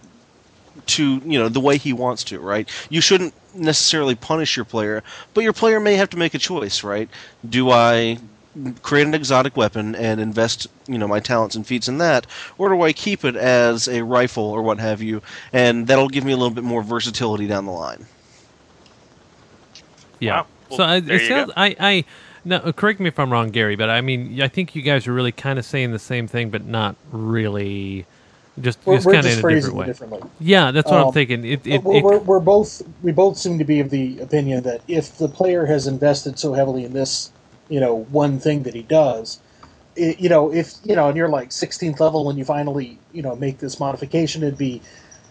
[0.86, 5.03] to you know the way he wants to right you shouldn't necessarily punish your player
[5.35, 7.09] but your player may have to make a choice right
[7.49, 8.19] do i
[8.82, 12.27] create an exotic weapon and invest you know my talents and feats in that
[12.59, 15.23] or do i keep it as a rifle or what have you
[15.53, 18.07] and that'll give me a little bit more versatility down the line
[20.20, 20.44] Yeah.
[20.70, 21.49] Well, so I, it sounds.
[21.49, 21.55] go.
[21.57, 21.77] I.
[21.81, 22.05] I.
[22.44, 25.07] No, uh, correct me if I'm wrong, Gary, but I mean, I think you guys
[25.07, 28.07] are really kind of saying the same thing, but not really.
[28.60, 29.86] Just, We're, kind of in a different way.
[29.86, 30.22] differently.
[30.38, 31.44] Yeah, that's what I'm Um, thinking.
[31.44, 34.82] It, it, we're, we're, we're both we both seem to be of the opinion that
[34.86, 37.30] if the player has invested so heavily in this,
[37.70, 39.40] you know, one thing that he does,
[39.96, 43.22] it, you know, if you know, and you're like 16th level when you finally, you
[43.22, 44.82] know, make this modification, it'd be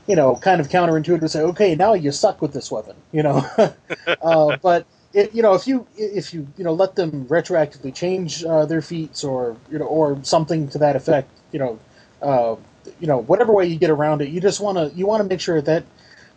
[0.07, 3.23] you know, kind of counterintuitive to say, okay, now you suck with this weapon, you
[3.23, 3.45] know.
[4.21, 8.43] uh, but it, you know, if you if you you know let them retroactively change
[8.43, 11.79] uh, their feats or you know or something to that effect, you know,
[12.21, 12.55] uh,
[12.99, 15.27] you know, whatever way you get around it, you just want to you want to
[15.27, 15.83] make sure that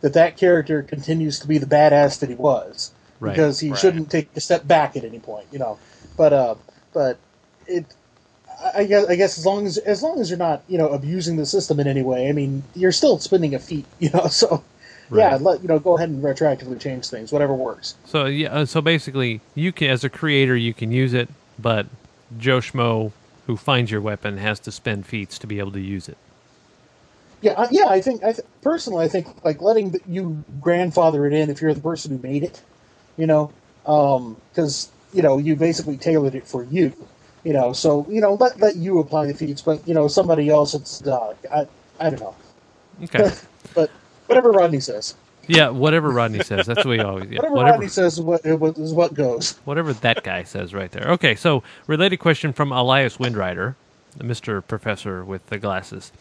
[0.00, 3.32] that that character continues to be the badass that he was Right.
[3.32, 3.78] because he Right.
[3.78, 5.78] shouldn't take a step back at any point, you know.
[6.16, 6.54] But uh,
[6.92, 7.18] but
[7.66, 7.86] it.
[7.86, 7.94] I-
[8.76, 11.36] I guess, I guess as long as as long as you're not you know abusing
[11.36, 14.26] the system in any way, I mean you're still spending a feat, you know.
[14.28, 14.62] So
[15.12, 17.94] yeah, let you know go ahead and retroactively change things, whatever works.
[18.06, 21.86] So yeah, uh, so basically, you can as a creator you can use it, but
[22.38, 23.12] Joe Schmo
[23.46, 26.16] who finds your weapon has to spend feats to be able to use it.
[27.44, 27.86] Yeah, I- yeah.
[27.88, 31.62] I think I th- personally, I think like letting the, you grandfather it in if
[31.62, 32.62] you're the person who made it,
[33.18, 33.52] you know,
[33.84, 36.94] because you know you basically tailored it for you,
[37.44, 37.74] you know.
[37.74, 40.74] So you know let let you apply the feats, but you know somebody else.
[40.74, 41.66] It's uh, I
[42.00, 42.36] I don't know.
[43.04, 43.30] Okay.
[43.74, 43.90] but
[44.26, 45.16] whatever Rodney says,
[45.48, 47.30] Yeah, whatever Rodney says, that's what we always.
[47.30, 48.42] Yeah, whatever, whatever Rodney says is what
[48.78, 49.60] is what goes.
[49.64, 51.08] whatever that guy says right there.
[51.12, 53.76] Okay, so related question from Elias Windrider,
[54.18, 54.66] Mr.
[54.66, 56.12] Professor with the glasses.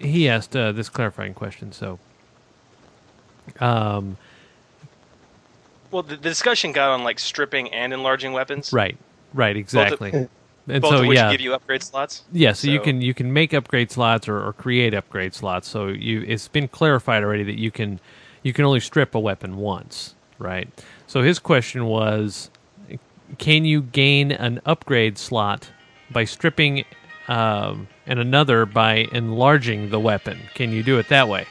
[0.00, 1.72] He asked uh, this clarifying question.
[1.72, 1.98] So,
[3.60, 4.16] um,
[5.90, 8.72] Well, the, the discussion got on like stripping and enlarging weapons.
[8.72, 8.96] right,
[9.34, 10.10] right, exactly.
[10.10, 10.30] Both of,
[10.68, 12.24] and both so of which yeah, give you upgrade slots.
[12.32, 15.68] Yeah, so, you can you can make upgrade slots or, or create upgrade slots.
[15.68, 18.00] So you it's been clarified already that you can
[18.42, 20.68] you can only strip a weapon once, right?
[21.06, 22.50] So his question was,
[23.38, 25.70] can you gain an upgrade slot
[26.10, 26.84] by stripping,
[27.28, 30.40] um, and another by enlarging the weapon?
[30.54, 31.46] Can you do it that way?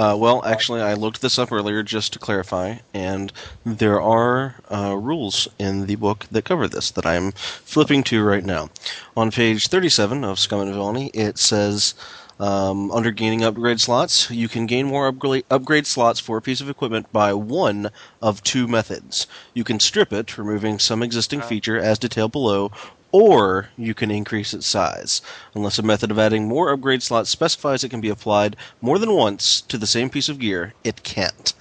[0.00, 3.30] Uh, well, actually, I looked this up earlier just to clarify, and
[3.66, 8.42] there are uh, rules in the book that cover this that I'm flipping to right
[8.42, 8.70] now.
[9.14, 11.94] On page 37 of Scum and Villainy, it says
[12.40, 16.62] um, under gaining upgrade slots, you can gain more upgrade, upgrade slots for a piece
[16.62, 17.90] of equipment by one
[18.22, 19.26] of two methods.
[19.52, 22.72] You can strip it, removing some existing feature as detailed below,
[23.12, 25.20] or you can increase its size.
[25.54, 29.12] Unless a method of adding more upgrade slots specifies it can be applied more than
[29.12, 31.52] once to the same piece of gear, it can't.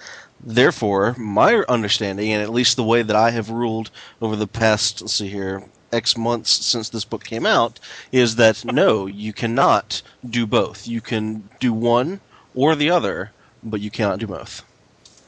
[0.42, 3.92] Therefore, my understanding, and at least the way that I have ruled
[4.22, 7.80] over the past, let's see here, X months since this book came out,
[8.12, 10.88] is that no, you cannot do both.
[10.88, 12.22] You can do one
[12.54, 13.34] or the other,
[13.64, 14.64] but you cannot do both.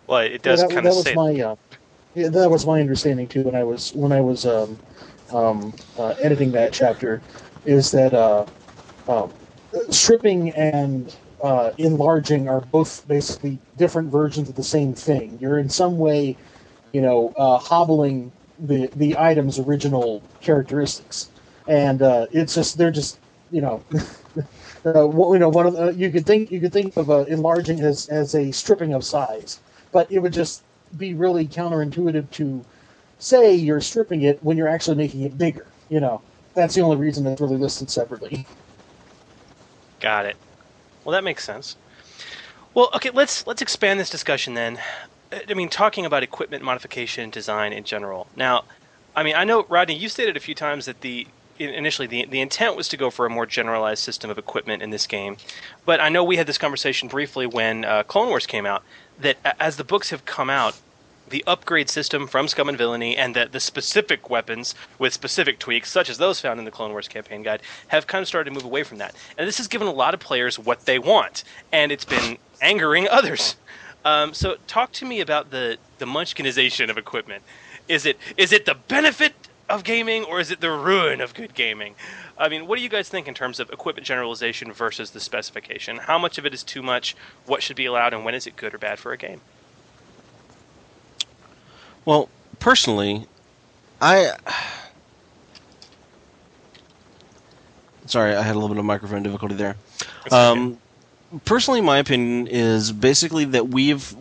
[0.07, 1.15] Well, it does Yeah, that, kind that of was say.
[1.15, 1.55] my uh,
[2.15, 4.77] yeah, that was my understanding too when I was when I was um,
[5.33, 7.21] um, uh, editing that chapter
[7.65, 8.45] is that uh,
[9.07, 9.31] um,
[9.89, 15.38] stripping and uh, enlarging are both basically different versions of the same thing.
[15.39, 16.38] You're in some way,
[16.93, 18.31] you know, uh, hobbling
[18.61, 21.29] the the item's original characteristics,
[21.67, 23.19] and uh, it's just they're just
[23.51, 23.83] you know.
[24.83, 27.81] Uh, you know, one of the, you could think you could think of uh, enlarging
[27.81, 29.59] as as a stripping of size,
[29.91, 30.63] but it would just
[30.97, 32.65] be really counterintuitive to
[33.19, 35.67] say you're stripping it when you're actually making it bigger.
[35.89, 36.21] You know,
[36.55, 38.47] that's the only reason it's really listed separately.
[39.99, 40.35] Got it.
[41.03, 41.77] Well, that makes sense.
[42.73, 44.79] Well, okay, let's let's expand this discussion then.
[45.31, 48.27] I mean, talking about equipment modification design in general.
[48.35, 48.63] Now,
[49.15, 51.27] I mean, I know Rodney, you stated a few times that the
[51.59, 54.89] initially the the intent was to go for a more generalized system of equipment in
[54.89, 55.37] this game,
[55.85, 58.83] but I know we had this conversation briefly when uh, Clone Wars came out.
[59.19, 60.75] That as the books have come out,
[61.29, 65.91] the upgrade system from Scum and Villainy and the, the specific weapons with specific tweaks,
[65.91, 68.53] such as those found in the Clone Wars campaign guide, have kind of started to
[68.53, 69.15] move away from that.
[69.37, 73.07] And this has given a lot of players what they want, and it's been angering
[73.07, 73.55] others.
[74.03, 77.44] Um, so, talk to me about the the Munchkinization of equipment.
[77.88, 79.34] Is it is it the benefit
[79.69, 81.95] of gaming, or is it the ruin of good gaming?
[82.38, 85.98] I mean, what do you guys think in terms of equipment generalization versus the specification?
[85.98, 87.15] How much of it is too much?
[87.45, 89.41] What should be allowed, and when is it good or bad for a game?
[92.06, 92.30] Well,
[92.60, 93.28] personally,
[94.02, 94.32] I.
[98.07, 99.78] Sorry, I had a little bit of microphone difficulty there.
[100.32, 100.80] Um,
[101.45, 104.15] personally, my opinion is basically that we've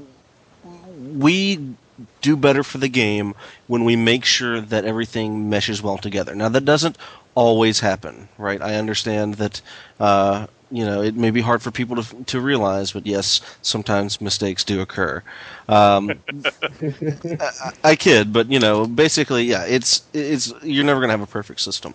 [1.16, 1.74] we
[2.22, 3.34] do better for the game
[3.66, 6.34] when we make sure that everything meshes well together.
[6.34, 6.96] Now, that doesn't
[7.34, 8.60] always happen, right?
[8.60, 9.60] I understand that.
[9.98, 14.20] Uh, you know, it may be hard for people to to realize, but yes, sometimes
[14.20, 15.22] mistakes do occur.
[15.68, 16.22] Um,
[16.80, 21.26] I, I kid, but you know, basically, yeah, it's it's you're never gonna have a
[21.26, 21.94] perfect system.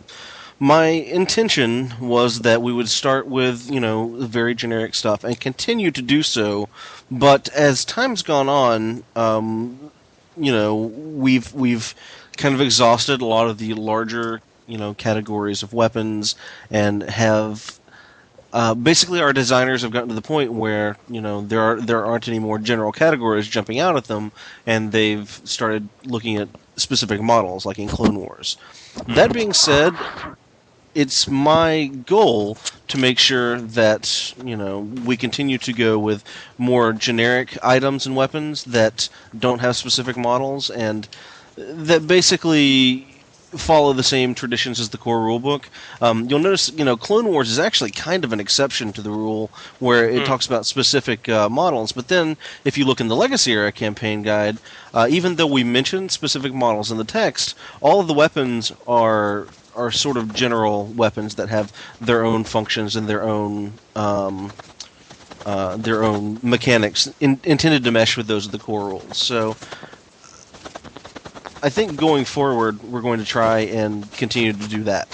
[0.59, 5.91] My intention was that we would start with you know very generic stuff and continue
[5.91, 6.69] to do so,
[7.11, 9.91] but as time's gone on, um,
[10.37, 11.93] you know, we've we've
[12.37, 16.35] kind of exhausted a lot of the larger you know categories of weapons
[16.69, 17.79] and have
[18.53, 22.05] uh, basically our designers have gotten to the point where you know there are there
[22.05, 24.31] aren't any more general categories jumping out at them,
[24.65, 28.55] and they've started looking at specific models like in Clone Wars.
[29.09, 29.93] That being said,
[30.95, 32.57] it's my goal
[32.87, 36.23] to make sure that you know we continue to go with
[36.57, 41.07] more generic items and weapons that don't have specific models and
[41.57, 43.07] that basically
[43.51, 45.65] follow the same traditions as the core rulebook.
[46.01, 49.11] Um, you'll notice, you know, Clone Wars is actually kind of an exception to the
[49.11, 49.49] rule
[49.79, 50.25] where it Hmm.
[50.25, 51.93] talks about specific uh, models.
[51.93, 52.35] But then,
[52.65, 54.57] if you look in the Legacy Era campaign guide,
[54.93, 59.47] uh, even though we mention specific models in the text, all of the weapons are
[59.75, 63.73] are sort of general weapons that have their own functions and their own.
[63.95, 64.51] Um,
[65.45, 69.15] uh, their own mechanics in, intended to mesh with those of the core rules.
[69.15, 69.55] So,
[71.61, 75.07] I think going forward, we're going to try and continue to do that.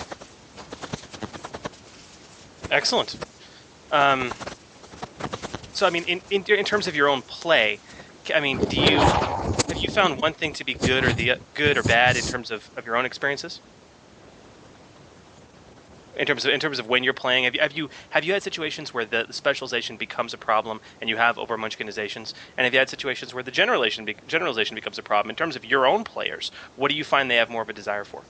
[2.72, 3.18] Excellent.
[3.92, 4.32] Um,
[5.74, 7.80] so, I mean, in, in in terms of your own play,
[8.34, 11.78] I mean, do you have you found one thing to be good or the good
[11.78, 13.60] or bad in terms of, of your own experiences?
[16.22, 18.34] In terms of in terms of when you're playing, have you have you have you
[18.34, 22.74] had situations where the, specialization becomes a problem and you have over munchkinizations, and have
[22.74, 25.88] you had situations where the generalization be, generalization becomes a problem in terms of your
[25.88, 26.52] own players?
[26.76, 28.22] What do you find they have more of a desire for?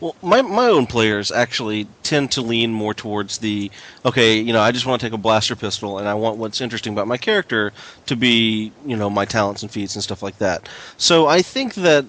[0.00, 3.70] Well, my my own players actually tend to lean more towards the
[4.06, 6.62] okay, you know, I just want to take a blaster pistol and I want what's
[6.62, 7.70] interesting about my character
[8.06, 10.70] to be, you know, my talents and feats and stuff like that.
[10.96, 12.06] So I think that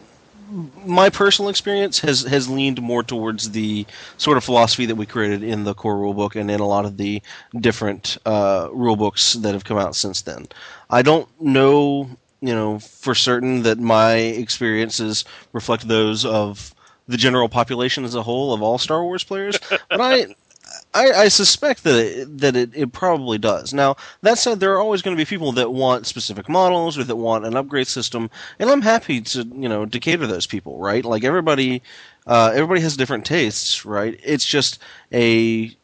[0.86, 3.86] my personal experience has has leaned more towards the
[4.18, 6.98] sort of philosophy that we created in the core rulebook and in a lot of
[6.98, 7.22] the
[7.60, 10.48] different uh, rulebooks that have come out since then.
[10.90, 12.10] I don't know,
[12.41, 15.23] you know, for certain that my experiences
[15.53, 16.73] reflect those of
[17.07, 19.57] the general population as a whole of all Star Wars players,
[19.90, 20.36] but I.
[20.93, 23.73] I, I suspect that it, that it, it probably does.
[23.73, 27.03] Now that said, there are always going to be people that want specific models or
[27.05, 30.77] that want an upgrade system, and I'm happy to you know to cater those people,
[30.80, 31.05] right?
[31.05, 31.81] Like everybody,
[32.27, 34.19] uh, everybody has different tastes, right?
[34.23, 34.80] It's just
[35.13, 35.31] a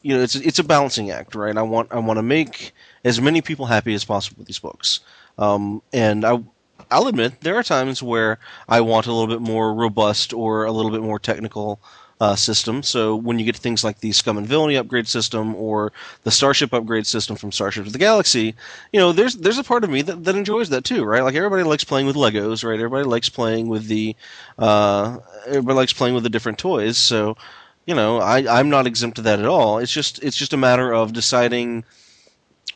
[0.02, 1.56] you know it's it's a balancing act, right?
[1.56, 2.74] I want I want to make
[3.06, 5.00] as many people happy as possible with these books,
[5.38, 6.44] um, and I
[6.92, 10.72] I'll admit there are times where I want a little bit more robust or a
[10.72, 11.80] little bit more technical
[12.20, 12.82] uh, system.
[12.84, 15.92] So when you get to things like the Scum and Villainy upgrade system or
[16.24, 18.56] the Starship upgrade system from Starship to the Galaxy,
[18.92, 21.24] you know, there's there's a part of me that, that enjoys that too, right?
[21.24, 22.76] Like everybody likes playing with Legos, right?
[22.80, 24.16] Everybody likes playing with the
[24.58, 26.98] uh, everybody likes playing with the different toys.
[26.98, 27.38] So
[27.86, 29.78] you know, I, I'm not exempt to that at all.
[29.78, 31.86] It's just it's just a matter of deciding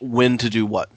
[0.00, 0.88] when to do what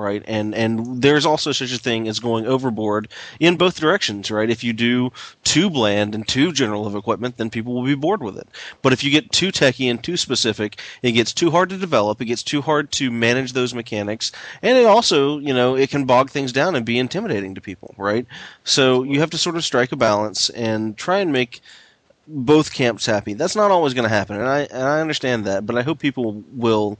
[0.00, 0.22] right?
[0.26, 3.08] And and there's also such a thing as going overboard
[3.38, 4.50] in both directions right?
[4.50, 5.12] If you do
[5.44, 8.48] too bland and too general of equipment then people will be bored with it.
[8.82, 12.20] But if you get too techy and too specific it gets too hard to develop
[12.20, 14.32] it gets too hard to manage those mechanics
[14.62, 17.94] and it also you know it can bog things down and be intimidating to people
[17.98, 18.26] right?
[18.64, 21.60] So you have to sort of strike a balance and try and make
[22.26, 23.34] both camps happy.
[23.34, 25.98] That's not always going to happen and i and i understand that but i hope
[25.98, 26.98] people will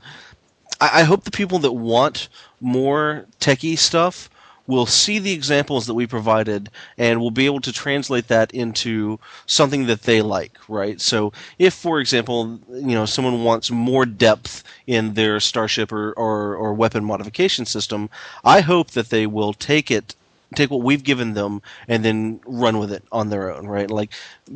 [0.81, 2.29] I, I hope the people that want
[2.61, 4.29] more techie stuff
[4.67, 9.19] will see the examples that we provided and will be able to translate that into
[9.47, 11.01] something that they like, right?
[11.01, 16.55] So if, for example, you know, someone wants more depth in their starship or, or,
[16.55, 18.09] or weapon modification system,
[18.45, 20.15] I hope that they will take it
[20.57, 23.89] take what we've given them and then run with it on their own, right?
[23.89, 24.11] Like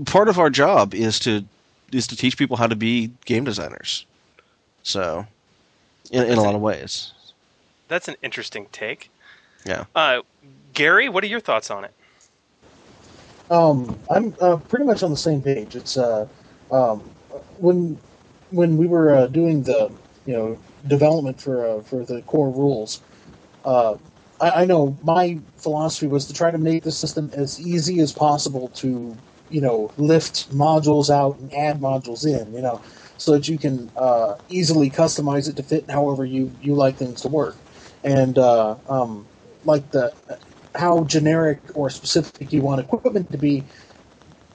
[0.07, 1.45] part of our job is to
[1.93, 4.05] is to teach people how to be game designers.
[4.83, 5.27] So
[6.11, 7.13] in, in a lot of ways.
[7.89, 9.11] That's an interesting take.
[9.65, 9.85] Yeah.
[9.95, 10.23] Uh,
[10.73, 11.95] Gary, what are your thoughts on it?
[13.51, 15.77] Um, I'm uh, pretty much on the same page.
[15.77, 16.27] It's uh,
[16.71, 17.01] um,
[17.59, 17.99] when
[18.51, 19.91] when we were uh, doing the
[20.27, 23.01] you know development for uh, for the core rules.
[23.65, 23.97] Uh,
[24.41, 28.13] I, I know my philosophy was to try to make the system as easy as
[28.13, 29.17] possible to
[29.51, 32.53] you know lift modules out and add modules in.
[32.55, 32.81] You know,
[33.19, 37.21] so that you can uh, easily customize it to fit however you you like things
[37.23, 37.57] to work.
[38.05, 39.27] And uh, um,
[39.65, 40.13] like the
[40.75, 43.65] how generic or specific you want equipment to be,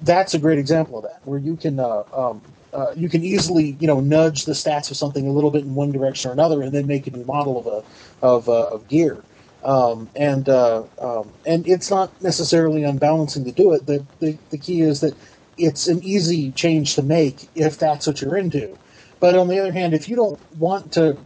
[0.02, 2.42] that's a great example of that, where you can uh, um,
[2.74, 5.76] uh, you can easily you know nudge the stats of something a little bit in
[5.76, 8.88] one direction or another, and then make a new model of a of, uh, of
[8.88, 9.24] gear.
[9.64, 13.86] Um, and uh, um, and it's not necessarily unbalancing to do it.
[13.86, 15.16] The, the the key is that
[15.58, 18.78] it's an easy change to make if that's what you're into.
[19.20, 21.18] But on the other hand, if you don't want to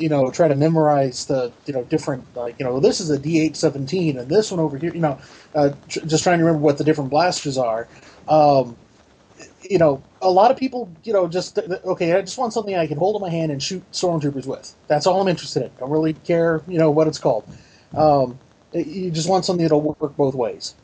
[0.00, 3.18] you know try to memorize the you know different like you know this is a
[3.18, 5.18] D817 and this one over here you know
[5.54, 7.88] uh, tr- just trying to remember what the different blasters are.
[8.28, 8.76] Um,
[9.62, 12.14] you know, a lot of people, you know, just okay.
[12.14, 14.74] I just want something I can hold in my hand and shoot stormtroopers with.
[14.88, 15.70] That's all I'm interested in.
[15.78, 17.44] Don't really care, you know, what it's called.
[17.94, 18.38] Um,
[18.72, 20.74] you just want something that'll work both ways.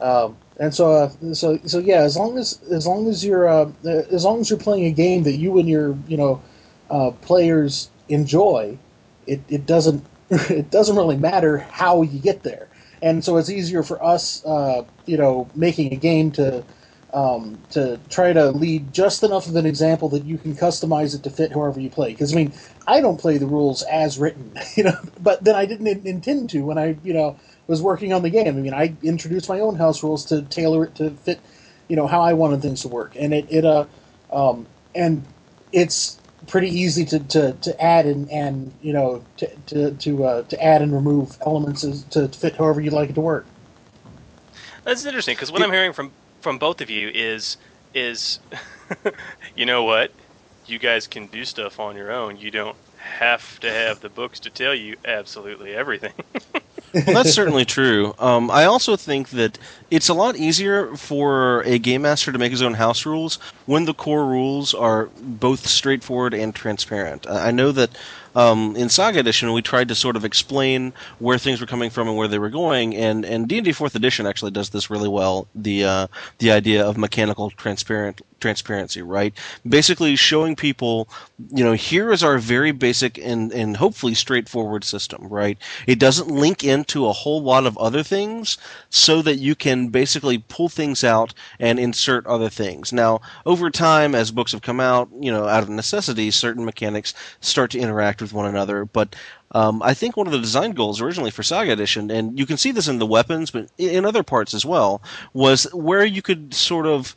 [0.00, 2.02] Um, and so, uh, so, so yeah.
[2.02, 5.22] As long as as long as you're uh, as long as you're playing a game
[5.24, 6.42] that you and your you know
[6.90, 8.78] uh, players enjoy,
[9.26, 12.68] it, it doesn't it doesn't really matter how you get there.
[13.02, 16.64] And so it's easier for us, uh, you know, making a game to
[17.12, 21.22] um, to try to lead just enough of an example that you can customize it
[21.24, 22.10] to fit whoever you play.
[22.12, 22.54] Because I mean,
[22.86, 26.62] I don't play the rules as written, you know, but then I didn't intend to
[26.64, 28.48] when I, you know, was working on the game.
[28.48, 31.40] I mean, I introduced my own house rules to tailor it to fit,
[31.88, 33.86] you know, how I wanted things to work, and it, it uh,
[34.32, 35.24] um, and
[35.72, 40.42] it's pretty easy to, to, to add and, and you know to to to, uh,
[40.42, 43.46] to add and remove elements to fit however you'd like it to work.
[44.84, 47.56] That's interesting because what I'm hearing from from both of you is
[47.94, 48.40] is
[49.56, 50.12] you know what
[50.66, 52.36] you guys can do stuff on your own.
[52.38, 56.12] You don't have to have the books to tell you absolutely everything.
[56.94, 58.14] well, that's certainly true.
[58.18, 59.58] Um, I also think that
[59.90, 63.84] it's a lot easier for a game master to make his own house rules when
[63.84, 67.26] the core rules are both straightforward and transparent.
[67.26, 67.90] I I know that
[68.34, 72.08] um, in Saga Edition we tried to sort of explain where things were coming from
[72.08, 74.90] and where they were going, and and D and D Fourth Edition actually does this
[74.90, 75.46] really well.
[75.54, 76.06] The uh,
[76.38, 79.32] the idea of mechanical transparent transparency, right?
[79.68, 81.08] Basically showing people,
[81.50, 85.58] you know, here is our very basic and and hopefully straightforward system, right?
[85.86, 88.58] It doesn't link into a whole lot of other things,
[88.90, 92.92] so that you can basically pull things out and insert other things.
[92.92, 97.14] Now, over time, as books have come out, you know, out of necessity, certain mechanics
[97.40, 99.14] start to interact with one another, but
[99.52, 102.56] um, I think one of the design goals originally for Saga Edition, and you can
[102.56, 105.02] see this in the weapons, but in other parts as well,
[105.34, 107.14] was where you could sort of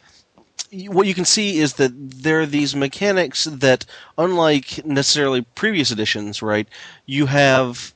[0.90, 3.86] what you can see is that there are these mechanics that,
[4.18, 6.68] unlike necessarily previous editions, right,
[7.06, 7.95] you have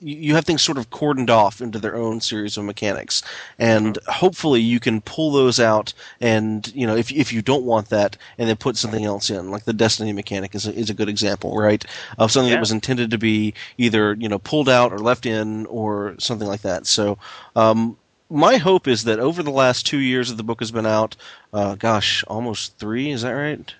[0.00, 3.22] you have things sort of cordoned off into their own series of mechanics,
[3.58, 5.92] and hopefully you can pull those out.
[6.20, 9.50] And you know, if if you don't want that, and then put something else in,
[9.50, 11.84] like the Destiny mechanic is a, is a good example, right,
[12.18, 12.56] of something Yeah.
[12.56, 16.48] that was intended to be either you know pulled out or left in or something
[16.48, 16.86] like that.
[16.86, 17.18] So.
[17.56, 17.96] Um,
[18.30, 21.16] my hope is that over the last two years that the book has been out,
[21.54, 23.74] uh, gosh, almost three, is that right?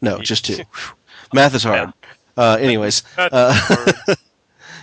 [0.00, 0.58] No, just two.
[1.32, 1.92] Math is hard.
[2.36, 3.86] Uh, anyways, uh,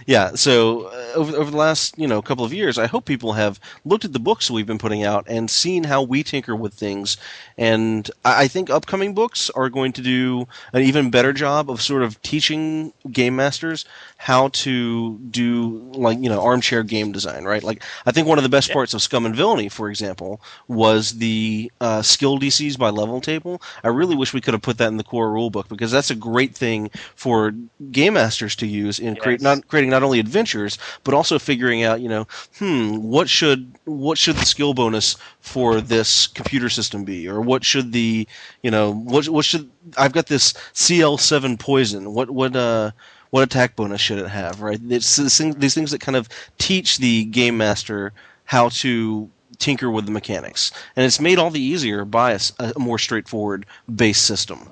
[0.09, 0.31] yeah.
[0.35, 3.59] So uh, over over the last you know couple of years, I hope people have
[3.85, 7.17] looked at the books we've been putting out and seen how we tinker with things.
[7.57, 11.81] And I I think upcoming books are going to do an even better job of
[11.81, 13.85] sort of teaching game masters
[14.17, 17.63] how to do like you know armchair game design, right?
[17.63, 21.19] Like I think one of the best parts of Scum and Villainy, for example, was
[21.19, 23.61] the uh, skill DCs by level table.
[23.83, 26.09] I really wish we could have put that in the core rule book because that's
[26.09, 27.53] a great thing for
[27.91, 32.01] game masters to use in create not creating not only adventures but also figuring out
[32.01, 32.25] you know
[32.57, 37.27] hmm what should what should the skill bonus for this computer system be?
[37.27, 38.27] Or what should the
[38.63, 42.13] you know what what should I've got this CL7 poison.
[42.13, 42.91] What what uh
[43.31, 44.79] what attack bonus should it have right?
[44.89, 48.13] It's this thing, these things that kind of teach the game master
[48.45, 50.71] how to tinker with the mechanics.
[50.95, 54.69] And it's made all the easier by a more straightforward base system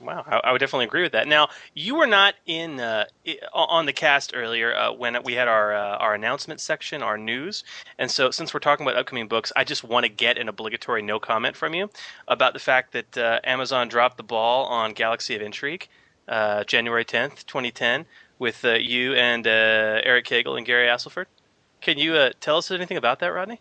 [0.00, 1.28] Wow, I, I would definitely agree with that.
[1.28, 3.04] Now, you were not in uh,
[3.52, 7.64] on the cast earlier uh, when we had our uh, our announcement section, our news,
[7.98, 11.02] and so since we're talking about upcoming books, I just want to get an obligatory
[11.02, 11.90] no comment from you
[12.26, 15.86] about the fact that uh, Amazon dropped the ball on Galaxy of Intrigue,
[16.28, 18.06] uh, January tenth, twenty ten,
[18.38, 21.26] with uh, you and Eric Cagle and Gary Astleford.
[21.82, 23.60] Can you tell us anything about that, Rodney?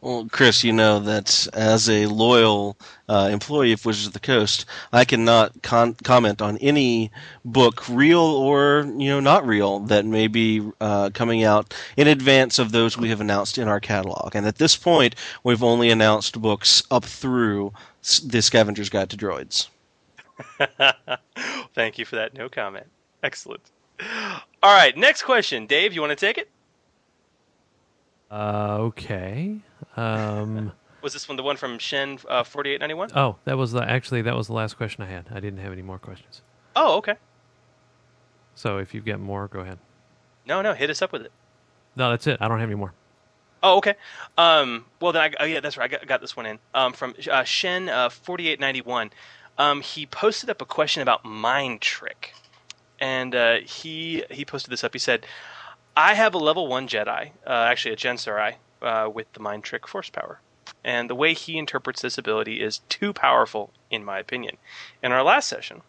[0.00, 2.76] Well, Chris, you know that as a loyal
[3.08, 7.10] uh, employee of Wizards of the Coast, I cannot con- comment on any
[7.44, 12.60] book, real or you know not real, that may be uh, coming out in advance
[12.60, 14.36] of those we have announced in our catalog.
[14.36, 17.72] And at this point, we've only announced books up through
[18.04, 19.66] s- the Scavenger's Guide to Droids.
[21.74, 22.86] Thank you for that no comment.
[23.24, 23.62] Excellent.
[24.62, 25.92] All right, next question, Dave.
[25.92, 26.48] You want to take it?
[28.30, 29.58] Uh, okay.
[29.98, 30.72] Um,
[31.02, 33.10] Was this one the one from Shen uh, forty eight ninety one?
[33.14, 35.26] oh, that was the actually that was the last question I had.
[35.32, 36.42] I didn't have any more questions.
[36.74, 37.14] Oh, okay.
[38.56, 39.78] So if you've got more, go ahead.
[40.44, 41.32] No, no, hit us up with it.
[41.94, 42.38] No, that's it.
[42.40, 42.92] I don't have any more.
[43.62, 43.94] Oh, okay.
[44.36, 45.84] Um, well, then I oh, yeah, that's right.
[45.84, 49.10] I got, got this one in um, from uh, Shen uh, forty eight ninety one.
[49.56, 52.34] Um, he posted up a question about mind trick,
[53.00, 54.92] and uh, he he posted this up.
[54.92, 55.26] He said,
[55.96, 59.86] "I have a level one Jedi, uh, actually a Jensaarai, uh, with the mind trick
[59.86, 60.40] force power,
[60.84, 64.56] and the way he interprets this ability is too powerful, in my opinion.
[65.02, 65.82] In our last session,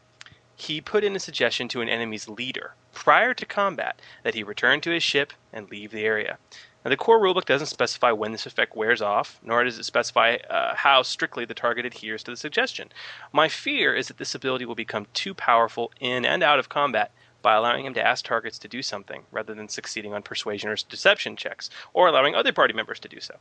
[0.56, 4.82] he put in a suggestion to an enemy's leader prior to combat that he return
[4.82, 6.38] to his ship and leave the area.
[6.84, 10.38] Now, the core rulebook doesn't specify when this effect wears off, nor does it specify
[10.50, 12.90] uh, how strictly the target adheres to the suggestion.
[13.34, 17.12] My fear is that this ability will become too powerful in and out of combat
[17.42, 20.76] by allowing him to ask targets to do something rather than succeeding on persuasion or
[20.90, 23.36] deception checks, or allowing other party members to do so.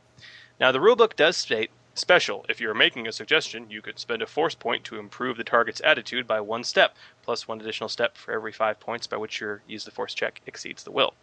[0.59, 2.45] Now, the rulebook does state special.
[2.47, 5.81] If you're making a suggestion, you could spend a force point to improve the target's
[5.83, 9.61] attitude by one step, plus one additional step for every five points by which your
[9.67, 11.13] use the force check exceeds the will.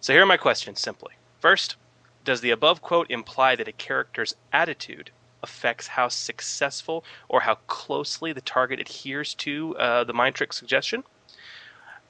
[0.00, 1.14] So here are my questions simply.
[1.40, 1.76] First,
[2.24, 5.10] does the above quote imply that a character's attitude
[5.42, 11.02] affects how successful or how closely the target adheres to uh, the mind trick suggestion?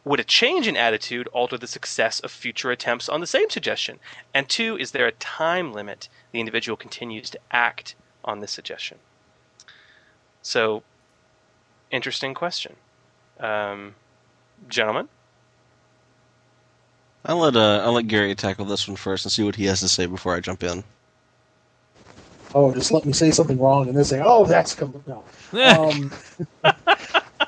[0.04, 4.00] Would a change in attitude alter the success of future attempts on the same suggestion?
[4.34, 8.98] And two, is there a time limit the individual continues to act on this suggestion?
[10.42, 10.82] So,
[11.92, 12.74] interesting question.
[13.38, 13.94] Um,
[14.68, 15.08] gentlemen?
[17.24, 19.78] I'll let uh, I'll let Gary tackle this one first and see what he has
[19.80, 20.82] to say before I jump in.
[22.54, 25.02] Oh, just let me say something wrong and then say, "Oh, that's com-.
[25.06, 25.22] no."
[25.78, 26.12] um,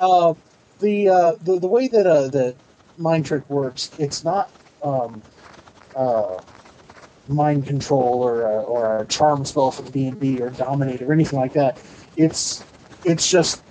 [0.01, 0.35] uh,
[0.85, 2.59] the, uh, the the way that uh, that
[2.99, 4.53] mind trick works, it's not
[4.83, 5.25] um,
[5.95, 6.41] uh,
[7.29, 11.13] mind control or a, or a charm spell from D and D or dominate or
[11.13, 11.79] anything like that.
[12.17, 12.67] It's
[13.05, 13.65] it's just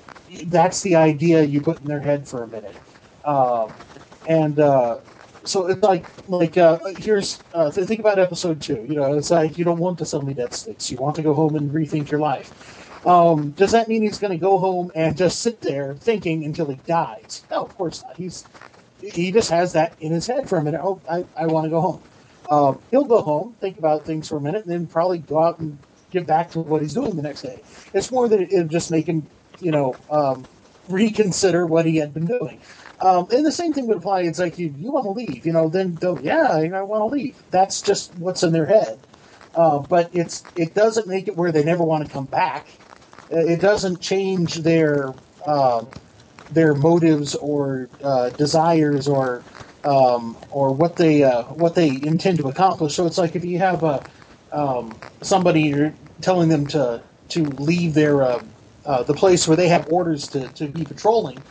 [0.48, 2.80] that's the idea you put in their head for a minute,
[3.24, 3.76] um,
[4.26, 5.00] and uh,
[5.46, 8.86] so it's like like uh, here's uh, th- think about episode two.
[8.88, 10.90] You know, it's like you don't want to suddenly death sticks.
[10.92, 12.83] You want to go home and rethink your life.
[13.06, 16.68] Um, does that mean he's going to go home and just sit there thinking until
[16.68, 17.44] he dies?
[17.52, 18.16] No, of course not.
[18.16, 18.46] He's
[19.02, 20.80] he just has that in his head for a minute.
[20.82, 22.02] Oh, I, I want to go home.
[22.50, 25.60] Um, he'll go home, think about things for a minute, and then probably go out
[25.60, 25.78] and
[26.12, 27.62] get back to what he's doing the next day.
[27.94, 29.28] It's more that it, it just make him,
[29.60, 30.46] you know, um,
[30.88, 32.62] reconsider what he had been doing.
[33.02, 34.22] Um, and the same thing would apply.
[34.22, 37.06] It's like you, you want to leave, you know, then go, yeah, I want to
[37.06, 37.36] leave.
[37.52, 39.00] That's just what's in their head.
[39.56, 42.66] Uh, but it's it doesn't make it where they never want to come back.
[43.34, 45.16] It doesn't change their
[45.46, 45.86] uh,
[46.50, 49.46] their motives or uh, desires or
[49.84, 52.96] um, or what they uh, what they intend to accomplish.
[52.96, 54.06] So it's like if you have a
[54.52, 58.42] um, somebody telling them to to leave their uh,
[58.86, 61.46] uh, the place where they have orders to, to be patrolling,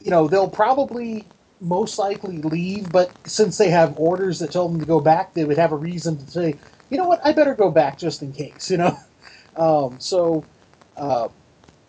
[0.00, 2.92] you know they'll probably most likely leave.
[2.92, 5.76] But since they have orders that tell them to go back, they would have a
[5.76, 8.70] reason to say, you know what, I better go back just in case.
[8.70, 8.98] You know,
[9.56, 10.46] um, so
[10.96, 11.28] uh,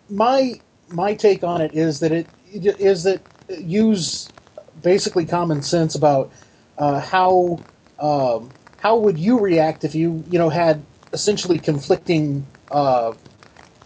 [0.10, 4.32] my my take on it is that it is that use
[4.84, 6.32] basically common sense about
[6.78, 7.60] uh, how
[8.00, 10.84] um, how would you react if you you know had
[11.14, 13.14] essentially conflicting uh,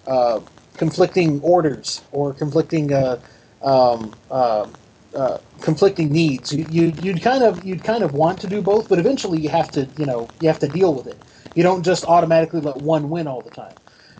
[0.07, 0.41] uh,
[0.77, 3.19] conflicting orders or conflicting uh,
[3.63, 6.53] um, uh, conflicting needs.
[6.53, 9.49] You, you you'd kind of you'd kind of want to do both, but eventually you
[9.49, 11.19] have to you know you have to deal with it.
[11.55, 13.75] You don't just automatically let one win all the time.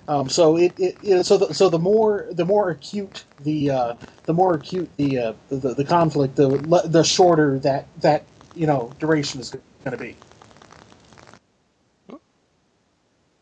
[0.10, 3.96] Um, so it, it, it so the, so the more the more acute the uh,
[4.26, 6.50] the more acute the, uh, the the conflict the
[6.86, 8.24] the shorter that that
[8.56, 10.16] you know duration is going to be.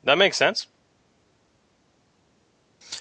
[0.03, 0.67] That makes sense.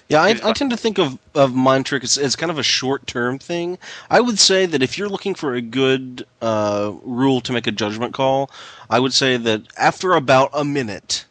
[0.09, 2.63] Yeah, I, I tend to think of, of mind trick as, as kind of a
[2.63, 3.77] short term thing.
[4.09, 7.71] I would say that if you're looking for a good uh, rule to make a
[7.71, 8.49] judgment call,
[8.89, 11.25] I would say that after about a minute,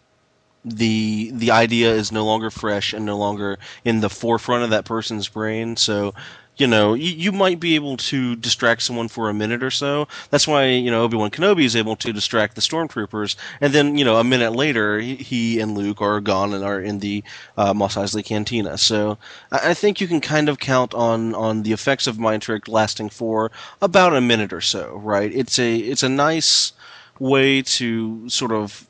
[0.67, 4.85] the the idea is no longer fresh and no longer in the forefront of that
[4.85, 5.77] person's brain.
[5.77, 6.13] So,
[6.57, 10.09] you know, you, you might be able to distract someone for a minute or so.
[10.31, 13.97] That's why you know Obi Wan Kenobi is able to distract the stormtroopers, and then
[13.97, 17.23] you know a minute later he, he and Luke are gone and are in the
[17.57, 18.77] uh, Mos Eisley Cantina.
[18.77, 19.19] So
[19.53, 22.67] I, I think you can kind of count on on the effects of mind trick
[22.67, 24.97] lasting for about a minute or so.
[24.97, 25.33] Right?
[25.33, 26.73] It's a it's a nice
[27.21, 28.86] way to sort of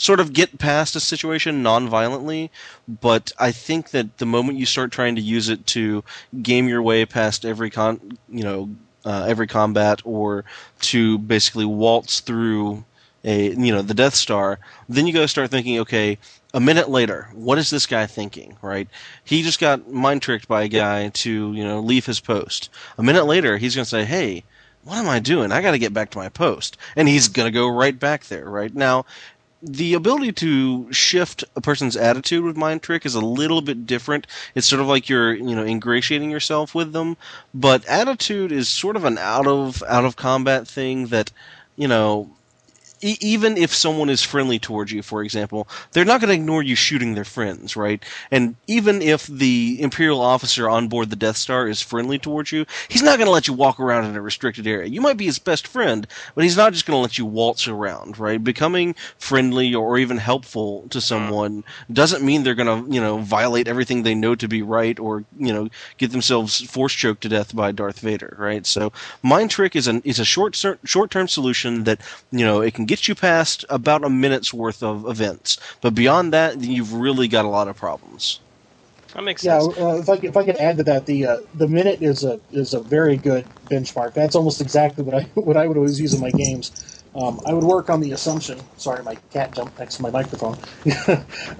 [0.00, 2.50] sort of get past a situation non-violently,
[2.88, 6.02] but I think that the moment you start trying to use it to
[6.40, 8.70] game your way past every con, you know,
[9.04, 10.46] uh, every combat or
[10.80, 12.82] to basically waltz through
[13.24, 14.58] a, you know, the Death Star,
[14.88, 16.16] then you to start thinking, okay,
[16.54, 18.88] a minute later, what is this guy thinking, right?
[19.24, 22.70] He just got mind tricked by a guy to, you know, leave his post.
[22.96, 24.44] A minute later, he's going to say, hey,
[24.84, 25.52] what am I doing?
[25.52, 26.78] I got to get back to my post.
[26.96, 28.74] And he's going to go right back there, right?
[28.74, 29.04] Now,
[29.62, 34.26] the ability to shift a person's attitude with mind trick is a little bit different.
[34.54, 37.16] It's sort of like you're, you know, ingratiating yourself with them,
[37.54, 41.30] but attitude is sort of an out of out of combat thing that,
[41.76, 42.30] you know,
[43.00, 46.62] e- even if someone is friendly towards you, for example, they're not going to ignore
[46.62, 48.02] you shooting their friends, right?
[48.30, 52.66] And even if the Imperial officer on board the Death Star is friendly towards you,
[52.88, 54.88] he's not going to let you walk around in a restricted area.
[54.88, 57.68] You might be his best friend, but he's not just going to let you waltz
[57.68, 58.42] around, right?
[58.42, 61.02] Becoming friendly or even helpful to mm.
[61.02, 64.98] someone doesn't mean they're going to, you know, violate everything they know to be right
[64.98, 65.68] or, you know,
[65.98, 68.66] get themselves force choked to death by Darth Vader, right?
[68.66, 72.00] So Mind Trick is an is a short short term solution that
[72.30, 76.34] you know it can get you past about a minute's worth of events, but beyond
[76.34, 78.40] that, you've really got a lot of problems.
[79.14, 79.68] That makes Yeah, sense.
[79.78, 82.40] uh, if I if I could add to that, the uh, the minute is a
[82.50, 84.14] is a very good benchmark.
[84.14, 86.72] That's almost exactly what I what I would always use in my games.
[87.14, 88.68] Um, I would work on the assumption.
[88.76, 90.58] Sorry, my cat jumped next to my microphone.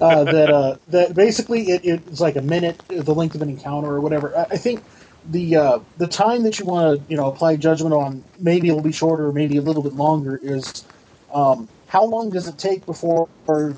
[0.01, 3.89] uh, that uh, that basically it, it's like a minute, the length of an encounter
[3.89, 4.37] or whatever.
[4.37, 4.85] I, I think
[5.25, 8.83] the uh, the time that you want to you know apply judgment on maybe it'll
[8.83, 10.85] be shorter, maybe a little bit longer is
[11.33, 13.27] um, how long does it take before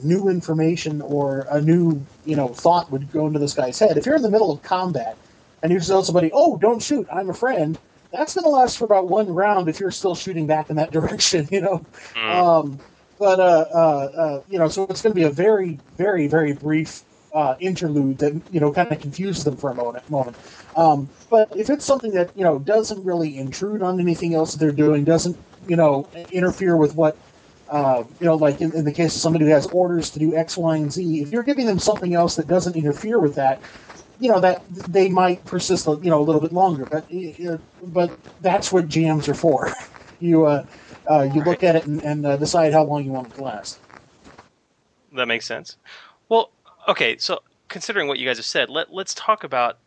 [0.03, 3.97] new information or a new you know thought would go into this guy's head?
[3.97, 5.17] If you're in the middle of combat
[5.61, 7.77] and you tell somebody, "Oh, don't shoot, I'm a friend,"
[8.11, 10.91] that's going to last for about one round if you're still shooting back in that
[10.97, 11.85] direction, you know.
[12.15, 12.79] Um,
[13.19, 16.53] but uh, uh, uh, you know, so it's going to be a very, very, very
[16.53, 17.03] brief
[17.33, 20.07] uh, interlude that you know kind of confuses them for a moment.
[20.09, 20.37] Moment.
[20.75, 24.59] Um, but if it's something that you know doesn't really intrude on anything else that
[24.59, 27.17] they're doing, doesn't you know interfere with what
[27.73, 30.35] uh, you know, like in, in the case of somebody who has orders to do
[30.35, 33.59] X, Y, and Z, if you're giving them something else that doesn't interfere with that,
[34.19, 36.85] you know that they might persist, you know, a little bit longer.
[36.85, 37.09] But
[37.81, 39.73] but that's what GMs are for.
[40.19, 40.67] you uh,
[41.09, 43.43] uh, you look at it and, and uh, decide how long you want it to
[43.43, 43.79] last.
[45.15, 45.75] That makes sense.
[46.29, 46.51] Well,
[46.87, 49.79] okay, so considering what you guys have said, let let's talk about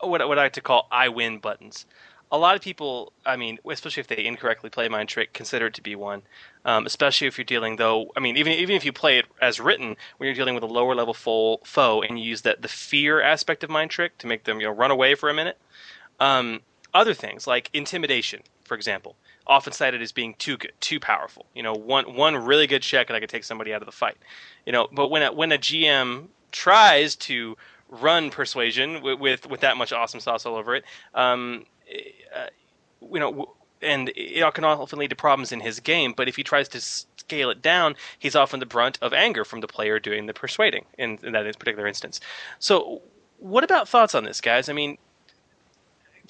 [0.00, 1.86] what what I like to call I win buttons.
[2.30, 5.74] A lot of people, I mean, especially if they incorrectly play Mind Trick, consider it
[5.74, 6.22] to be one.
[6.64, 9.60] Um, especially if you're dealing, though, I mean, even even if you play it as
[9.60, 12.68] written, when you're dealing with a lower level foe, foe and you use that the
[12.68, 15.58] fear aspect of Mind Trick to make them, you know, run away for a minute.
[16.18, 16.60] Um,
[16.92, 19.16] other things like intimidation, for example,
[19.46, 21.46] often cited as being too good, too powerful.
[21.54, 23.92] You know, one one really good check and I could take somebody out of the
[23.92, 24.18] fight.
[24.66, 27.56] You know, but when a, when a GM tries to
[27.88, 30.84] run persuasion with with, with that much awesome sauce all over it,
[31.14, 31.64] um,
[32.36, 32.46] uh,
[33.00, 36.12] you know, and it can often lead to problems in his game.
[36.16, 39.60] But if he tries to scale it down, he's often the brunt of anger from
[39.60, 42.20] the player doing the persuading in, in that particular instance.
[42.58, 43.02] So,
[43.38, 44.68] what about thoughts on this, guys?
[44.68, 44.98] I mean,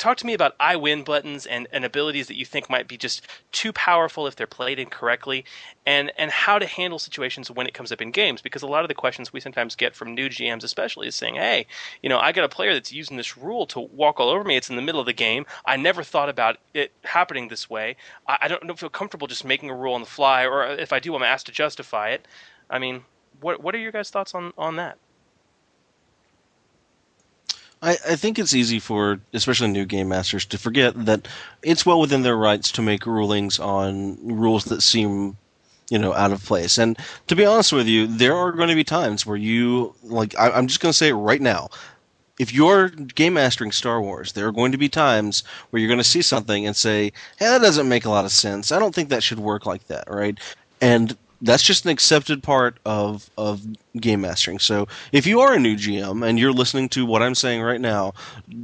[0.01, 2.97] talk to me about I win buttons and, and abilities that you think might be
[2.97, 5.45] just too powerful if they're played incorrectly,
[5.85, 8.41] and, and how to handle situations when it comes up in games.
[8.41, 11.35] Because a lot of the questions we sometimes get from new GMs, especially, is saying,
[11.35, 11.67] "Hey,
[12.03, 14.57] you know, I got a player that's using this rule to walk all over me.
[14.57, 15.45] It's in the middle of the game.
[15.67, 17.97] I never thought about it happening this way.
[18.27, 20.93] I, I don't, don't feel comfortable just making a rule on the fly, or if
[20.93, 22.27] I do, I'm asked to justify it.
[22.71, 23.05] I mean,
[23.41, 24.99] what what are your guys' thoughts on on that?
[27.83, 31.27] I, I think it's easy for especially new game masters to forget that
[31.63, 35.37] it's well within their rights to make rulings on rules that seem
[35.91, 38.75] you know out of place and to be honest with you there are going to
[38.75, 41.69] be times where you like I, i'm just going to say it right now
[42.39, 45.99] if you're game mastering Star Wars, there are going to be times where you're going
[45.99, 48.73] to see something and say, "Hey, that doesn't make a lot of sense.
[48.73, 50.39] I don't think that should work like that." Right?
[50.81, 53.63] And that's just an accepted part of of
[53.99, 54.59] game mastering.
[54.59, 57.81] So if you are a new GM and you're listening to what I'm saying right
[57.81, 58.15] now,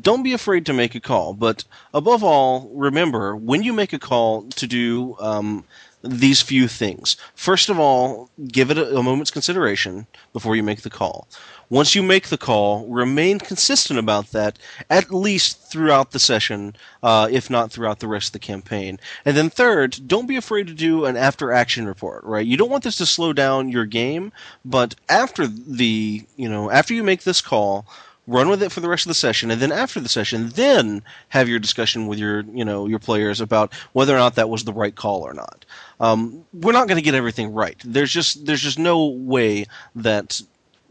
[0.03, 1.35] don't be afraid to make a call.
[1.35, 5.65] But above all, remember when you make a call to do um,
[6.09, 7.17] these few things.
[7.35, 11.29] First of all, give it a, a moment's consideration before you make the call.
[11.69, 14.59] Once you make the call, remain consistent about that
[14.89, 19.01] at least throughout the session, uh, if not throughout the rest of the campaign.
[19.25, 22.47] And then third, don't be afraid to do an after action report, right?
[22.47, 24.33] You don't want this to slow down your game,
[24.65, 27.87] but after the, you know, after you make this call,
[28.27, 31.03] run with it for the rest of the session and then after the session then
[31.29, 34.65] have your discussion with your you know your players about whether or not that was
[34.65, 35.65] the right call or not.
[36.01, 37.81] Um, we're not going to get everything right.
[37.85, 40.41] There's just there's just no way that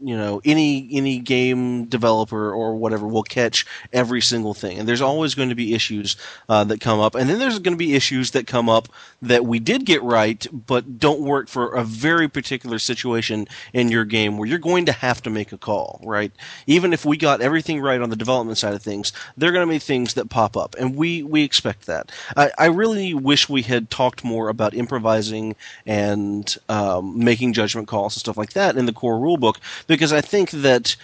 [0.00, 4.78] you know any any game developer or whatever will catch every single thing.
[4.78, 6.16] And there's always going to be issues
[6.48, 7.14] uh, that come up.
[7.14, 8.88] And then there's going to be issues that come up
[9.22, 14.04] that we did get right but don't work for a very particular situation in your
[14.04, 16.32] game where you're going to have to make a call right?
[16.66, 19.66] Even if we got everything right on the development side of things there are going
[19.66, 22.12] to be things that pop up and we we expect that.
[22.36, 25.56] I, I really wish we had talked more about improvising
[25.86, 29.56] and um, making judgment calls and stuff like that in the core rulebook
[29.86, 30.96] because I think that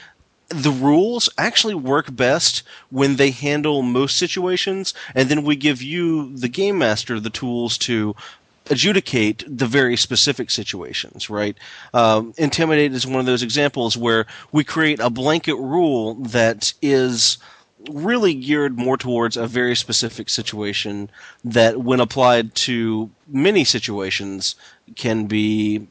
[0.49, 6.37] the rules actually work best when they handle most situations, and then we give you,
[6.37, 8.15] the game master, the tools to
[8.71, 11.57] adjudicate the very specific situations, right?
[11.95, 17.39] Um, intimidate is one of those examples where we create a blanket rule that is
[17.91, 21.11] really geared more towards a very specific situation
[21.45, 24.55] that, when applied to many situations,
[24.95, 25.87] can be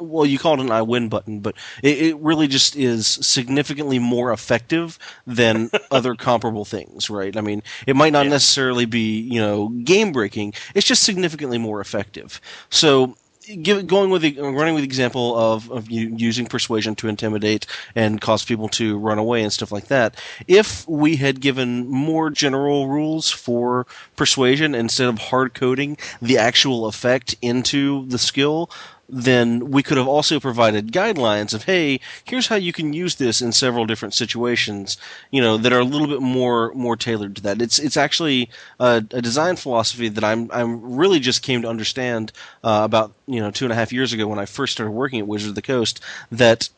[0.00, 3.98] well, you call it an I win button, but it, it really just is significantly
[3.98, 7.36] more effective than other comparable things, right?
[7.36, 10.54] I mean, it might not necessarily be, you know, game breaking.
[10.74, 12.40] It's just significantly more effective.
[12.70, 13.16] So,
[13.62, 18.20] give, going with the running with the example of, of using persuasion to intimidate and
[18.20, 20.20] cause people to run away and stuff like that.
[20.46, 23.86] If we had given more general rules for
[24.16, 28.70] persuasion instead of hard coding the actual effect into the skill,
[29.12, 33.40] then we could have also provided guidelines of, hey, here's how you can use this
[33.42, 34.96] in several different situations,
[35.30, 37.60] you know, that are a little bit more more tailored to that.
[37.60, 42.32] It's it's actually a, a design philosophy that I'm I'm really just came to understand
[42.64, 45.20] uh, about you know two and a half years ago when I first started working
[45.20, 46.00] at Wizards of the Coast
[46.30, 46.68] that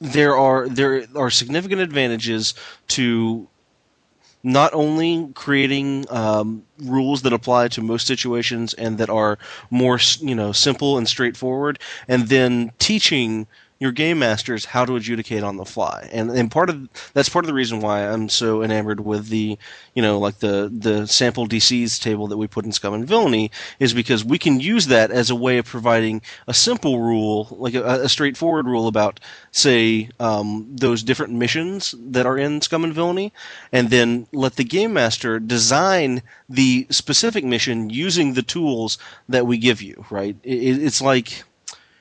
[0.00, 2.54] there are there are significant advantages
[2.88, 3.48] to
[4.52, 9.38] not only creating um, rules that apply to most situations and that are
[9.70, 13.46] more you know simple and straightforward, and then teaching
[13.80, 16.08] your game masters how to adjudicate on the fly.
[16.12, 19.56] And and part of that's part of the reason why I'm so enamored with the
[19.94, 23.50] you know like the the sample DCs table that we put in Scum and Villainy
[23.78, 27.74] is because we can use that as a way of providing a simple rule, like
[27.74, 29.20] a, a straightforward rule about
[29.52, 33.32] say um, those different missions that are in Scum and Villainy,
[33.70, 38.98] and then let the game master design the specific mission using the tools
[39.28, 40.04] that we give you.
[40.10, 40.36] Right?
[40.42, 41.44] It, it's like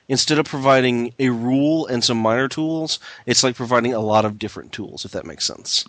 [0.09, 4.39] instead of providing a rule and some minor tools, it's like providing a lot of
[4.39, 5.85] different tools, if that makes sense.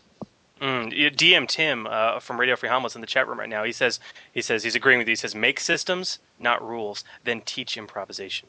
[0.61, 3.65] Mm, DM Tim uh, from Radio Free Hommlet's in the chat room right now.
[3.65, 4.01] He says
[4.33, 5.13] he says he's agreeing with you.
[5.13, 8.49] He says make systems, not rules, then teach improvisation.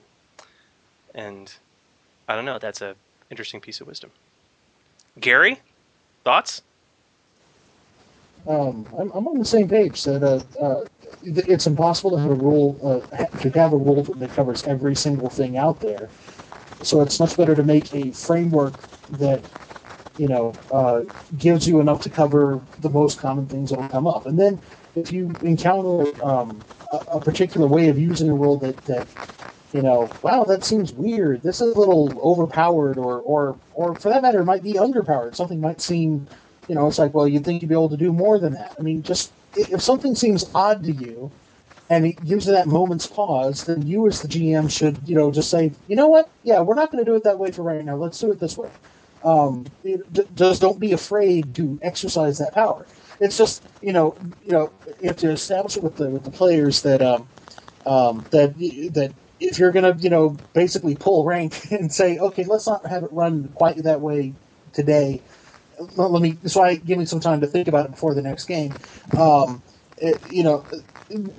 [1.15, 1.53] And
[2.27, 2.59] I don't know.
[2.59, 2.95] That's a
[3.31, 4.11] interesting piece of wisdom.
[5.19, 5.61] Gary,
[6.23, 6.61] thoughts?
[8.47, 10.91] Um, I'm, I'm on the same page that uh, uh, it-
[11.23, 12.77] it's impossible to have a rule
[13.11, 16.10] uh, to have a rule that covers every single thing out there.
[16.81, 19.44] So it's much better to make a framework that
[20.18, 21.03] you know uh,
[21.38, 24.26] gives you enough to cover the most common things that will come up.
[24.26, 24.61] And then
[24.95, 29.07] if you encounter um, a, a particular way of using a rule that that
[29.73, 31.44] you know, wow, that seems weird.
[31.44, 35.36] This is a little overpowered, or or or for that matter, might be underpowered.
[35.36, 36.27] Something might seem,
[36.68, 38.73] you know, it's like, well, you'd think you'd be able to do more than that.
[38.80, 41.31] I mean, just if something seems odd to you,
[41.89, 45.31] and it gives you that moment's pause, then you as the GM should, you know,
[45.31, 46.31] just say, you know what?
[46.43, 47.95] Yeah, we're not going to do it that way for right now.
[47.95, 48.69] Let's do it this way.
[49.23, 50.01] Um, it-
[50.35, 52.88] just don't be afraid to exercise that power.
[53.19, 56.31] It's just, you know, you know, you have to establish it with the with the
[56.31, 57.27] players that um,
[57.85, 58.55] um, that
[58.93, 63.03] that if you're gonna, you know, basically pull rank and say, okay, let's not have
[63.03, 64.35] it run quite that way
[64.73, 65.23] today.
[65.80, 66.39] Let me.
[66.41, 68.77] That's why give me some time to think about it before the next game.
[69.18, 69.64] Um,
[69.97, 70.68] it, you know,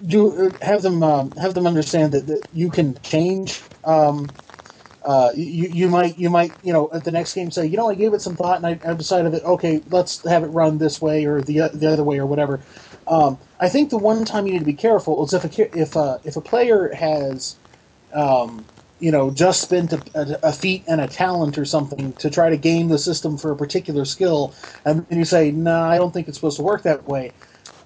[0.07, 3.63] do have them um, have them understand that, that you can change.
[3.85, 4.35] Um,
[5.05, 7.89] uh, you, you might you might you know at the next game say you know
[7.91, 10.79] I gave it some thought and I, I decided that okay let's have it run
[10.79, 12.63] this way or the the other way or whatever.
[13.09, 15.97] Um, I think the one time you need to be careful is if a if
[15.97, 17.57] a, if a player has
[18.15, 18.69] um,
[19.01, 22.57] you know just spent a, a, feat and a talent or something to try to
[22.57, 24.55] game the system for a particular skill
[24.85, 27.33] and, and you say no nah, I don't think it's supposed to work that way.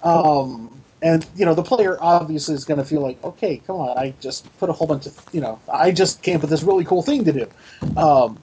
[0.03, 3.97] Um, and you know the player obviously is going to feel like, okay, come on,
[3.97, 6.63] I just put a whole bunch of, you know, I just came up with this
[6.63, 7.47] really cool thing to do.
[7.97, 8.39] Um,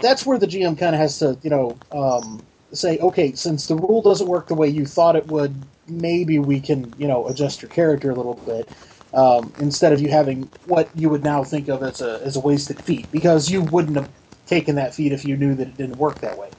[0.00, 3.76] that's where the GM kind of has to, you know, um, say, okay, since the
[3.76, 5.54] rule doesn't work the way you thought it would,
[5.86, 8.68] maybe we can, you know, adjust your character a little bit.
[9.14, 12.40] Um, instead of you having what you would now think of as a as a
[12.40, 14.10] wasted feat, because you wouldn't have
[14.46, 16.52] taken that feat if you knew that it didn't work that way.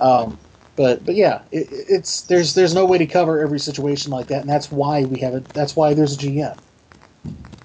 [0.00, 0.38] Um,
[0.76, 4.42] but but yeah, it, it's there's there's no way to cover every situation like that,
[4.42, 5.52] and that's why we have it.
[5.54, 6.58] That's why there's a GM.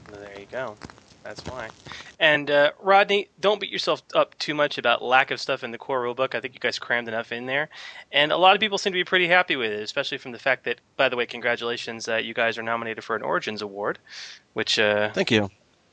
[0.07, 0.80] There you go.
[1.24, 1.74] That's why.
[2.19, 5.77] And uh, Rodney, don't beat yourself up too much about lack of stuff in the
[5.77, 6.34] core rulebook.
[6.34, 7.69] I think you guys crammed enough in there,
[8.11, 10.39] and a lot of people seem to be pretty happy with it, especially from the
[10.39, 13.99] fact that, by the way, congratulations, uh, you guys are nominated for an Origins Award,
[14.53, 15.49] which uh, Thank you.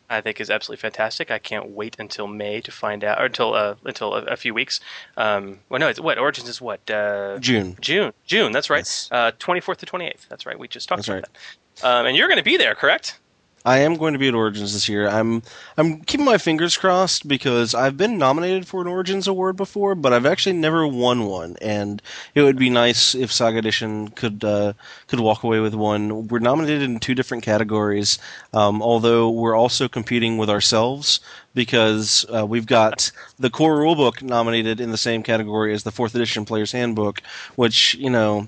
[0.08, 1.30] I think is absolutely fantastic.
[1.30, 4.54] I can't wait until May to find out, or until uh, until a, a few
[4.54, 4.80] weeks.
[5.18, 7.76] Um, well, no, it's what Origins is what uh, June.
[7.80, 8.52] June, June.
[8.52, 8.86] That's right.
[9.38, 10.26] Twenty fourth to twenty eighth.
[10.30, 10.58] That's right.
[10.58, 11.28] We just talked That's about
[11.82, 11.86] that.
[11.86, 13.18] Um, and you're going to be there, correct?
[13.66, 15.08] I am going to be at Origins this year.
[15.08, 15.42] I'm
[15.78, 20.12] I'm keeping my fingers crossed because I've been nominated for an Origins award before, but
[20.12, 22.02] I've actually never won one, and
[22.34, 24.74] it would be nice if Saga Edition could uh,
[25.06, 26.28] could walk away with one.
[26.28, 28.18] We're nominated in two different categories,
[28.52, 31.20] um, although we're also competing with ourselves
[31.54, 36.14] because uh, we've got the core rulebook nominated in the same category as the fourth
[36.14, 37.22] edition player's handbook,
[37.56, 38.46] which you know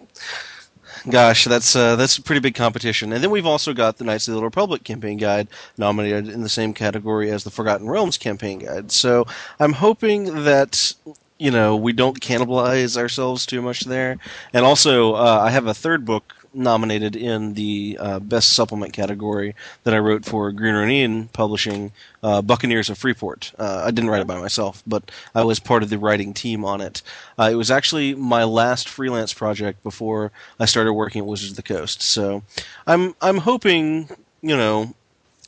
[1.08, 3.12] gosh, that's uh, that's a pretty big competition.
[3.12, 6.42] And then we've also got the Knights of the Old Republic campaign guide nominated in
[6.42, 8.92] the same category as the Forgotten Realms campaign guide.
[8.92, 9.26] So
[9.60, 10.92] I'm hoping that
[11.38, 14.18] you know we don't cannibalize ourselves too much there.
[14.52, 19.54] And also, uh, I have a third book nominated in the uh, best supplement category
[19.84, 21.92] that I wrote for Green Ronin Publishing,
[22.22, 23.52] uh, Buccaneers of Freeport.
[23.58, 26.64] Uh, I didn't write it by myself, but I was part of the writing team
[26.64, 27.02] on it.
[27.38, 31.56] Uh, it was actually my last freelance project before I started working at Wizards of
[31.56, 32.02] the Coast.
[32.02, 32.42] So
[32.86, 34.08] I'm I'm hoping
[34.42, 34.94] you know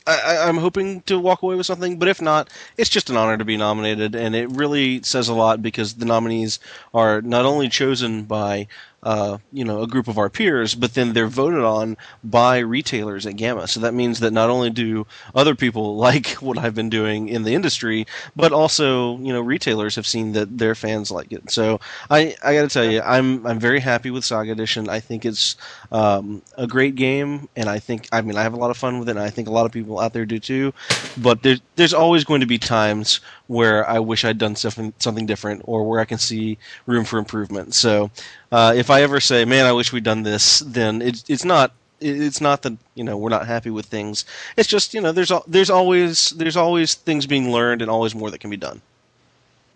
[0.09, 3.37] I, I'm hoping to walk away with something, but if not, it's just an honor
[3.37, 6.59] to be nominated, and it really says a lot because the nominees
[6.93, 8.67] are not only chosen by
[9.03, 13.25] uh, you know a group of our peers, but then they're voted on by retailers
[13.25, 13.67] at GAMA.
[13.67, 15.05] So that means that not only do
[15.35, 18.05] other people like what I've been doing in the industry,
[18.35, 21.49] but also you know retailers have seen that their fans like it.
[21.51, 24.89] So I I got to tell you, I'm I'm very happy with Saga Edition.
[24.89, 25.55] I think it's
[25.91, 28.99] um, a great game, and I think I mean I have a lot of fun
[28.99, 30.73] with it, and I think a lot of people out there do too.
[31.17, 35.25] But there's there's always going to be times where I wish I'd done something something
[35.25, 37.73] different, or where I can see room for improvement.
[37.73, 38.11] So
[38.51, 41.71] uh, if I ever say, "Man, I wish we'd done this," then it, it's not
[42.01, 44.25] it's not that you know we're not happy with things.
[44.57, 48.31] It's just you know there's there's always there's always things being learned and always more
[48.31, 48.81] that can be done.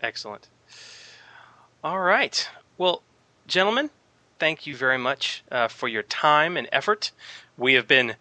[0.02, 0.48] Excellent.
[1.84, 2.48] All right.
[2.78, 3.02] Well,
[3.48, 3.90] gentlemen,
[4.40, 7.12] thank you very much uh, for your time and effort.
[7.58, 8.16] We have been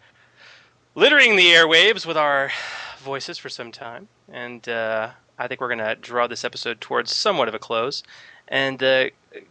[0.94, 2.50] littering the airwaves with our
[2.98, 7.14] voices for some time, and uh, I think we're going to draw this episode towards
[7.14, 8.02] somewhat of a close.
[8.52, 9.06] And uh,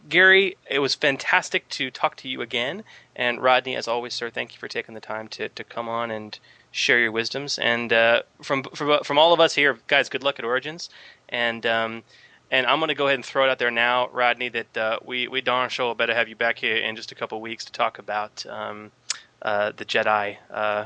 [0.10, 2.84] Gary, it was fantastic to talk to you again.
[3.16, 6.12] And Rodney, as always, sir, thank you for taking the time to, to come on
[6.12, 6.38] and
[6.72, 7.58] share your wisdoms.
[7.58, 10.90] And uh, from, from from all of us here, guys, good luck at Origins.
[11.30, 12.04] And um,
[12.52, 15.00] and I'm going to go ahead and throw it out there now, Rodney, that uh,
[15.04, 17.42] we we darn sure will better have you back here in just a couple of
[17.42, 18.92] weeks to talk about um,
[19.42, 20.86] uh, the Jedi uh,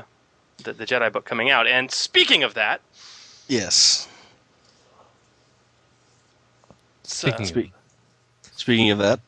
[0.64, 1.66] the, the Jedi book coming out.
[1.66, 2.80] And speaking of that,
[3.46, 4.08] Yes.
[7.02, 7.72] so- Speaking,
[8.56, 9.20] speaking of that,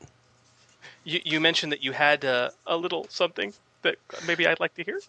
[1.05, 3.53] you, you mentioned that you had uh, a little something
[3.83, 3.97] that
[4.27, 5.01] maybe I'd like to hear.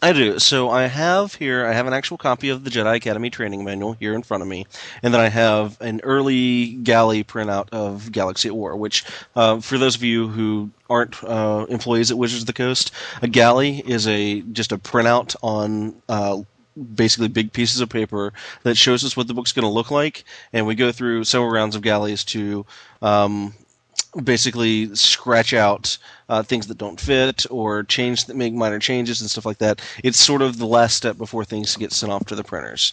[0.00, 0.38] I do.
[0.38, 3.94] So I have here, I have an actual copy of the Jedi Academy training manual
[3.94, 4.66] here in front of me,
[5.02, 8.76] and then I have an early galley printout of Galaxy at War.
[8.76, 9.04] Which,
[9.34, 12.92] uh, for those of you who aren't uh, employees at Wizards of the Coast,
[13.22, 16.00] a galley is a just a printout on.
[16.08, 16.42] Uh,
[16.94, 18.32] basically big pieces of paper
[18.62, 21.50] that shows us what the book's going to look like and we go through several
[21.50, 22.64] rounds of galleys to
[23.02, 23.54] um,
[24.22, 25.98] basically scratch out
[26.28, 29.80] uh, things that don't fit or change that make minor changes and stuff like that.
[30.02, 32.92] It's sort of the last step before things get sent off to the printers.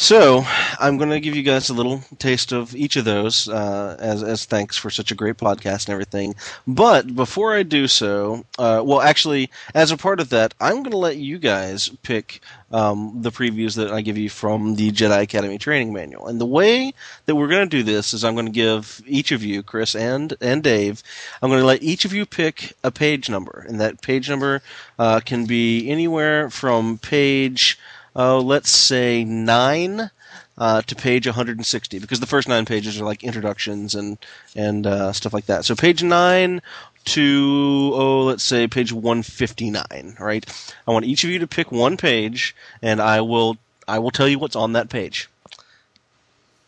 [0.00, 0.46] So
[0.78, 4.22] I'm going to give you guys a little taste of each of those uh, as
[4.22, 6.36] as thanks for such a great podcast and everything.
[6.66, 10.92] But before I do so, uh, well, actually, as a part of that, I'm going
[10.92, 12.40] to let you guys pick
[12.72, 16.28] um, the previews that I give you from the Jedi Academy training manual.
[16.28, 16.94] And the way
[17.26, 19.94] that we're going to do this is I'm going to give each of you, Chris
[19.94, 21.02] and and Dave,
[21.42, 24.62] I'm going to let each of you pick a page number, and that page number
[24.98, 27.78] uh, can be anywhere from page
[28.16, 30.10] oh, let's say nine
[30.58, 34.18] uh, to page 160, because the first nine pages are like introductions and
[34.54, 35.64] and uh, stuff like that.
[35.64, 36.60] So page nine
[37.06, 40.16] to oh, let's say page 159.
[40.18, 40.72] Right.
[40.86, 43.56] I want each of you to pick one page, and I will
[43.88, 45.28] I will tell you what's on that page.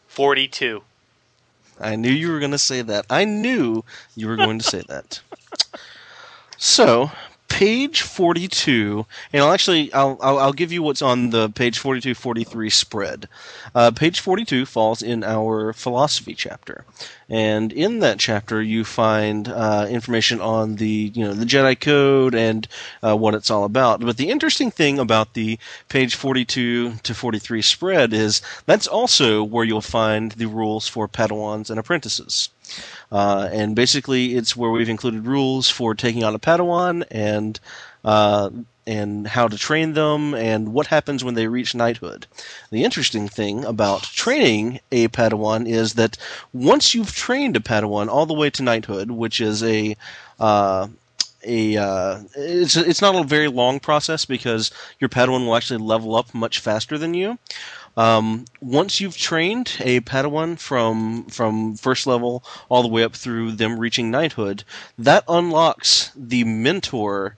[0.08, 0.82] Forty-two.
[1.80, 3.06] I knew you were going to say that.
[3.10, 3.82] I knew
[4.14, 5.20] you were going to say that.
[6.56, 7.10] So,
[7.52, 12.14] page 42, and I'll actually I'll, I'll I'll give you what's on the page 42
[12.14, 13.28] 43 spread.
[13.74, 16.86] Uh, page 42 falls in our philosophy chapter,
[17.28, 22.34] and in that chapter you find uh, information on the you know the Jedi Code
[22.34, 22.66] and
[23.02, 24.00] uh, what it's all about.
[24.00, 25.58] But the interesting thing about the
[25.90, 31.68] page 42 to 43 spread is that's also where you'll find the rules for Padawans
[31.68, 32.48] and apprentices.
[33.10, 37.60] Uh, and basically, it's where we've included rules for taking on a Padawan and
[38.04, 38.50] uh,
[38.86, 42.26] and how to train them and what happens when they reach knighthood.
[42.70, 46.16] The interesting thing about training a Padawan is that
[46.52, 49.96] once you've trained a Padawan all the way to knighthood, which is a
[50.40, 50.88] uh,
[51.44, 54.70] a uh, it's it's not a very long process because
[55.00, 57.38] your Padawan will actually level up much faster than you.
[57.96, 63.52] Um, once you've trained a Padawan from from first level all the way up through
[63.52, 64.64] them reaching knighthood,
[64.98, 67.36] that unlocks the mentor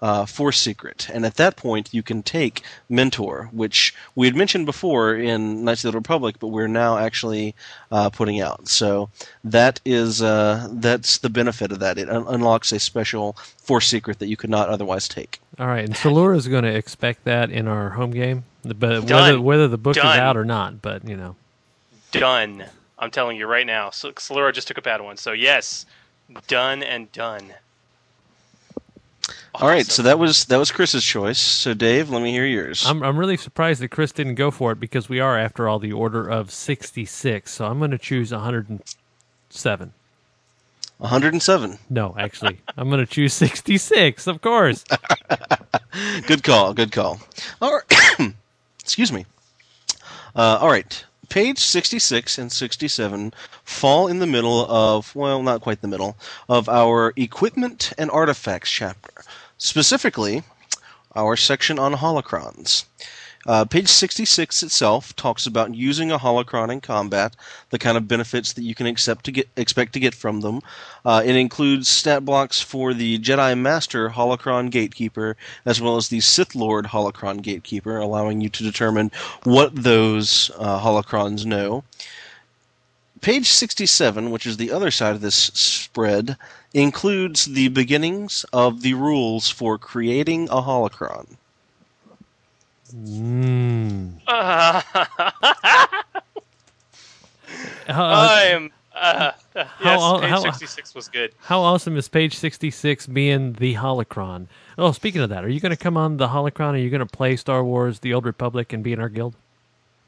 [0.00, 4.66] uh, Force Secret, and at that point you can take Mentor, which we had mentioned
[4.66, 7.54] before in Knights of the Republic, but we're now actually
[7.90, 8.68] uh, putting out.
[8.68, 9.10] So
[9.44, 11.98] that is uh, that's the benefit of that.
[11.98, 15.40] It un- unlocks a special Force Secret that you could not otherwise take.
[15.58, 19.06] All right, and Salura is going to expect that in our home game, but whether
[19.06, 19.42] Done.
[19.42, 20.82] whether the book is out or not.
[20.82, 21.36] But you know,
[22.12, 22.64] Done.
[22.98, 23.90] I'm telling you right now.
[23.90, 25.18] So Salura just took a Padawan.
[25.18, 25.86] So yes,
[26.46, 27.54] done and done.
[29.54, 31.38] All right, so that was that was Chris's choice.
[31.38, 32.84] So Dave, let me hear yours.
[32.86, 35.78] I'm I'm really surprised that Chris didn't go for it because we are, after all,
[35.78, 37.50] the order of 66.
[37.50, 39.92] So I'm going to choose 107.
[40.98, 41.78] 107.
[41.90, 44.26] No, actually, I'm going to choose 66.
[44.26, 44.84] Of course.
[46.26, 46.72] good call.
[46.74, 47.20] Good call.
[47.60, 48.34] All right.
[48.88, 49.26] Excuse me.
[50.34, 51.04] Uh, all right.
[51.28, 56.16] Page 66 and 67 fall in the middle of, well, not quite the middle,
[56.48, 59.12] of our equipment and artifacts chapter.
[59.58, 60.42] Specifically,
[61.14, 62.86] our section on holocrons.
[63.46, 67.36] Uh, page 66 itself talks about using a holocron in combat,
[67.70, 70.60] the kind of benefits that you can accept to get, expect to get from them.
[71.04, 76.20] Uh, it includes stat blocks for the Jedi Master Holocron Gatekeeper, as well as the
[76.20, 79.12] Sith Lord Holocron Gatekeeper, allowing you to determine
[79.44, 81.84] what those uh, holocrons know.
[83.20, 86.36] Page 67, which is the other side of this spread,
[86.74, 91.36] includes the beginnings of the rules for creating a holocron.
[92.94, 94.14] Mm.
[97.88, 98.70] I'm.
[98.94, 101.32] Uh, yes, how- page how- 66 was good.
[101.40, 104.46] How awesome is page 66 being the holocron?
[104.76, 106.72] Oh, speaking of that, are you going to come on the holocron?
[106.72, 109.34] Are you going to play Star Wars: The Old Republic and be in our guild?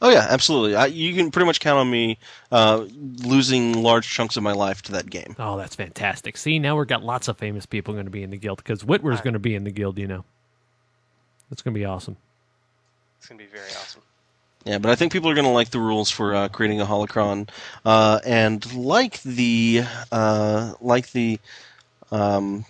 [0.02, 0.76] Oh yeah, absolutely.
[0.76, 2.16] I, you can pretty much count on me
[2.50, 2.86] uh,
[3.22, 5.36] losing large chunks of my life to that game.
[5.38, 6.38] Oh, that's fantastic.
[6.38, 8.82] See, now we've got lots of famous people going to be in the guild because
[8.82, 10.24] Witwer's going to be in the guild, you know.
[11.50, 12.16] That's going to be awesome.
[13.20, 14.00] It's gonna be very awesome.
[14.64, 16.86] Yeah, but I think people are going to like the rules for uh, creating a
[16.86, 17.50] holocron,
[17.84, 21.38] uh, and like the uh, like the
[22.10, 22.64] um,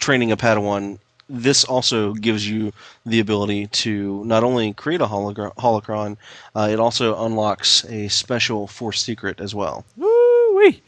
[0.00, 0.98] training a Padawan.
[1.28, 2.72] This also gives you
[3.06, 6.16] the ability to not only create a hologra- holocron,
[6.56, 9.84] uh, it also unlocks a special Force secret as well.
[9.96, 10.82] Woo wee!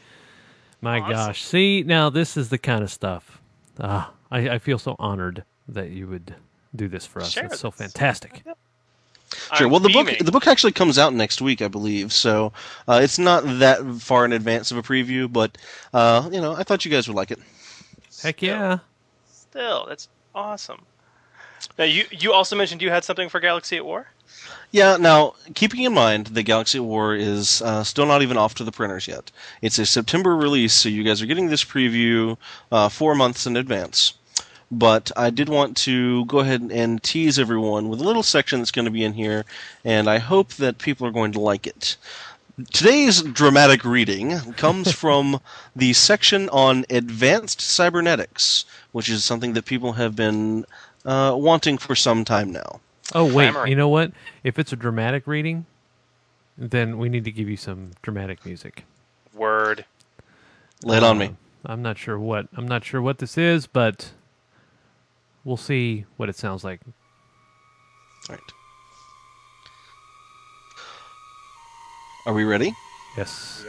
[0.81, 1.43] My gosh.
[1.43, 3.39] See, now this is the kind of stuff.
[3.79, 6.35] Ah, I, I feel so honored that you would
[6.75, 7.31] do this for us.
[7.31, 8.43] Share It's so fantastic.
[9.55, 9.67] Sure.
[9.67, 12.13] I'm well, the book the book actually comes out next week, I believe.
[12.13, 12.53] So
[12.87, 15.57] uh, it's not that far in advance of a preview, but
[15.93, 17.39] uh, you know, I thought you guys would like it.
[18.21, 18.79] Heck yeah!
[19.29, 20.81] Still, that's awesome.
[21.77, 24.07] Now, you you also mentioned you had something for Galaxy at War.
[24.71, 24.97] Yeah.
[24.97, 28.63] Now, keeping in mind the Galaxy at War is uh, still not even off to
[28.63, 29.31] the printers yet.
[29.61, 32.37] It's a September release, so you guys are getting this preview
[32.71, 34.13] uh, four months in advance.
[34.69, 38.71] But I did want to go ahead and tease everyone with a little section that's
[38.71, 39.45] going to be in here,
[39.85, 41.95] and I hope that people are going to like it.
[42.73, 45.39] Today's dramatic reading comes from
[45.75, 50.65] the section on advanced cybernetics, which is something that people have been
[51.05, 52.81] uh, wanting for some time now.
[53.15, 53.69] Oh wait, Clamoring.
[53.69, 54.11] you know what?
[54.43, 55.65] If it's a dramatic reading,
[56.57, 58.83] then we need to give you some dramatic music.
[59.33, 59.85] Word.
[60.83, 61.27] Lay it on me.
[61.27, 61.31] Uh,
[61.71, 64.11] I'm not sure what I'm not sure what this is, but
[65.43, 66.81] we'll see what it sounds like.
[68.29, 68.41] All right.
[72.25, 72.73] Are we ready?
[73.15, 73.65] Yes.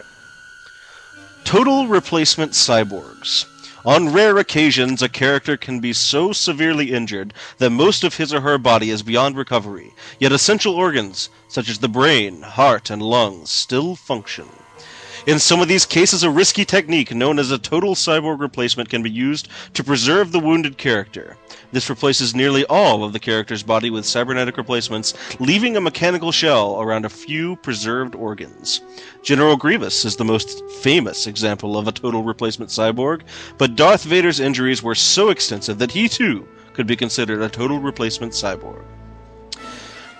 [1.45, 3.47] Total replacement cyborgs.
[3.85, 8.41] On rare occasions, a character can be so severely injured that most of his or
[8.41, 13.51] her body is beyond recovery, yet essential organs, such as the brain, heart, and lungs,
[13.51, 14.49] still function.
[15.29, 19.03] In some of these cases, a risky technique known as a total cyborg replacement can
[19.03, 21.37] be used to preserve the wounded character.
[21.71, 26.81] This replaces nearly all of the character's body with cybernetic replacements, leaving a mechanical shell
[26.81, 28.81] around a few preserved organs.
[29.23, 33.21] General Grievous is the most famous example of a total replacement cyborg,
[33.59, 37.81] but Darth Vader's injuries were so extensive that he too could be considered a total
[37.81, 38.83] replacement cyborg.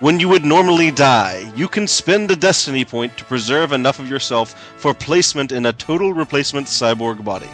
[0.01, 4.09] When you would normally die, you can spend a destiny point to preserve enough of
[4.09, 7.49] yourself for placement in a total replacement cyborg body.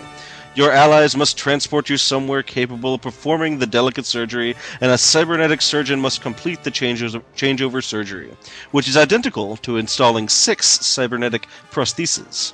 [0.54, 5.60] Your allies must transport you somewhere capable of performing the delicate surgery, and a cybernetic
[5.60, 8.30] surgeon must complete the changeover surgery,
[8.70, 12.54] which is identical to installing six cybernetic prostheses.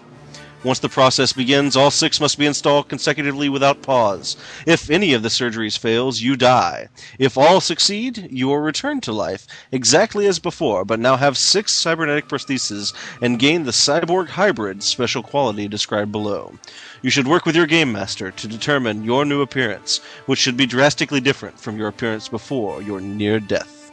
[0.63, 4.37] Once the process begins, all six must be installed consecutively without pause.
[4.67, 6.87] If any of the surgeries fails, you die.
[7.17, 11.71] If all succeed, you are returned to life, exactly as before, but now have six
[11.73, 16.53] cybernetic prostheses and gain the cyborg hybrid special quality described below.
[17.01, 19.97] You should work with your game master to determine your new appearance,
[20.27, 23.91] which should be drastically different from your appearance before your near death.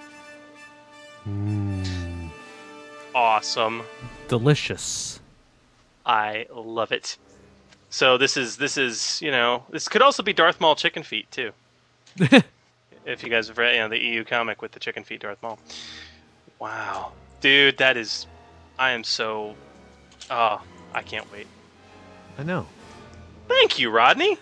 [1.25, 1.83] Hmm.
[3.15, 3.83] Awesome.
[4.29, 5.18] Delicious.
[6.09, 7.19] I love it.
[7.91, 11.31] So this is this is you know this could also be Darth Maul chicken feet
[11.31, 11.53] too.
[12.19, 15.43] if you guys have read you know the EU comic with the chicken feet Darth
[15.43, 15.59] Maul.
[16.59, 18.27] Wow, dude, that is.
[18.79, 19.55] I am so.
[20.31, 20.63] Oh,
[20.95, 21.47] I can't wait.
[22.39, 22.67] I know.
[23.47, 24.39] Thank you, Rodney.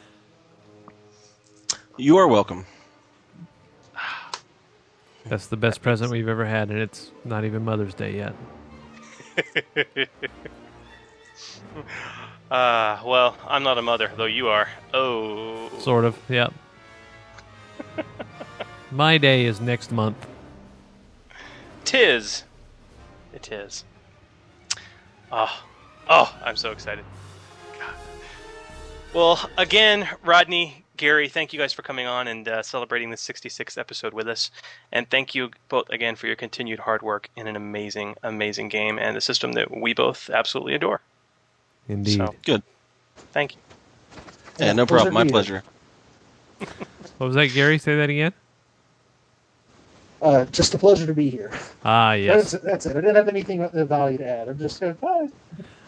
[1.97, 2.65] You are welcome.
[5.25, 8.35] That's the best present we've ever had, and it's not even Mother's Day yet.
[12.51, 14.69] uh, well, I'm not a mother, though you are.
[14.95, 15.71] Oh.
[15.79, 16.53] Sort of, yep.
[18.91, 20.27] My day is next month.
[21.85, 22.45] Tis.
[23.33, 23.85] It is.
[25.31, 25.63] Oh,
[26.09, 27.05] oh, I'm so excited.
[27.79, 27.95] God.
[29.13, 33.77] Well, again, Rodney, Gary, thank you guys for coming on and uh, celebrating this 66th
[33.77, 34.51] episode with us.
[34.93, 38.99] And thank you both again for your continued hard work in an amazing, amazing game
[38.99, 41.03] and a system that we both absolutely adore.
[41.89, 42.17] Indeed.
[42.19, 42.63] So, Good.
[43.33, 43.61] thank you.
[44.59, 45.15] Yeah, no problem.
[45.15, 45.63] My pleasure.
[47.19, 47.79] What was that, Gary?
[47.79, 48.33] Say that again.
[50.21, 51.51] Uh, just a pleasure to be here.
[51.85, 52.51] Ah, yes.
[52.53, 52.91] That's, that's it.
[52.93, 54.49] I didn't have anything of value to add.
[54.49, 55.29] I'm just uh, bye.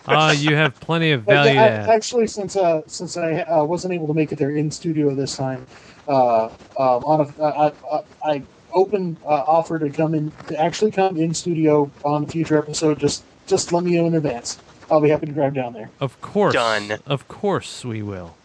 [0.06, 1.88] Ah, you have plenty of value to I- add.
[1.88, 5.36] Actually, since uh, since I uh, wasn't able to make it there in studio this
[5.36, 5.66] time,
[6.06, 8.42] uh, um, on a, I, I, I
[8.72, 12.98] open uh, offer to come in to actually come in studio on a future episode.
[12.98, 14.58] Just just let me know in advance.
[14.90, 15.90] I'll be happy to drive down there.
[16.00, 16.54] Of course.
[16.54, 16.98] Done.
[17.06, 18.36] Of course we will.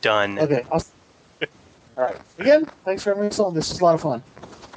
[0.00, 0.38] Done.
[0.38, 0.64] Okay.
[0.70, 0.84] I'll,
[1.96, 2.16] all right.
[2.38, 3.54] Again, thanks for having me on.
[3.54, 4.22] This is a lot of fun.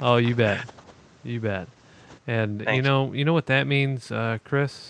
[0.00, 0.64] Oh, you bet.
[1.24, 1.68] You bet.
[2.26, 2.82] And you Thank you.
[2.82, 4.86] know, you know what that means, uh, Chris?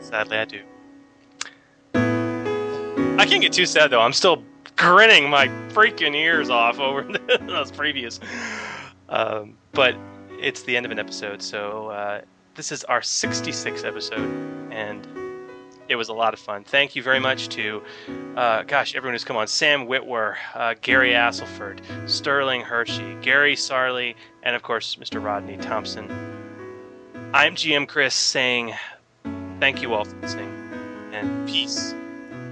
[0.00, 0.60] Sadly, I do.
[3.18, 4.00] I can't get too sad though.
[4.00, 4.42] I'm still
[4.76, 7.02] grinning my freaking ears off over
[7.40, 8.20] those previous.
[9.08, 9.96] Um, but
[10.40, 12.20] it's the end of an episode, so uh,
[12.54, 15.06] this is our 66th episode, and
[15.88, 16.64] it was a lot of fun.
[16.64, 17.82] Thank you very much to,
[18.36, 24.14] uh, gosh, everyone who's come on: Sam Witwer, uh, Gary Astleford, Sterling Hershey, Gary Sarli,
[24.42, 25.22] and of course Mr.
[25.22, 26.10] Rodney Thompson.
[27.34, 28.74] I'm GM Chris saying
[29.58, 30.52] thank you all for listening,
[31.12, 31.94] and peace,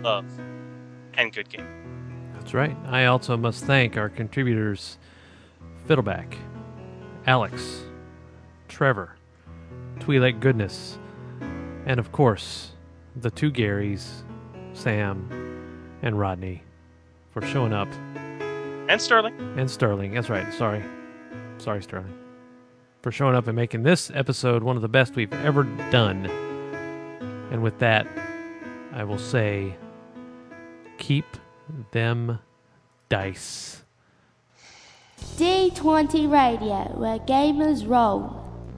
[0.02, 0.26] love,
[1.14, 1.66] and good game.
[2.34, 2.76] That's right.
[2.86, 4.98] I also must thank our contributors
[5.86, 6.36] Fiddleback,
[7.26, 7.82] Alex,
[8.68, 9.16] Trevor,
[10.01, 10.98] Twi'lek Goodness,
[11.86, 12.73] and of course,
[13.16, 14.23] the two Garys,
[14.73, 15.28] Sam
[16.02, 16.62] and Rodney,
[17.31, 17.89] for showing up.
[18.89, 19.35] And Sterling.
[19.56, 20.14] And Sterling.
[20.14, 20.52] That's right.
[20.55, 20.82] Sorry.
[21.59, 22.12] Sorry, Sterling.
[23.02, 26.27] For showing up and making this episode one of the best we've ever done.
[27.51, 28.06] And with that,
[28.93, 29.77] I will say
[30.98, 31.24] keep
[31.93, 32.39] them
[33.09, 33.82] dice.
[35.36, 38.41] D20 Radio, where gamers roll.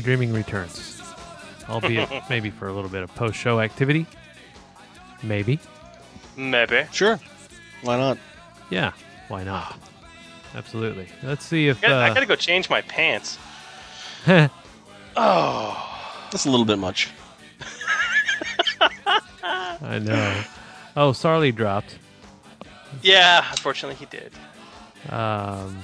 [0.00, 1.02] Daydreaming returns.
[1.68, 4.06] Albeit maybe for a little bit of post show activity.
[5.24, 5.58] Maybe.
[6.36, 6.84] Maybe.
[6.92, 7.18] Sure.
[7.82, 8.16] Why not?
[8.70, 8.92] Yeah,
[9.26, 9.76] why not?
[10.54, 11.08] Absolutely.
[11.24, 11.78] Let's see if.
[11.82, 13.38] I gotta, I Uh, gotta go change my pants.
[15.20, 16.00] Oh,
[16.30, 17.10] That's a little bit much.
[19.42, 20.42] I know.
[20.96, 21.98] Oh, Sarli dropped.
[23.02, 23.44] yeah.
[23.50, 24.32] Unfortunately, he did.
[25.12, 25.76] Um,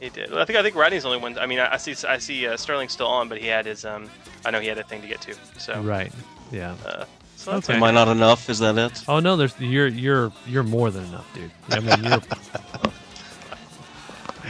[0.00, 0.32] He did.
[0.32, 1.38] I think I think Rodney's the only one.
[1.38, 3.84] I mean, I, I see I see uh, Sterling still on, but he had his.
[3.84, 4.08] Um,
[4.46, 5.34] I know he had a thing to get to.
[5.58, 6.10] So Right.
[6.50, 6.74] Yeah.
[6.86, 7.04] Uh,
[7.36, 7.76] so that's Okay.
[7.76, 8.48] Am I not enough?
[8.48, 9.04] Is that it?
[9.06, 11.50] Oh no, there's you're you're you're more than enough, dude.
[11.70, 12.20] I mean, you're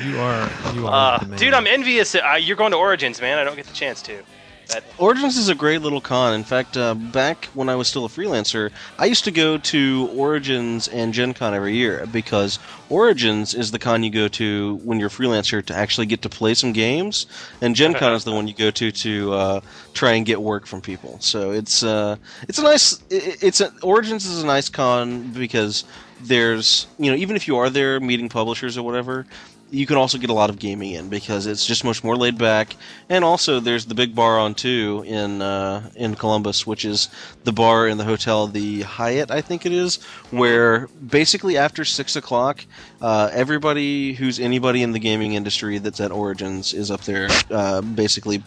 [0.05, 2.15] you are you are Uh, dude, I'm envious.
[2.15, 3.39] Uh, you're going to Origins, man.
[3.39, 4.23] I don't get the chance to.
[4.71, 6.33] That Origins is a great little con.
[6.33, 8.71] In fact, uh, back when I was still a freelancer,
[9.01, 13.81] I used to go to Origins and Gen Con every year because Origins is the
[13.81, 17.27] con you go to when you're a freelancer to actually get to play some games,
[17.61, 19.61] and Gen Con is the one you go to to uh,
[19.93, 21.17] try and get work from people.
[21.19, 25.85] So it's uh, it's a nice it's a, Origins is a nice con because
[26.21, 29.27] there's you know even if you are there meeting publishers or whatever
[29.71, 32.37] you can also get a lot of gaming in because it's just much more laid
[32.37, 32.77] back.
[33.09, 37.09] And also, there's the big bar on two in uh, in Columbus, which is
[37.45, 42.17] the bar in the hotel, the Hyatt, I think it is, where basically after six
[42.17, 42.65] o'clock,
[43.01, 47.81] uh, everybody who's anybody in the gaming industry that's at Origins is up there, uh,
[47.81, 48.43] basically.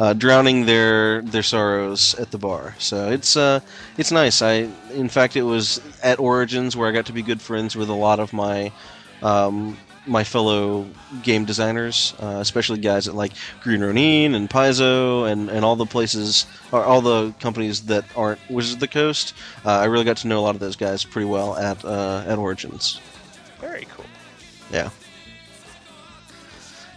[0.00, 3.60] Uh, drowning their their sorrows at the bar, so it's uh
[3.98, 4.40] it's nice.
[4.42, 7.88] I in fact it was at Origins where I got to be good friends with
[7.88, 8.72] a lot of my
[9.22, 9.76] um,
[10.06, 10.86] my fellow
[11.22, 15.86] game designers, uh, especially guys at like Green Ronin and Paizo and, and all the
[15.86, 19.34] places, or all the companies that aren't Wizards of the Coast.
[19.64, 22.24] Uh, I really got to know a lot of those guys pretty well at uh,
[22.26, 23.00] at Origins.
[23.60, 24.06] very cool.
[24.72, 24.90] Yeah.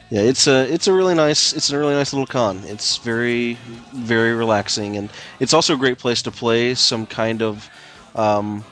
[0.10, 2.61] Yeah, it's a it's a really nice it's a really nice little con.
[2.65, 3.57] It's very
[3.94, 5.10] very relaxing, and
[5.40, 7.69] it's also a great place to play some kind of
[8.14, 8.64] um,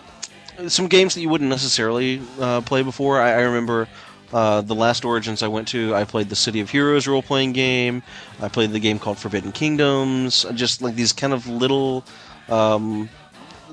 [0.68, 3.20] some games that you wouldn't necessarily uh, play before.
[3.20, 3.88] I, I remember
[4.34, 5.94] uh, the last Origins I went to.
[5.96, 8.02] I played the City of Heroes role playing game.
[8.42, 10.46] I played the game called Forbidden Kingdoms.
[10.54, 12.04] Just like these kind of little
[12.50, 13.10] um,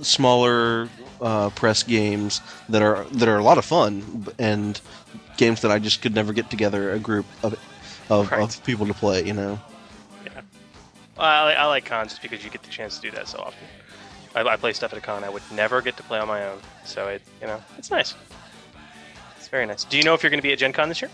[0.03, 0.89] smaller
[1.21, 4.81] uh, press games that are that are a lot of fun and
[5.37, 7.59] games that I just could never get together a group of
[8.11, 9.25] of, of people to play.
[9.27, 9.61] You know.
[10.25, 10.41] Yeah,
[11.17, 13.29] Well, I, like- I like cons just because you get the chance to do that
[13.29, 13.67] so often.
[14.35, 16.47] I, I play stuff at a con I would never get to play on my
[16.47, 18.15] own, so it you know it's nice.
[19.51, 19.85] Very nice.
[19.85, 21.11] Do you know if you're going to be at Gen Con this year?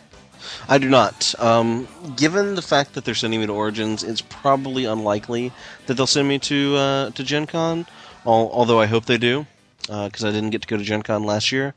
[0.69, 1.35] I do not.
[1.39, 5.53] Um, given the fact that they're sending me to Origins, it's probably unlikely
[5.87, 7.87] that they'll send me to uh, to Gen Con.
[8.27, 9.47] Al- although I hope they do,
[9.81, 11.75] because I didn't get to go to Gen Con last year.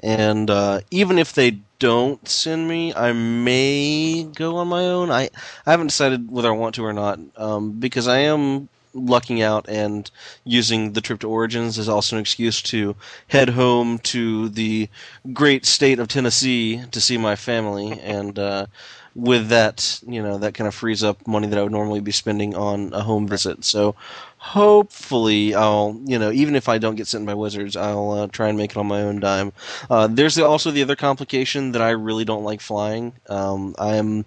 [0.00, 5.10] And uh, even if they don't send me, I may go on my own.
[5.10, 5.30] I
[5.64, 9.68] I haven't decided whether I want to or not, um, because I am lucking out
[9.68, 10.10] and
[10.44, 12.94] using the trip to Origins as also an excuse to
[13.28, 14.88] head home to the
[15.32, 18.66] great state of Tennessee to see my family, and uh,
[19.14, 22.12] with that, you know, that kind of frees up money that I would normally be
[22.12, 23.64] spending on a home visit.
[23.64, 23.94] So
[24.38, 28.48] hopefully, I'll, you know, even if I don't get sent by Wizards, I'll uh, try
[28.48, 29.52] and make it on my own dime.
[29.88, 33.12] Uh, there's the, also the other complication that I really don't like flying.
[33.28, 34.24] Um, I'm,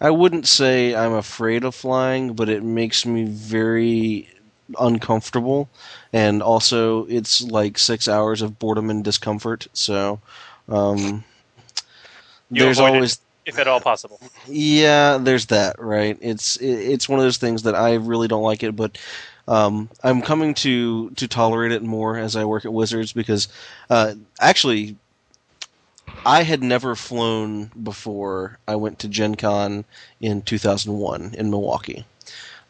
[0.00, 4.28] I wouldn't say I'm afraid of flying, but it makes me very
[4.78, 5.68] uncomfortable,
[6.12, 9.66] and also it's like six hours of boredom and discomfort.
[9.72, 10.20] So,
[10.68, 11.24] um,
[12.50, 14.20] there's always if at all possible.
[14.48, 16.18] yeah, there's that, right?
[16.20, 18.98] It's it's one of those things that I really don't like it, but
[19.48, 23.48] um, I'm coming to to tolerate it more as I work at Wizards because
[23.90, 24.96] uh, actually
[26.24, 29.84] I had never flown before I went to Gen Con
[30.20, 32.04] in 2001 in Milwaukee.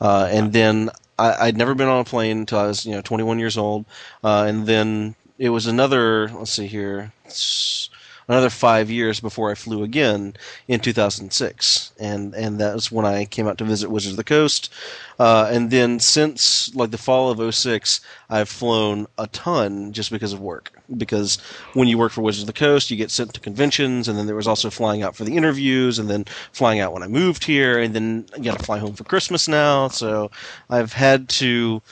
[0.00, 3.00] Uh, and then I, I'd never been on a plane until I was, you know,
[3.00, 3.86] 21 years old.
[4.22, 7.12] Uh, and then it was another, let's see here,
[8.28, 10.34] another five years before I flew again
[10.68, 11.92] in 2006.
[11.98, 14.72] And, and that was when I came out to visit Wizards of the Coast.
[15.18, 20.32] Uh, and then since like the fall of 06, I've flown a ton just because
[20.32, 20.72] of work.
[20.96, 21.38] Because
[21.74, 24.26] when you work for Wizards of the Coast, you get sent to conventions, and then
[24.26, 27.44] there was also flying out for the interviews, and then flying out when I moved
[27.44, 29.88] here, and then I got to fly home for Christmas now.
[29.88, 30.30] So
[30.70, 31.82] I've had to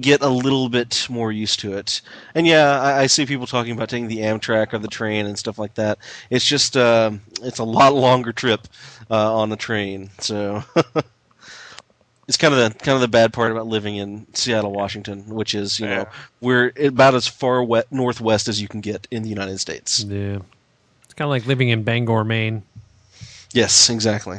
[0.00, 2.00] get a little bit more used to it.
[2.34, 5.38] And yeah, I, I see people talking about taking the Amtrak or the train and
[5.38, 5.98] stuff like that.
[6.30, 7.12] It's just uh,
[7.42, 8.68] it's a lot longer trip
[9.10, 10.10] uh, on the train.
[10.18, 10.62] So
[12.28, 15.54] it's kind of the kind of the bad part about living in Seattle, Washington, which
[15.54, 16.06] is you know
[16.40, 20.04] we're about as far we- northwest as you can get in the United States.
[20.04, 20.38] Yeah.
[21.04, 22.62] It's kind of like living in Bangor, Maine.
[23.52, 24.38] Yes, exactly.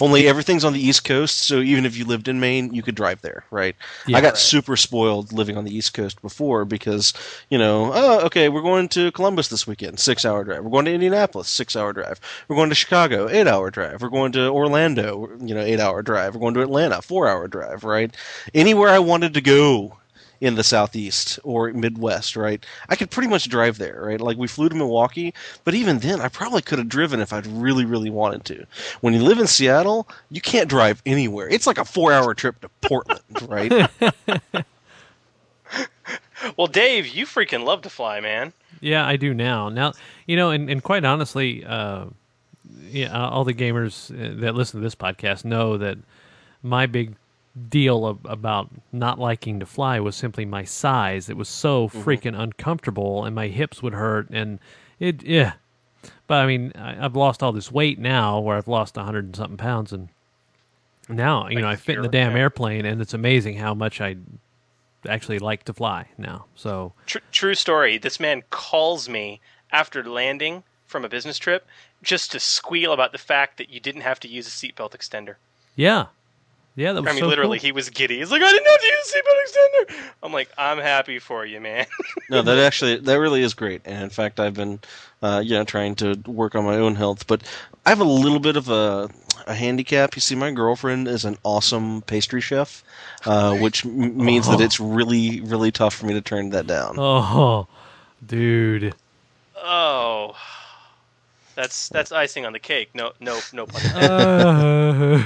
[0.00, 2.94] Only everything's on the East Coast, so even if you lived in Maine, you could
[2.94, 3.74] drive there, right?
[4.06, 4.18] Yeah.
[4.18, 4.38] I got Right.
[4.38, 7.12] super spoiled living on the East Coast before because,
[7.50, 10.62] you know, oh, okay, we're going to Columbus this weekend, six hour drive.
[10.64, 12.20] We're going to Indianapolis, six hour drive.
[12.48, 14.02] We're going to Chicago, eight hour drive.
[14.02, 16.34] We're going to Orlando, you know, eight hour drive.
[16.34, 18.14] We're going to Atlanta, four hour drive, right?
[18.54, 19.98] Anywhere I wanted to go
[20.44, 22.64] in the southeast or Midwest, right?
[22.90, 24.20] I could pretty much drive there, right?
[24.20, 25.32] Like we flew to Milwaukee,
[25.64, 28.66] but even then, I probably could have driven if I'd really, really wanted to.
[29.00, 31.48] When you live in Seattle, you can't drive anywhere.
[31.48, 33.90] It's like a four-hour trip to Portland, right?
[36.58, 38.52] Well, Dave, you freaking love to fly, man.
[38.80, 39.70] Yeah, I do now.
[39.70, 39.94] Now,
[40.26, 42.04] you know, and, and quite honestly, uh,
[42.90, 45.96] yeah, all the gamers uh, that listen to this podcast know that
[46.62, 47.14] my big
[47.68, 51.28] deal of, about not liking to fly was simply my size.
[51.28, 52.02] It was so Mhm.
[52.02, 54.58] freaking uncomfortable, and my hips would hurt, and
[54.98, 55.52] it yeah.
[56.26, 59.26] But I mean, I, I've lost all this weight now, where I've lost a hundred
[59.26, 60.08] and something pounds, and
[61.08, 64.16] now you know I fit in the damn airplane, and it's amazing how much I
[65.08, 66.46] actually like to fly now.
[66.54, 67.98] So Tr- true story.
[67.98, 71.66] This man calls me after landing from a business trip
[72.02, 75.36] just to squeal about the fact that you didn't have to use a seatbelt extender.
[75.76, 76.06] yeah,
[76.76, 77.66] yeah, that was I mean, so literally, cool.
[77.66, 78.18] he was giddy.
[78.18, 80.04] He's like, I didn't have to use a seatbelt extender.
[80.22, 81.86] I'm like, I'm happy for you, man.
[82.30, 83.82] no, that actually that really is great.
[83.84, 84.80] And in fact, I've been,
[85.22, 87.42] uh, you know, trying to work on my own health, but
[87.86, 89.08] I have a little bit of a
[89.46, 90.14] a handicap.
[90.16, 92.82] You see, my girlfriend is an awesome pastry chef,
[93.26, 94.64] uh, which m- means that Oh.
[94.64, 96.96] it's really, really tough for me to turn that down.
[96.98, 97.66] Oh,
[98.26, 98.94] dude.
[99.56, 100.34] oh,
[101.54, 102.90] that's that's icing on the cake.
[102.94, 103.80] No, no, no pun.
[103.94, 105.18] Uh.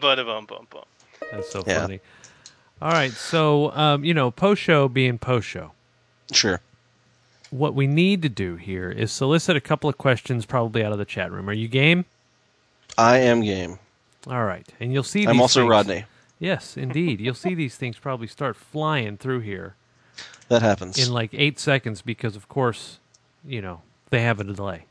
[0.00, 0.84] but a bum bum bum.
[1.32, 1.80] That's so Yeah.
[1.80, 2.00] funny.
[2.80, 5.72] All right, so um, you know, post show being post show.
[6.32, 6.60] Sure.
[7.50, 10.98] What we need to do here is solicit a couple of questions, probably out of
[10.98, 11.48] the chat room.
[11.48, 12.04] Are you game?
[12.96, 13.78] I am game.
[14.26, 15.24] All right, and you'll see.
[15.26, 16.04] I'm these also things- Rodney.
[16.38, 17.20] Yes, indeed.
[17.20, 19.74] You'll see these things probably start flying through here
[20.48, 20.96] That happens.
[20.96, 23.00] in like eight seconds because, of course,
[23.44, 24.84] you know they have a delay.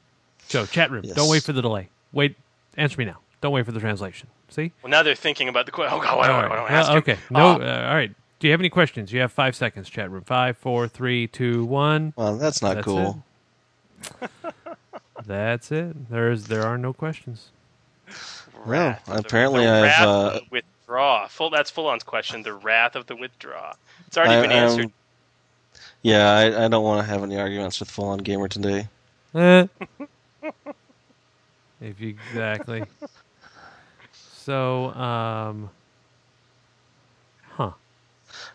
[0.47, 1.89] So, chat room, don't wait for the delay.
[2.13, 2.35] Wait,
[2.77, 3.17] answer me now.
[3.41, 4.27] Don't wait for the translation.
[4.49, 4.71] See?
[4.81, 5.97] Well, now they're thinking about the question.
[5.97, 6.97] Oh God, why don't, All why don't I ask Uh, him?
[6.99, 7.17] okay.
[7.29, 7.39] No.
[7.47, 8.11] Uh, Uh, all right.
[8.39, 9.11] Do you have any questions?
[9.11, 9.89] You have five seconds.
[9.89, 10.23] Chat room.
[10.23, 12.13] Five, four, three, two, one.
[12.15, 13.23] Well, that's not cool.
[14.21, 14.29] It.
[15.25, 16.09] That's it.
[16.09, 17.49] There's there are no questions.
[18.65, 19.83] Well, apparently the I've.
[19.83, 21.27] wrath Uh, of the withdraw.
[21.27, 21.49] Full.
[21.49, 22.43] That's full on's question.
[22.43, 23.73] The wrath of the withdraw.
[24.07, 24.91] It's already I- been um, answered.
[26.03, 28.87] yeah, I, I don't want to have any arguments with Full On Gamer today.
[29.37, 29.67] Eh.
[31.79, 32.83] if you exactly.
[34.11, 35.69] So, um,
[37.51, 37.71] huh?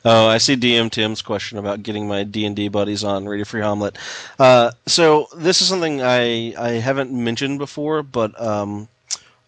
[0.04, 3.44] Oh, I see DM Tim's question about getting my D and D buddies on Radio
[3.44, 3.94] Free Hommlet.
[4.40, 8.88] Uh, so this is something I I haven't mentioned before, but um,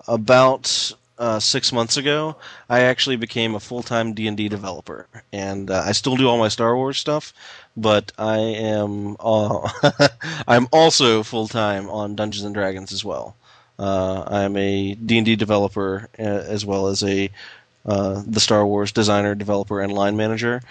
[0.07, 2.37] about uh, six months ago,
[2.69, 6.29] I actually became a full time D and D developer, and uh, I still do
[6.29, 7.33] all my Star Wars stuff,
[7.77, 9.69] but I am uh,
[10.49, 13.37] I'm also full time on Dungeons and Dragons as well.
[13.79, 17.31] Uh, I'm a D and D developer uh, as well as a
[17.87, 20.63] uh, the Star Wars designer, developer, and line manager.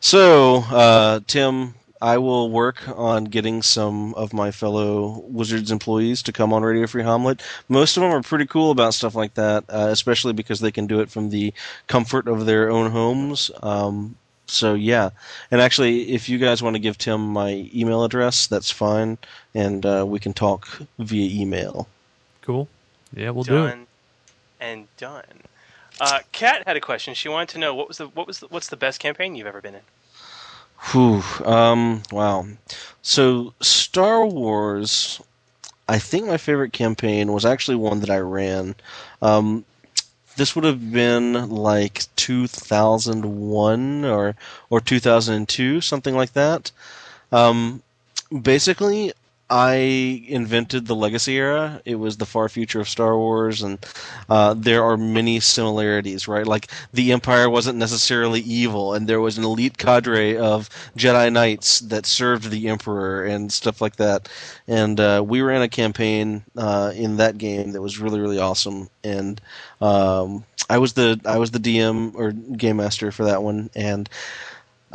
[0.00, 6.32] So, uh, Tim, I will work on getting some of my fellow Wizards employees to
[6.32, 7.40] come on Radio Free Hommlet.
[7.68, 10.86] Most of them are pretty cool about stuff like that, uh, especially because they can
[10.86, 11.54] do it from the
[11.86, 13.50] comfort of their own homes.
[13.62, 14.16] Um,
[14.46, 15.10] so yeah,
[15.50, 19.18] and actually, if you guys want to give Tim my email address, that's fine,
[19.54, 21.88] and uh, we can talk via email.
[22.42, 22.68] Cool.
[23.14, 23.78] Yeah, we'll do it.
[24.60, 25.24] and done.
[26.00, 27.14] Uh, Kat had a question.
[27.14, 29.46] She wanted to know what was the what was the, what's the best campaign you've
[29.46, 29.80] ever been in?
[30.92, 31.22] Whew.
[31.44, 32.46] Um, wow.
[33.02, 35.20] So Star Wars,
[35.88, 38.74] I think my favorite campaign was actually one that I ran.
[39.22, 39.64] Um,
[40.36, 44.36] this would have been like 2001 or
[44.70, 46.70] or 2002, something like that.
[47.32, 47.82] Um,
[48.42, 49.12] basically,
[49.56, 51.80] I invented the Legacy era.
[51.84, 53.78] It was the far future of Star Wars, and
[54.28, 56.44] uh, there are many similarities, right?
[56.44, 61.78] Like the Empire wasn't necessarily evil, and there was an elite cadre of Jedi Knights
[61.82, 64.28] that served the Emperor and stuff like that.
[64.66, 68.90] And uh, we ran a campaign uh, in that game that was really, really awesome.
[69.04, 69.40] And
[69.80, 74.08] um, I was the I was the DM or game master for that one, and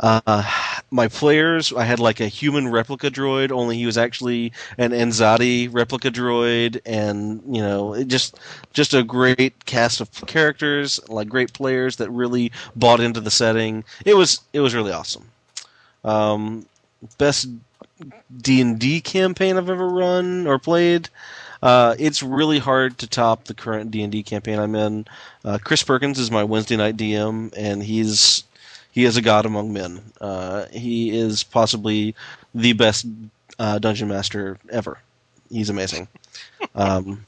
[0.00, 0.42] uh,
[0.90, 5.68] my players, I had like a human replica droid, only he was actually an Anzati
[5.72, 8.38] replica droid, and you know, just
[8.72, 13.84] just a great cast of characters, like great players that really bought into the setting.
[14.04, 15.28] It was it was really awesome.
[16.02, 16.66] Um,
[17.18, 17.48] best
[18.40, 21.10] D and D campaign I've ever run or played.
[21.62, 25.06] Uh, it's really hard to top the current D and D campaign I'm in.
[25.44, 28.44] Uh, Chris Perkins is my Wednesday night DM, and he's
[28.90, 30.00] he is a god among men.
[30.20, 32.14] Uh, he is possibly
[32.54, 33.06] the best
[33.58, 34.98] uh, dungeon master ever.
[35.50, 36.08] He's amazing.
[36.74, 37.26] um,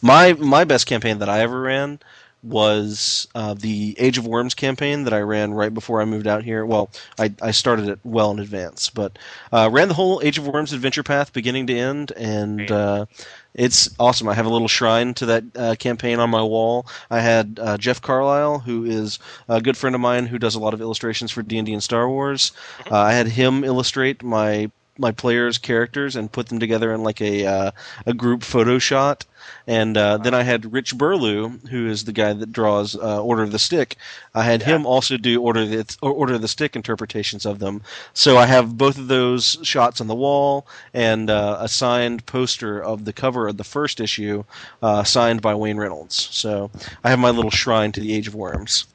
[0.00, 1.98] my my best campaign that I ever ran
[2.42, 6.42] was uh, the Age of Worms campaign that I ran right before I moved out
[6.42, 6.66] here.
[6.66, 9.16] Well, I, I started it well in advance, but
[9.52, 13.06] uh, ran the whole Age of Worms adventure path beginning to end, and uh,
[13.54, 14.28] it's awesome.
[14.28, 16.86] I have a little shrine to that uh, campaign on my wall.
[17.10, 20.60] I had uh, Jeff Carlisle, who is a good friend of mine who does a
[20.60, 22.52] lot of illustrations for D and D and Star Wars.
[22.90, 27.20] Uh, I had him illustrate my my players' characters and put them together in like
[27.20, 27.70] a uh,
[28.06, 29.24] a group photo shot.
[29.66, 33.42] And uh, then I had Rich Burlew, who is the guy that draws uh, Order
[33.42, 33.96] of the Stick.
[34.34, 37.82] I had him also do Order of the, Order of the Stick interpretations of them.
[38.14, 42.82] So I have both of those shots on the wall and uh, a signed poster
[42.82, 44.44] of the cover of the first issue,
[44.82, 46.28] uh, signed by Wayne Reynolds.
[46.30, 46.70] So
[47.02, 48.86] I have my little shrine to the Age of Worms.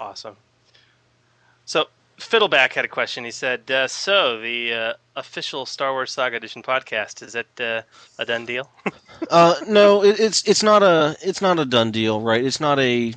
[0.00, 0.36] Awesome.
[1.64, 1.88] So
[2.22, 3.24] Fiddleback had a question.
[3.24, 7.82] He said, uh, "So the uh, official Star Wars Saga Edition podcast is that uh,
[8.18, 8.68] a done deal?"
[9.30, 12.44] Uh, no, it, it's it's not a it's not a done deal, right?
[12.44, 13.14] It's not a.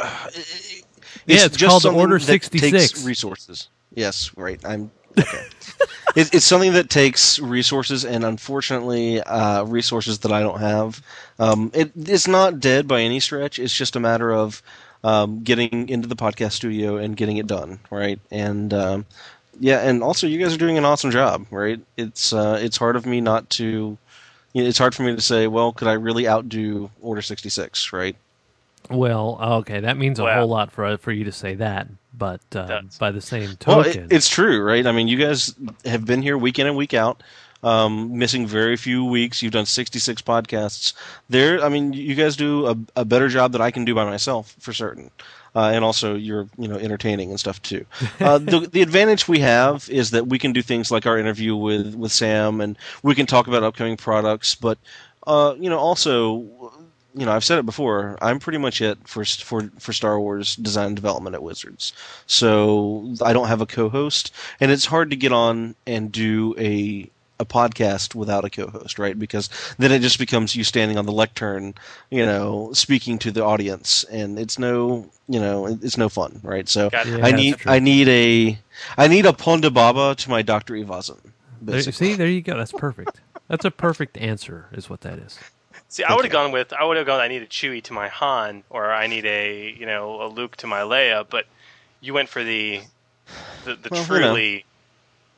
[0.00, 0.84] Uh, it-
[1.26, 3.04] Yeah, it's just called something Order that 66.
[3.04, 3.68] resources.
[3.94, 4.60] Yes, right.
[4.64, 5.44] I'm okay.
[6.16, 11.00] it, it's something that takes resources, and unfortunately, uh, resources that I don't have.
[11.38, 13.58] Um, it, it's not dead by any stretch.
[13.58, 14.62] It's just a matter of
[15.04, 18.18] um, getting into the podcast studio and getting it done, right?
[18.30, 19.06] And um,
[19.58, 21.80] yeah, and also you guys are doing an awesome job, right?
[21.96, 23.98] It's uh, it's hard of me not to.
[24.54, 27.48] You know, it's hard for me to say, well, could I really outdo Order sixty
[27.50, 28.16] six, right?
[28.90, 30.28] Well, okay, that means a Wow.
[30.28, 33.82] whole lot for for you to say that, but uh, by the same Well, token,
[33.82, 34.86] it, it's true, right?
[34.86, 35.54] I mean, you guys
[35.84, 37.22] have been here week in and week out,
[37.62, 39.42] um, missing very few weeks.
[39.42, 40.92] You've done 66 podcasts.
[41.28, 44.04] There, I mean, you guys do a, a better job than I can do by
[44.04, 45.10] myself, for certain.
[45.54, 47.84] Uh, and also, you're you know entertaining and stuff too.
[48.20, 51.56] Uh, the the advantage we have is that we can do things like our interview
[51.56, 54.54] with with Sam, and we can talk about upcoming products.
[54.54, 54.78] But
[55.26, 56.72] uh, you know, also
[57.14, 58.18] you know, I've said it before.
[58.20, 61.92] I'm pretty much it for for for Star Wars design and development at Wizards.
[62.26, 67.10] So I don't have a co-host, and it's hard to get on and do a
[67.40, 69.18] a podcast without a co-host, right?
[69.18, 71.74] Because then it just becomes you standing on the lectern,
[72.10, 76.68] you know, speaking to the audience, and it's no, you know, it's no fun, right?
[76.68, 77.72] So Yeah, I need true.
[77.72, 78.58] I need a
[78.96, 81.18] I need a Ponda Baba to my Doctor Evazan.
[81.60, 82.10] There, basically.
[82.10, 82.56] see, there you go.
[82.56, 83.20] That's perfect.
[83.48, 85.38] That's a perfect answer, is what that is.
[85.88, 87.20] See, I would have gone with I would have gone.
[87.20, 90.56] I need a Chewie to my Han, or I need a you know a Luke
[90.56, 91.26] to my Leia.
[91.28, 91.46] But
[92.00, 92.80] you went for the
[93.64, 94.32] the, the Well, you know.
[94.32, 94.64] truly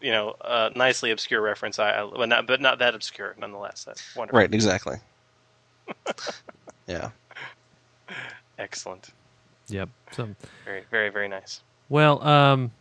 [0.01, 1.79] you know uh, nicely obscure reference.
[1.79, 3.85] I, I well, not, but not that obscure nonetheless.
[3.85, 4.39] That's wonderful.
[4.39, 4.97] Right, exactly.
[6.87, 7.11] yeah.
[8.59, 9.11] Excellent.
[9.69, 9.89] Yep.
[10.13, 10.29] So,
[10.65, 11.63] Very very very nice.
[11.89, 12.73] well, um,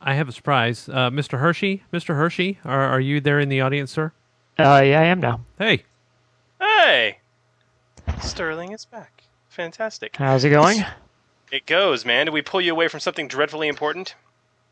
[0.00, 1.38] I have a surprise, uh, Mr.
[1.38, 1.82] Hershey.
[1.92, 2.16] Mr.
[2.16, 4.12] Hershey, are are you there in the audience, sir?
[4.58, 5.40] Uh, yeah, I am now.
[5.58, 5.84] Hey.
[6.60, 7.18] Hey,
[8.20, 9.22] Sterling is back.
[9.48, 10.16] Fantastic.
[10.16, 10.84] How's it going?
[11.50, 12.26] It goes, man.
[12.26, 14.14] Did we pull you away from something dreadfully important?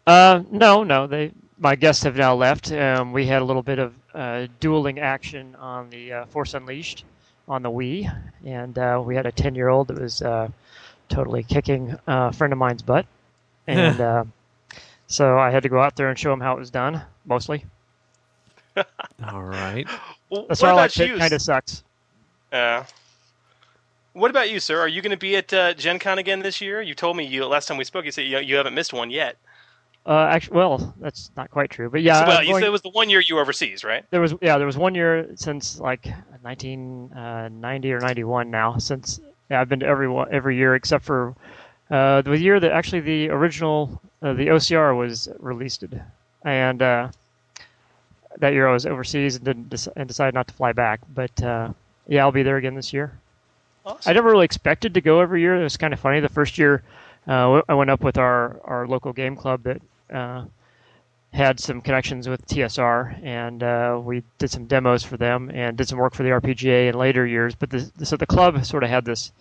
[0.06, 1.06] Uh, no, no.
[1.06, 2.72] They, my guests have now left.
[2.72, 7.04] Um, we had a little bit of uh, dueling action on the uh, Force Unleashed
[7.48, 8.12] on the Wii,
[8.44, 10.48] and uh, we had a ten-year-old that was uh,
[11.08, 13.06] totally kicking uh, a friend of mine's butt,
[13.66, 14.24] and uh,
[15.06, 17.64] so I had to go out there and show him how it was done, mostly.
[18.76, 19.86] All right.
[20.30, 21.16] Well, That's what all I about you?
[21.16, 21.82] Kind of sucks.
[22.52, 22.84] Uh,
[24.12, 24.78] what about you, sir?
[24.80, 26.80] Are you going to be at uh, Gen Con again this year?
[26.80, 28.04] You told me you last time we spoke.
[28.04, 29.36] You said you, you haven't missed one yet.
[30.08, 32.26] Uh, actually, well, that's not quite true, but yeah.
[32.26, 34.06] well, you going- said it was the one year you were overseas, right?
[34.10, 36.06] There was yeah, there was one year since like
[36.40, 39.20] 1990 or 91 now since
[39.50, 41.34] yeah, I've been to every every year except for
[41.90, 45.84] uh, the year that actually the original uh, the OCR was released,
[46.42, 47.08] and uh,
[48.38, 51.00] that year I was overseas and didn't dec- and decided not to fly back.
[51.14, 51.70] But uh,
[52.06, 53.12] yeah, I'll be there again this year.
[54.06, 55.60] I never really expected to go every year.
[55.60, 56.20] It was kind of funny.
[56.20, 56.82] The first year,
[57.26, 59.80] uh, I went up with our, our local game club that
[60.12, 60.44] uh,
[61.32, 65.88] had some connections with TSR, and uh, we did some demos for them and did
[65.88, 67.54] some work for the RPGA in later years.
[67.54, 67.70] But
[68.02, 69.32] so the club sort of had this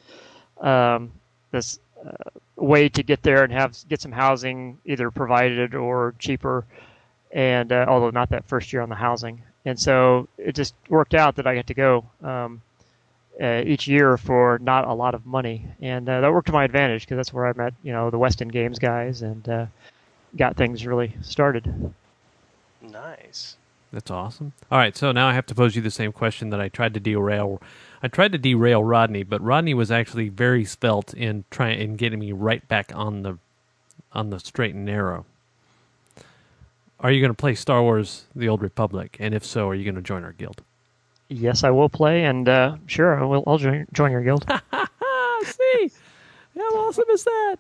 [0.60, 1.12] um,
[1.52, 2.12] this uh,
[2.56, 6.66] way to get there and have get some housing either provided or cheaper,
[7.32, 9.42] and uh, although not that first year on the housing.
[9.66, 12.06] And so it just worked out that I got to go.
[12.22, 12.62] Um,
[13.40, 16.64] uh, each year for not a lot of money, and uh, that worked to my
[16.64, 19.66] advantage because that's where I met you know the West End Games guys and uh,
[20.36, 21.94] got things really started.
[22.82, 23.58] Nice.
[23.92, 24.54] That's awesome.
[24.70, 26.94] All right, so now I have to pose you the same question that I tried
[26.96, 27.62] to derail.
[28.04, 32.20] I tried to derail Rodney, but Rodney was actually very spelt in trying in getting
[32.20, 33.38] me right back on the
[34.12, 35.26] on the straight and narrow.
[37.00, 39.18] Are you going to play Star Wars: The Old Republic?
[39.20, 40.62] And if so, are you going to join our guild?
[41.30, 43.44] Yes, I will play, and uh, sure, I will.
[43.48, 44.46] I'll join, join your guild.
[45.44, 45.92] See,
[46.56, 47.58] how awesome is that?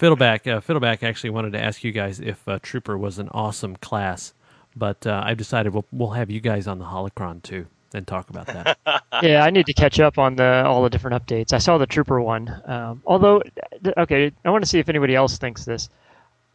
[0.00, 3.76] Fiddleback, uh, Fiddleback actually wanted to ask you guys if uh, Trooper was an awesome
[3.76, 4.32] class,
[4.74, 8.30] but uh, I've decided we'll, we'll have you guys on the Holocron too and talk
[8.30, 8.78] about that.
[9.22, 11.52] yeah, I need to catch up on the all the different updates.
[11.52, 12.62] I saw the Trooper one.
[12.64, 13.42] Um, although,
[13.98, 15.90] okay, I want to see if anybody else thinks this.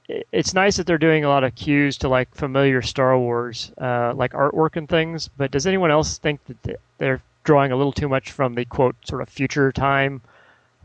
[0.07, 4.14] It's nice that they're doing a lot of cues to like familiar Star Wars, uh,
[4.15, 5.27] like artwork and things.
[5.27, 8.95] But does anyone else think that they're drawing a little too much from the quote
[9.06, 10.22] sort of future time?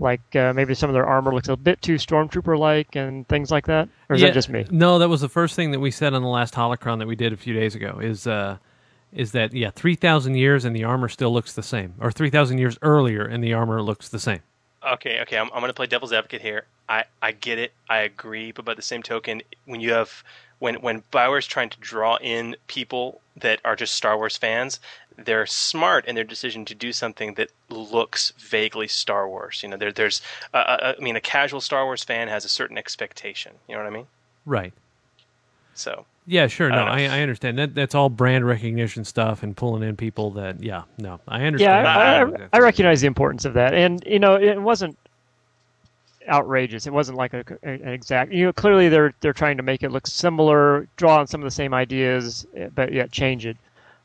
[0.00, 3.66] Like uh, maybe some of their armor looks a bit too stormtrooper-like and things like
[3.68, 4.66] that, or is Yeah, that just me?
[4.70, 7.16] No, that was the first thing that we said on the last Holocron that we
[7.16, 7.98] did a few days ago.
[8.02, 8.58] Is uh,
[9.12, 12.30] is that yeah, three thousand years and the armor still looks the same, or three
[12.30, 14.40] thousand years earlier and the armor looks the same.
[14.86, 16.64] Okay, okay, I'm, I'm going to play devil's advocate here.
[16.88, 20.24] I, I get it, I agree, but by the same token, when you have
[20.58, 24.80] when when Bioware's trying to draw in people that are just Star Wars fans,
[25.24, 29.62] they're smart in their decision to do something that looks vaguely Star Wars.
[29.62, 30.20] You know, there, there's,
[30.54, 33.60] uh, uh, I mean, a casual Star Wars fan has a certain expectation.
[33.68, 34.06] You know what I mean?
[34.44, 34.74] Right.
[35.74, 36.70] So Yeah, sure.
[36.70, 37.00] I No, don't.
[37.00, 37.74] I, I understand that.
[37.74, 40.62] That's all brand recognition stuff and pulling in people that.
[40.62, 41.86] Yeah, no, I Yeah, understand.
[41.86, 44.96] I, I, I recognize the importance of that, and you know, it wasn't
[46.28, 46.86] outrageous.
[46.86, 48.32] It wasn't like a, an exact.
[48.32, 51.44] You know, clearly they're they're trying to make it look similar, draw on some of
[51.46, 53.56] the same ideas, eh, but yet change it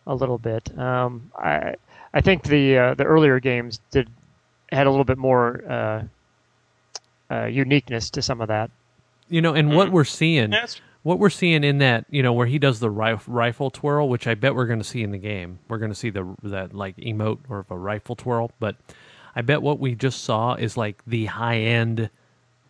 [0.07, 0.77] a little bit.
[0.77, 1.75] Um, I
[2.13, 4.09] I think the uh, the earlier games did
[4.71, 6.03] had a little bit more uh,
[7.31, 8.69] uh, uniqueness to some of that.
[9.29, 9.77] You know, and Mm-hmm.
[9.77, 10.79] what we're seeing, Yes.
[11.03, 14.27] what we're seeing in that, you know, where he does the rif- rifle twirl, which
[14.27, 15.59] I bet we're going to see in the game.
[15.67, 18.75] We're going to see the that like emote or of a rifle twirl, but
[19.35, 22.09] I bet what we just saw is like the high end,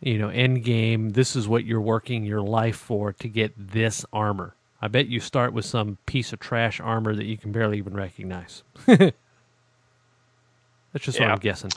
[0.01, 1.09] you know, end game.
[1.11, 4.55] This is what you're working your life for to get this armor.
[4.85, 7.95] I bet you start with some piece of trash armor that you can barely even
[7.95, 8.61] recognize.
[8.85, 9.15] That's
[10.99, 11.71] just what I'm guessing.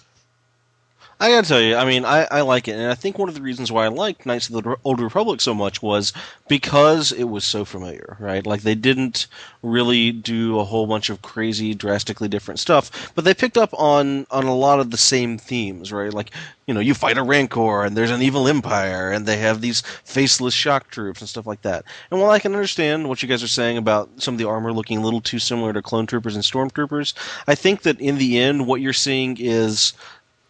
[1.20, 3.34] I gotta tell you, I mean, I, I like it, and I think one of
[3.34, 6.12] the reasons why I liked Knights of the Old Republic so much was
[6.46, 8.46] because it was so familiar, right?
[8.46, 9.26] Like they didn't
[9.60, 14.28] really do a whole bunch of crazy, drastically different stuff, but they picked up on
[14.30, 16.14] on a lot of the same themes, right?
[16.14, 16.30] Like
[16.68, 19.80] you know, you fight a Rancor, and there's an evil empire, and they have these
[20.04, 21.84] faceless shock troops and stuff like that.
[22.10, 24.72] And while I can understand what you guys are saying about some of the armor
[24.72, 27.14] looking a little too similar to clone troopers and stormtroopers,
[27.48, 29.94] I think that in the end, what you're seeing is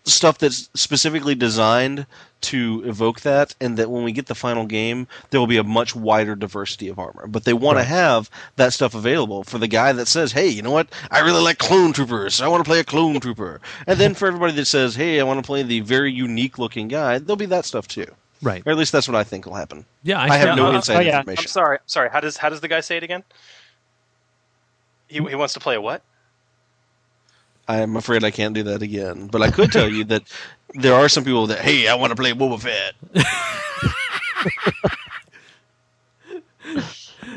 [0.08, 2.06] stuff that's specifically designed
[2.40, 5.64] to evoke that, and that when we get the final game, there will be a
[5.64, 7.26] much wider diversity of armor.
[7.26, 10.62] But they want to have that stuff available for the guy that says, "Hey, you
[10.62, 10.88] know what?
[11.10, 12.40] I really like clone troopers.
[12.40, 15.24] I want to play a clone trooper." And then for everybody that says, "Hey, I
[15.24, 18.06] want to play the very unique looking guy," there'll be that stuff too.
[18.40, 18.62] Right.
[18.64, 19.84] Or at least that's what I think will happen.
[20.04, 21.42] Yeah, I, have no Uh, inside uh, information.
[21.42, 22.08] I'm sorry, sorry.
[22.10, 23.24] How does how does the guy say it again?
[25.08, 26.02] He he wants to play a what?
[27.68, 29.26] I'm afraid I can't do that again.
[29.28, 30.22] But I could tell you that
[30.74, 32.94] there are some people that, "Hey, I want to play Boba Fett."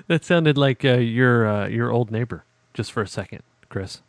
[0.08, 2.44] That sounded like uh, your uh, your old neighbor,
[2.74, 4.02] just for a second, Chris.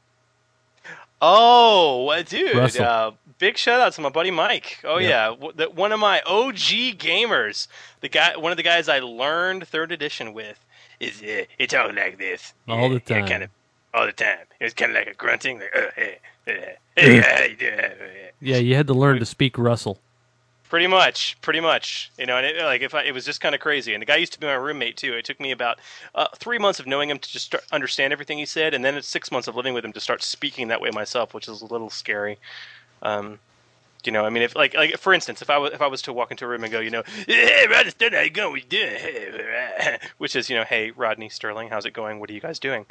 [1.20, 2.56] Oh, uh, dude!
[2.56, 2.84] Russell.
[2.84, 4.78] Uh, big shout out to my buddy Mike.
[4.84, 5.34] Oh Yeah.
[5.40, 7.68] yeah, one of my OG gamers.
[8.00, 10.58] The guy, one of the guys I learned third edition with,
[10.98, 13.28] is uh, he talking like this All the Yeah, time.
[13.28, 13.50] kind of
[13.94, 14.46] all the time.
[14.60, 17.78] It was kind of like a grunting, like uh, hey, hey, hey, how you doing?
[17.78, 19.98] Uh, uh, Yeah, you had to learn to speak Russell.
[20.68, 22.10] Pretty much, pretty much.
[22.18, 23.92] You know, and it, like if I, it was just kind of crazy.
[23.92, 25.12] And the guy used to be my roommate too.
[25.12, 25.78] It took me about
[26.14, 28.94] uh, three months of knowing him to just start, understand everything he said, and then
[28.94, 31.60] it's six months of living with him to start speaking that way myself, which is
[31.60, 32.38] a little scary.
[33.02, 33.38] Um,
[34.06, 36.02] you know, I mean, if like like for instance, if I was if I was
[36.02, 38.52] to walk into a room and go, you know, hey Rodney Sterling, how you going?
[38.52, 39.98] What you doing?
[40.18, 42.18] Which is, you know, hey Rodney Sterling, how's it going?
[42.18, 42.86] What are you guys doing?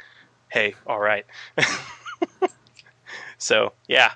[0.51, 1.25] Hey, all right.
[3.37, 4.11] so yeah,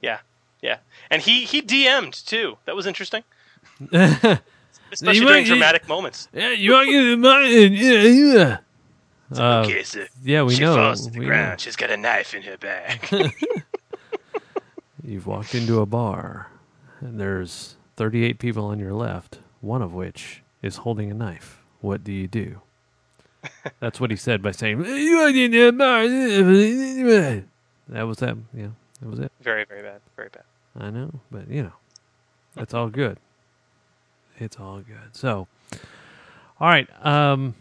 [0.00, 0.18] yeah,
[0.62, 0.78] yeah.
[1.10, 2.56] And he he DM'd too.
[2.64, 3.22] That was interesting.
[3.92, 4.40] Especially
[5.16, 6.28] You during want- you- dramatic moments.
[6.32, 7.72] Yeah, you want to mine?
[7.72, 8.58] Yeah, yeah.
[9.36, 10.74] Uh, okay, so yeah, we she know.
[10.74, 11.50] falls to the we ground.
[11.50, 11.56] know.
[11.58, 13.10] She's got a knife in her back.
[15.04, 16.48] You've walked into a bar,
[17.00, 21.62] and there's 38 people on your left, one of which is holding a knife.
[21.80, 22.60] What do you do?
[23.80, 26.02] That's what he said by saying, "You walked into a bar."
[27.88, 28.36] That was that.
[28.54, 28.68] Yeah,
[29.00, 29.32] that was it.
[29.40, 30.00] very, very bad.
[30.16, 30.42] Very bad.
[30.78, 31.72] I know, but you know,
[32.56, 33.18] it's all good.
[34.38, 35.10] It's all good.
[35.16, 35.48] So,
[36.60, 36.88] all right.
[37.04, 37.54] Um,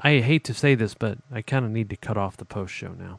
[0.00, 2.72] I hate to say this, but I kind of need to cut off the post
[2.74, 3.18] show now.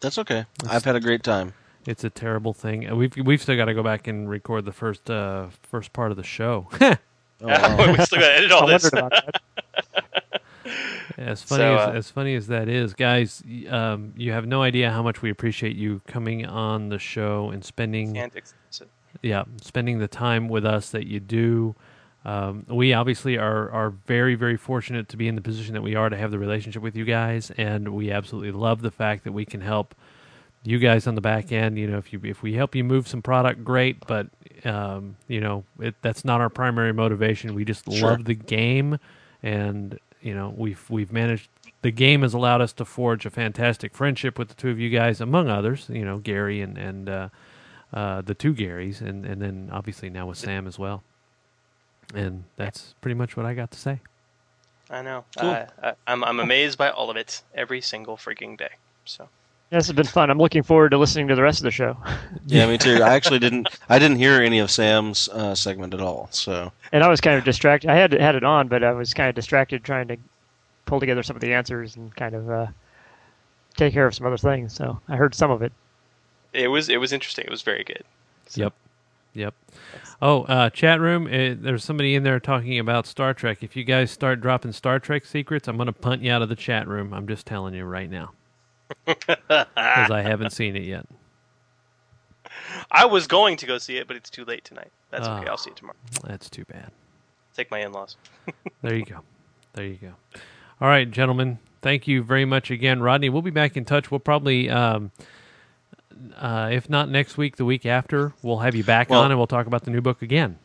[0.00, 0.44] That's okay.
[0.68, 1.54] I've had a great time.
[1.86, 2.90] It's a terrible thing.
[2.90, 6.10] Uh, We've we've still got to go back and record the first uh, first part
[6.10, 6.68] of the show.
[7.42, 7.76] Oh, wow.
[7.92, 8.90] we still got to edit all I this.
[10.80, 11.30] wondered about that.
[11.30, 14.62] as funny So, as, uh, as funny as that is, guys, um, you have no
[14.62, 18.32] idea how much we appreciate you coming on the show and spending And
[19.22, 21.74] Yeah, spending the time with us that you do.
[22.24, 25.94] Um, we obviously are are very very fortunate to be in the position that we
[25.94, 29.32] are to have the relationship with you guys, and we absolutely love the fact that
[29.32, 29.94] we can help
[30.64, 31.78] you guys on the back end.
[31.78, 34.04] You know, if you if we help you move some product, great.
[34.06, 34.26] But
[34.64, 37.54] um, you know, it, that's not our primary motivation.
[37.54, 38.10] We just Sure.
[38.10, 38.98] love the game,
[39.42, 41.48] and you know, we've we've managed.
[41.82, 44.90] The game has allowed us to forge a fantastic friendship with the two of you
[44.90, 45.88] guys, among others.
[45.88, 47.28] You know, Gary and and uh,
[47.92, 51.02] uh, the two Garys, and and then obviously now with Sam as well.
[52.14, 54.00] And that's pretty much what I got to say.
[54.90, 55.24] I know.
[55.38, 55.50] Cool.
[55.50, 58.70] Uh, I, I'm I'm amazed by all of it every single freaking day.
[59.04, 60.30] So Yeah, this has been fun.
[60.30, 61.96] I'm looking forward to listening to the rest of the show.
[62.48, 63.02] Yeah, me too.
[63.02, 63.68] I actually didn't.
[63.88, 66.28] I didn't hear any of Sam's uh, segment at all.
[66.30, 67.90] So And I was kind of distracted.
[67.90, 70.16] I had had it on, but I was kind of distracted trying to
[70.84, 72.66] pull together some of the answers and kind of uh,
[73.76, 74.74] take care of some other things.
[74.74, 75.72] So I heard some of it.
[76.52, 77.44] it was it was interesting.
[77.46, 78.04] It was very good.
[78.54, 78.72] Yep.
[79.34, 79.54] Yep.
[80.22, 81.26] Oh, uh, chat room.
[81.26, 83.58] Uh, there's somebody in there talking about Star Trek.
[83.62, 86.48] If you guys start dropping Star Trek secrets, I'm going to punt you out of
[86.48, 87.12] the chat room.
[87.12, 88.30] I'm just telling you right now
[89.04, 91.06] because I haven't seen it yet.
[92.90, 94.90] I was going to go see it, but it's too late tonight.
[95.10, 95.38] That's Ah.
[95.40, 95.48] okay.
[95.48, 95.96] I'll see it tomorrow.
[96.24, 96.90] That's too bad.
[97.54, 98.16] Take my in-laws.
[98.82, 99.20] There you go.
[99.72, 100.12] There you go.
[100.80, 101.58] All right, gentlemen.
[101.82, 103.28] Thank you very much again, Rodney.
[103.28, 104.10] We'll be back in touch.
[104.10, 105.10] We'll probably, um,
[106.36, 109.38] uh, if not next week, the week after, we'll have you back Well- on and
[109.38, 110.58] we'll talk about the new book again.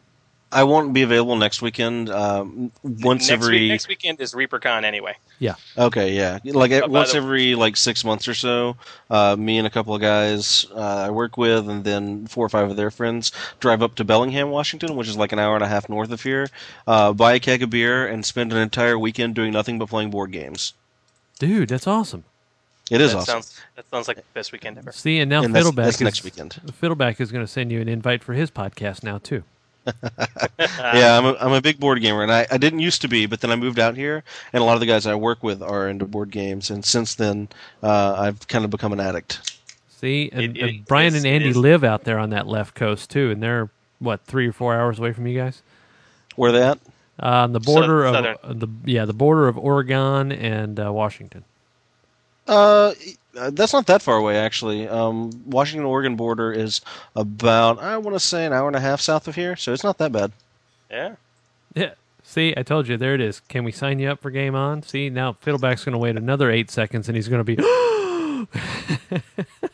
[0.54, 2.10] I won't be available next weekend.
[2.10, 5.16] Um, once next every week, next weekend is ReaperCon anyway.
[5.40, 5.56] Yeah.
[5.78, 6.40] Okay, yeah.
[6.44, 8.76] Like Uh, once the- every like six months or so,
[9.10, 12.50] uh, me and a couple of guys uh, I work with, and then four or
[12.50, 15.64] five of their friends drive up to Bellingham, Washington, which is like an hour and
[15.64, 16.50] a half north of here,
[16.86, 20.10] uh, buy a keg of beer, and spend an entire weekend doing nothing but playing
[20.10, 20.74] board games.
[21.40, 22.24] Dude, that's awesome.
[22.92, 23.32] It is that awesome.
[23.42, 24.92] Sounds, that sounds like the best weekend ever.
[24.92, 26.60] See, and now And that's- Fiddleback that's is next weekend.
[26.82, 29.44] Fiddleback is going to send you an invite for his podcast now too.
[30.60, 33.26] yeah, I'm a, I'm a big board gamer, and I, I didn't used to be,
[33.26, 35.62] but then I moved out here, and a lot of the guys I work with
[35.62, 37.50] are into board games, and since then,
[37.82, 39.58] uh, I've kind of become an addict.
[39.90, 43.32] See, and, It- and Brian and Andy live out there on that left coast too,
[43.32, 43.70] and they're
[44.00, 45.62] what three or four hours away from you guys.
[46.36, 46.80] Where that?
[47.22, 51.44] Uh, on the border of uh, the yeah the border of Oregon and uh, Washington.
[52.48, 52.94] Uh,
[53.38, 54.88] uh, that's not that far away, actually.
[54.88, 56.82] Um, Washington Oregon border is
[57.16, 59.84] about, I want to say, an hour and a half south of here, so it's
[59.84, 60.32] not that bad.
[60.90, 61.16] Yeah.
[61.74, 61.94] Yeah.
[62.24, 62.98] See, I told you.
[62.98, 63.40] There it is.
[63.42, 64.84] Can we sign you up for Game On?
[64.84, 67.58] See, now Fiddleback's going to wait another eight seconds, and he's going to be.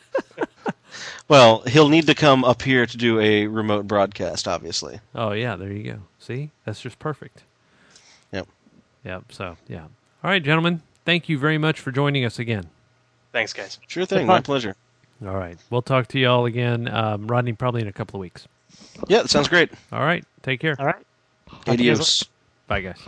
[1.28, 5.00] Well, he'll need to come up here to do a remote broadcast, obviously.
[5.14, 5.98] oh yeah, there you go.
[6.18, 7.42] See, that's just perfect.
[8.32, 8.48] Yep.
[9.04, 9.32] Yep.
[9.32, 9.84] So yeah.
[10.24, 10.82] All right, gentlemen.
[11.04, 12.70] Thank you very much for joining us again.
[13.32, 13.78] Thanks, guys.
[13.86, 14.26] Sure thing.
[14.26, 14.74] My pleasure.
[15.24, 15.58] All right.
[15.70, 18.46] We'll talk to you all again, um, Rodney, probably in a couple of weeks.
[19.08, 19.70] Yeah, that sounds great.
[19.92, 20.24] All right.
[20.42, 20.76] Take care.
[20.78, 21.04] All right.
[21.66, 22.24] Adios.
[22.66, 22.98] Bye, guys.